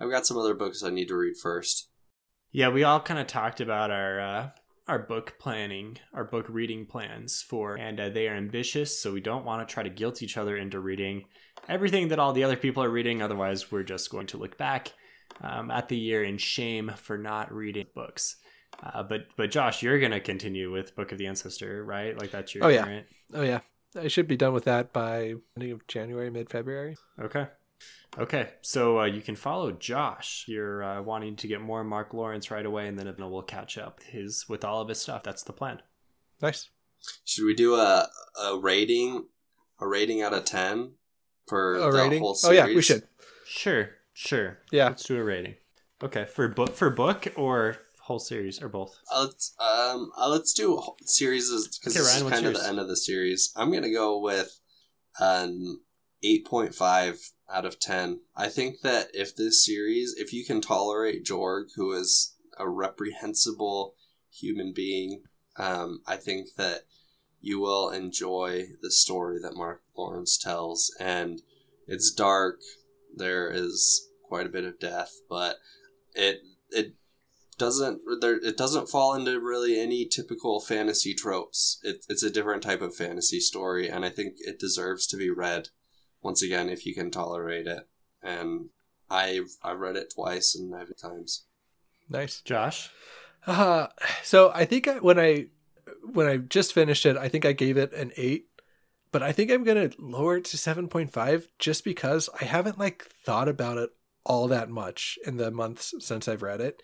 I've 0.00 0.10
got 0.10 0.26
some 0.26 0.36
other 0.36 0.54
books 0.54 0.82
I 0.82 0.90
need 0.90 1.08
to 1.08 1.16
read 1.16 1.36
first. 1.36 1.88
Yeah, 2.50 2.68
we 2.68 2.84
all 2.84 3.00
kind 3.00 3.20
of 3.20 3.26
talked 3.26 3.60
about 3.60 3.90
our 3.90 4.20
uh, 4.20 4.50
our 4.88 4.98
book 4.98 5.34
planning, 5.38 5.98
our 6.14 6.24
book 6.24 6.46
reading 6.48 6.86
plans 6.86 7.42
for, 7.42 7.74
and 7.76 7.98
uh, 7.98 8.08
they 8.08 8.28
are 8.28 8.34
ambitious, 8.34 8.98
so 8.98 9.12
we 9.12 9.20
don't 9.20 9.44
want 9.44 9.66
to 9.66 9.72
try 9.72 9.82
to 9.82 9.90
guilt 9.90 10.22
each 10.22 10.36
other 10.36 10.56
into 10.56 10.78
reading 10.78 11.24
everything 11.68 12.08
that 12.08 12.18
all 12.18 12.32
the 12.32 12.44
other 12.44 12.56
people 12.56 12.82
are 12.82 12.90
reading. 12.90 13.20
Otherwise, 13.20 13.72
we're 13.72 13.82
just 13.82 14.10
going 14.10 14.26
to 14.28 14.36
look 14.36 14.56
back 14.56 14.92
um, 15.40 15.70
at 15.70 15.88
the 15.88 15.96
year 15.96 16.22
in 16.22 16.38
shame 16.38 16.92
for 16.96 17.18
not 17.18 17.52
reading 17.52 17.86
books. 17.94 18.36
Uh, 18.82 19.02
but 19.02 19.26
but 19.36 19.50
Josh, 19.50 19.82
you're 19.82 19.98
gonna 19.98 20.20
continue 20.20 20.70
with 20.70 20.94
Book 20.94 21.12
of 21.12 21.18
the 21.18 21.26
Ancestor, 21.26 21.84
right? 21.84 22.18
Like 22.18 22.30
that's 22.30 22.54
your 22.54 22.64
oh 22.64 22.68
yeah, 22.68 23.00
oh 23.34 23.42
yeah. 23.42 23.60
I 23.98 24.08
should 24.08 24.28
be 24.28 24.36
done 24.36 24.52
with 24.52 24.64
that 24.64 24.92
by 24.92 25.34
end 25.58 25.72
of 25.72 25.86
January, 25.86 26.30
mid 26.30 26.50
February. 26.50 26.96
Okay. 27.20 27.46
Okay, 28.18 28.48
so 28.62 29.00
uh, 29.00 29.04
you 29.04 29.20
can 29.20 29.36
follow 29.36 29.72
Josh. 29.72 30.44
You're 30.48 30.82
uh, 30.82 31.02
wanting 31.02 31.36
to 31.36 31.48
get 31.48 31.60
more 31.60 31.84
Mark 31.84 32.14
Lawrence 32.14 32.50
right 32.50 32.64
away, 32.64 32.88
and 32.88 32.98
then 32.98 33.14
we'll 33.18 33.42
catch 33.42 33.76
up 33.76 34.02
his 34.02 34.46
with 34.48 34.64
all 34.64 34.80
of 34.80 34.88
his 34.88 34.98
stuff. 35.00 35.22
That's 35.22 35.42
the 35.42 35.52
plan. 35.52 35.82
Nice. 36.40 36.70
Should 37.24 37.44
we 37.44 37.54
do 37.54 37.74
a 37.74 38.08
a 38.42 38.58
rating, 38.58 39.26
a 39.80 39.86
rating 39.86 40.22
out 40.22 40.32
of 40.32 40.44
ten 40.44 40.92
for 41.46 41.76
a 41.76 41.92
the 41.92 41.92
rating? 41.92 42.20
whole 42.20 42.34
series? 42.34 42.58
Oh 42.58 42.66
yeah, 42.66 42.74
we 42.74 42.80
should. 42.80 43.02
Sure, 43.46 43.90
sure. 44.14 44.58
Yeah, 44.72 44.88
let's 44.88 45.04
do 45.04 45.18
a 45.18 45.22
rating. 45.22 45.56
Okay, 46.02 46.24
for 46.24 46.48
book 46.48 46.74
for 46.74 46.90
book 46.90 47.26
or 47.36 47.76
whole 48.00 48.18
series 48.18 48.62
or 48.62 48.68
both. 48.68 48.96
Uh, 49.12 49.24
let's 49.24 49.54
um 49.60 50.10
uh, 50.16 50.28
let's 50.28 50.52
do 50.52 50.80
series 51.04 51.48
because 51.50 51.96
okay, 51.96 52.02
this 52.02 52.22
kind 52.22 52.44
yours? 52.44 52.56
of 52.56 52.62
the 52.62 52.68
end 52.68 52.78
of 52.78 52.88
the 52.88 52.96
series. 52.96 53.52
I'm 53.56 53.72
gonna 53.72 53.92
go 53.92 54.20
with 54.20 54.58
um 55.20 55.80
8.5 56.26 57.32
out 57.52 57.64
of 57.64 57.78
10. 57.78 58.20
I 58.34 58.48
think 58.48 58.80
that 58.80 59.08
if 59.14 59.36
this 59.36 59.64
series, 59.64 60.14
if 60.16 60.32
you 60.32 60.44
can 60.44 60.60
tolerate 60.60 61.24
Jorg, 61.24 61.66
who 61.76 61.92
is 61.92 62.34
a 62.58 62.68
reprehensible 62.68 63.94
human 64.30 64.72
being, 64.74 65.22
um, 65.56 66.02
I 66.06 66.16
think 66.16 66.54
that 66.56 66.82
you 67.40 67.60
will 67.60 67.90
enjoy 67.90 68.64
the 68.82 68.90
story 68.90 69.38
that 69.40 69.56
Mark 69.56 69.82
Lawrence 69.96 70.36
tells. 70.36 70.94
And 70.98 71.42
it's 71.86 72.12
dark, 72.12 72.60
there 73.14 73.50
is 73.50 74.08
quite 74.24 74.46
a 74.46 74.50
bit 74.50 74.64
of 74.64 74.80
death, 74.80 75.12
but 75.28 75.56
it, 76.14 76.40
it, 76.70 76.94
doesn't 77.58 78.02
there 78.20 78.36
it 78.36 78.56
doesn't 78.56 78.88
fall 78.88 79.14
into 79.14 79.40
really 79.40 79.80
any 79.80 80.04
typical 80.06 80.60
fantasy 80.60 81.14
tropes. 81.14 81.78
It, 81.82 82.04
it's 82.08 82.22
a 82.22 82.30
different 82.30 82.62
type 82.62 82.82
of 82.82 82.94
fantasy 82.94 83.40
story, 83.40 83.88
and 83.88 84.04
I 84.04 84.10
think 84.10 84.34
it 84.38 84.58
deserves 84.58 85.06
to 85.06 85.16
be 85.16 85.30
read 85.30 85.68
once 86.26 86.42
again 86.42 86.68
if 86.68 86.84
you 86.84 86.94
can 86.94 87.10
tolerate 87.10 87.66
it. 87.66 87.88
And 88.22 88.68
I've 89.08 89.52
I 89.62 89.72
read 89.72 89.96
it 89.96 90.12
twice 90.14 90.56
and 90.56 90.74
I've 90.74 90.94
times. 90.96 91.46
Nice. 92.08 92.40
Josh? 92.40 92.90
Uh, 93.46 93.86
so 94.22 94.50
I 94.52 94.64
think 94.64 94.88
I, 94.88 94.98
when 94.98 95.18
I 95.18 95.46
when 96.12 96.26
I 96.26 96.36
just 96.38 96.74
finished 96.74 97.06
it, 97.06 97.16
I 97.16 97.28
think 97.28 97.44
I 97.46 97.52
gave 97.52 97.76
it 97.76 97.92
an 97.92 98.10
eight, 98.16 98.48
but 99.12 99.22
I 99.22 99.30
think 99.32 99.50
I'm 99.50 99.64
gonna 99.64 99.90
lower 99.98 100.38
it 100.38 100.44
to 100.46 100.58
seven 100.58 100.88
point 100.88 101.12
five 101.12 101.48
just 101.58 101.84
because 101.84 102.28
I 102.40 102.44
haven't 102.44 102.78
like 102.78 103.06
thought 103.24 103.48
about 103.48 103.78
it 103.78 103.90
all 104.24 104.48
that 104.48 104.68
much 104.68 105.18
in 105.24 105.36
the 105.36 105.52
months 105.52 105.94
since 106.00 106.26
I've 106.26 106.42
read 106.42 106.60
it. 106.60 106.82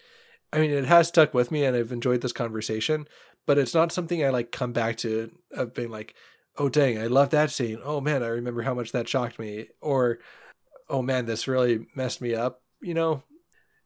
I 0.52 0.58
mean, 0.60 0.70
it 0.70 0.84
has 0.84 1.08
stuck 1.08 1.34
with 1.34 1.50
me, 1.50 1.64
and 1.64 1.76
I've 1.76 1.92
enjoyed 1.92 2.20
this 2.20 2.32
conversation, 2.32 3.08
but 3.46 3.58
it's 3.58 3.74
not 3.74 3.90
something 3.90 4.24
I 4.24 4.28
like 4.28 4.52
come 4.52 4.72
back 4.72 4.98
to 4.98 5.32
of 5.50 5.74
being 5.74 5.90
like, 5.90 6.14
oh 6.58 6.68
dang, 6.68 6.98
I 6.98 7.06
love 7.06 7.30
that 7.30 7.50
scene. 7.50 7.78
Oh 7.82 8.00
man, 8.00 8.22
I 8.22 8.28
remember 8.28 8.62
how 8.62 8.74
much 8.74 8.92
that 8.92 9.08
shocked 9.08 9.38
me, 9.38 9.68
or 9.80 10.18
oh 10.88 11.02
man, 11.02 11.26
this 11.26 11.48
really 11.48 11.86
messed 11.94 12.20
me 12.20 12.34
up. 12.34 12.62
You 12.80 12.94
know, 12.94 13.22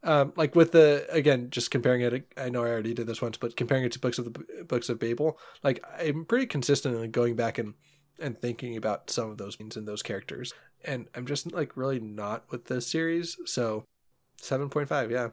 um, 0.02 0.32
like 0.36 0.54
with 0.54 0.72
the 0.72 1.06
again, 1.10 1.50
just 1.50 1.70
comparing 1.70 2.00
it. 2.00 2.26
I 2.36 2.48
know 2.48 2.64
I 2.64 2.68
already 2.68 2.94
did 2.94 3.06
this 3.06 3.22
once, 3.22 3.36
but 3.36 3.56
comparing 3.56 3.84
it 3.84 3.92
to 3.92 3.98
books 3.98 4.18
of 4.18 4.32
the 4.32 4.64
books 4.64 4.88
of 4.88 4.98
Babel, 4.98 5.38
like 5.62 5.84
I'm 5.98 6.24
pretty 6.24 6.46
consistent 6.46 6.96
in 7.02 7.10
going 7.10 7.36
back 7.36 7.58
and 7.58 7.74
and 8.18 8.38
thinking 8.38 8.76
about 8.76 9.10
some 9.10 9.30
of 9.30 9.36
those 9.36 9.56
scenes 9.56 9.76
and 9.76 9.86
those 9.86 10.02
characters, 10.02 10.54
and 10.84 11.06
I'm 11.14 11.26
just 11.26 11.52
like 11.52 11.76
really 11.76 12.00
not 12.00 12.44
with 12.50 12.64
this 12.66 12.86
series. 12.86 13.36
So 13.44 13.84
seven 14.40 14.70
point 14.70 14.88
five, 14.88 15.10
yeah, 15.10 15.28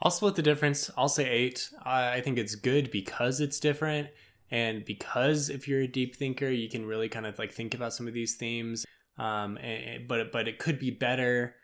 I'll 0.00 0.12
split 0.12 0.36
the 0.36 0.42
difference. 0.42 0.90
I'll 0.96 1.08
say 1.08 1.28
eight. 1.28 1.70
I 1.84 2.20
think 2.20 2.38
it's 2.38 2.54
good 2.54 2.90
because 2.90 3.40
it's 3.40 3.58
different, 3.58 4.08
and 4.50 4.84
because 4.84 5.48
if 5.48 5.66
you're 5.66 5.80
a 5.80 5.88
deep 5.88 6.16
thinker, 6.16 6.48
you 6.48 6.68
can 6.68 6.86
really 6.86 7.08
kind 7.08 7.26
of 7.26 7.38
like 7.38 7.52
think 7.52 7.74
about 7.74 7.92
some 7.92 8.06
of 8.06 8.14
these 8.14 8.34
themes. 8.34 8.84
Um, 9.18 9.56
and, 9.58 10.06
but 10.08 10.32
but 10.32 10.48
it 10.48 10.58
could 10.58 10.78
be 10.78 10.90
better. 10.90 11.54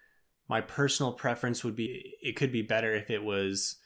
My 0.48 0.60
personal 0.60 1.12
preference 1.12 1.62
would 1.62 1.76
be 1.76 2.14
it 2.22 2.36
could 2.36 2.52
be 2.52 2.62
better 2.62 2.94
if 2.94 3.10
it 3.10 3.22
was 3.22 3.76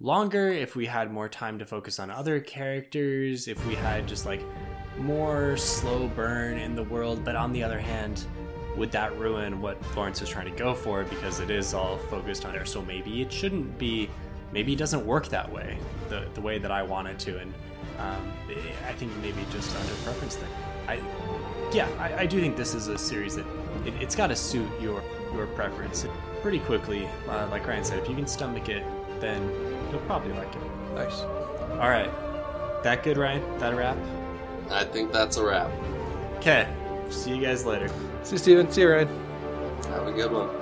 longer, 0.00 0.48
if 0.48 0.74
we 0.74 0.86
had 0.86 1.12
more 1.12 1.28
time 1.28 1.58
to 1.58 1.66
focus 1.66 1.98
on 1.98 2.10
other 2.10 2.40
characters, 2.40 3.48
if 3.48 3.64
we 3.66 3.74
had 3.74 4.08
just 4.08 4.26
like 4.26 4.42
more 4.98 5.56
slow 5.56 6.08
burn 6.08 6.58
in 6.58 6.74
the 6.74 6.84
world. 6.84 7.24
But 7.24 7.36
on 7.36 7.52
the 7.52 7.62
other 7.62 7.78
hand, 7.78 8.24
would 8.76 8.90
that 8.92 9.16
ruin 9.18 9.60
what 9.60 9.78
Lawrence 9.96 10.22
is 10.22 10.28
trying 10.28 10.50
to 10.50 10.56
go 10.58 10.74
for 10.74 11.04
because 11.04 11.40
it 11.40 11.50
is 11.50 11.74
all 11.74 11.98
focused 11.98 12.44
on 12.44 12.54
her? 12.54 12.64
So 12.64 12.82
maybe 12.82 13.22
it 13.22 13.32
shouldn't 13.32 13.78
be. 13.78 14.10
Maybe 14.52 14.72
it 14.72 14.78
doesn't 14.78 15.06
work 15.06 15.28
that 15.28 15.50
way, 15.50 15.78
the 16.08 16.26
the 16.34 16.40
way 16.40 16.58
that 16.58 16.72
I 16.72 16.82
want 16.82 17.06
it 17.06 17.18
to, 17.20 17.38
and 17.38 17.54
um, 18.00 18.32
I 18.86 18.92
think 18.92 19.14
maybe 19.18 19.44
just 19.52 19.76
under 19.76 19.92
preference 20.02 20.36
thing. 20.36 20.48
I 20.88 21.00
yeah, 21.72 21.88
I, 21.98 22.22
I 22.22 22.26
do 22.26 22.40
think 22.40 22.56
this 22.56 22.74
is 22.74 22.88
a 22.88 22.98
series 22.98 23.36
that 23.36 23.46
it, 23.84 23.94
it's 24.00 24.16
got 24.16 24.28
to 24.28 24.36
suit 24.36 24.68
your 24.80 25.02
your 25.34 25.46
preference 25.48 26.06
pretty 26.42 26.58
quickly. 26.60 27.08
Uh, 27.28 27.46
like 27.50 27.66
Ryan 27.66 27.84
said, 27.84 27.98
if 27.98 28.08
you 28.08 28.16
can 28.16 28.26
stomach 28.26 28.68
it, 28.68 28.84
then 29.20 29.42
you'll 29.90 30.00
probably 30.00 30.32
like 30.32 30.54
it. 30.54 30.62
nice. 30.94 31.20
All 31.20 31.88
right, 31.88 32.10
that 32.82 33.02
good, 33.02 33.16
Ryan? 33.16 33.58
That 33.58 33.72
a 33.72 33.76
wrap? 33.76 33.96
I 34.70 34.84
think 34.84 35.12
that's 35.12 35.36
a 35.36 35.44
wrap. 35.44 35.70
Okay, 36.38 36.66
see 37.10 37.34
you 37.34 37.42
guys 37.42 37.64
later. 37.64 37.88
See 38.22 38.32
you, 38.32 38.38
Steven. 38.38 38.70
See 38.70 38.80
you, 38.82 38.90
Ryan. 38.90 39.08
Have 39.88 40.06
a 40.06 40.12
good 40.12 40.32
one. 40.32 40.59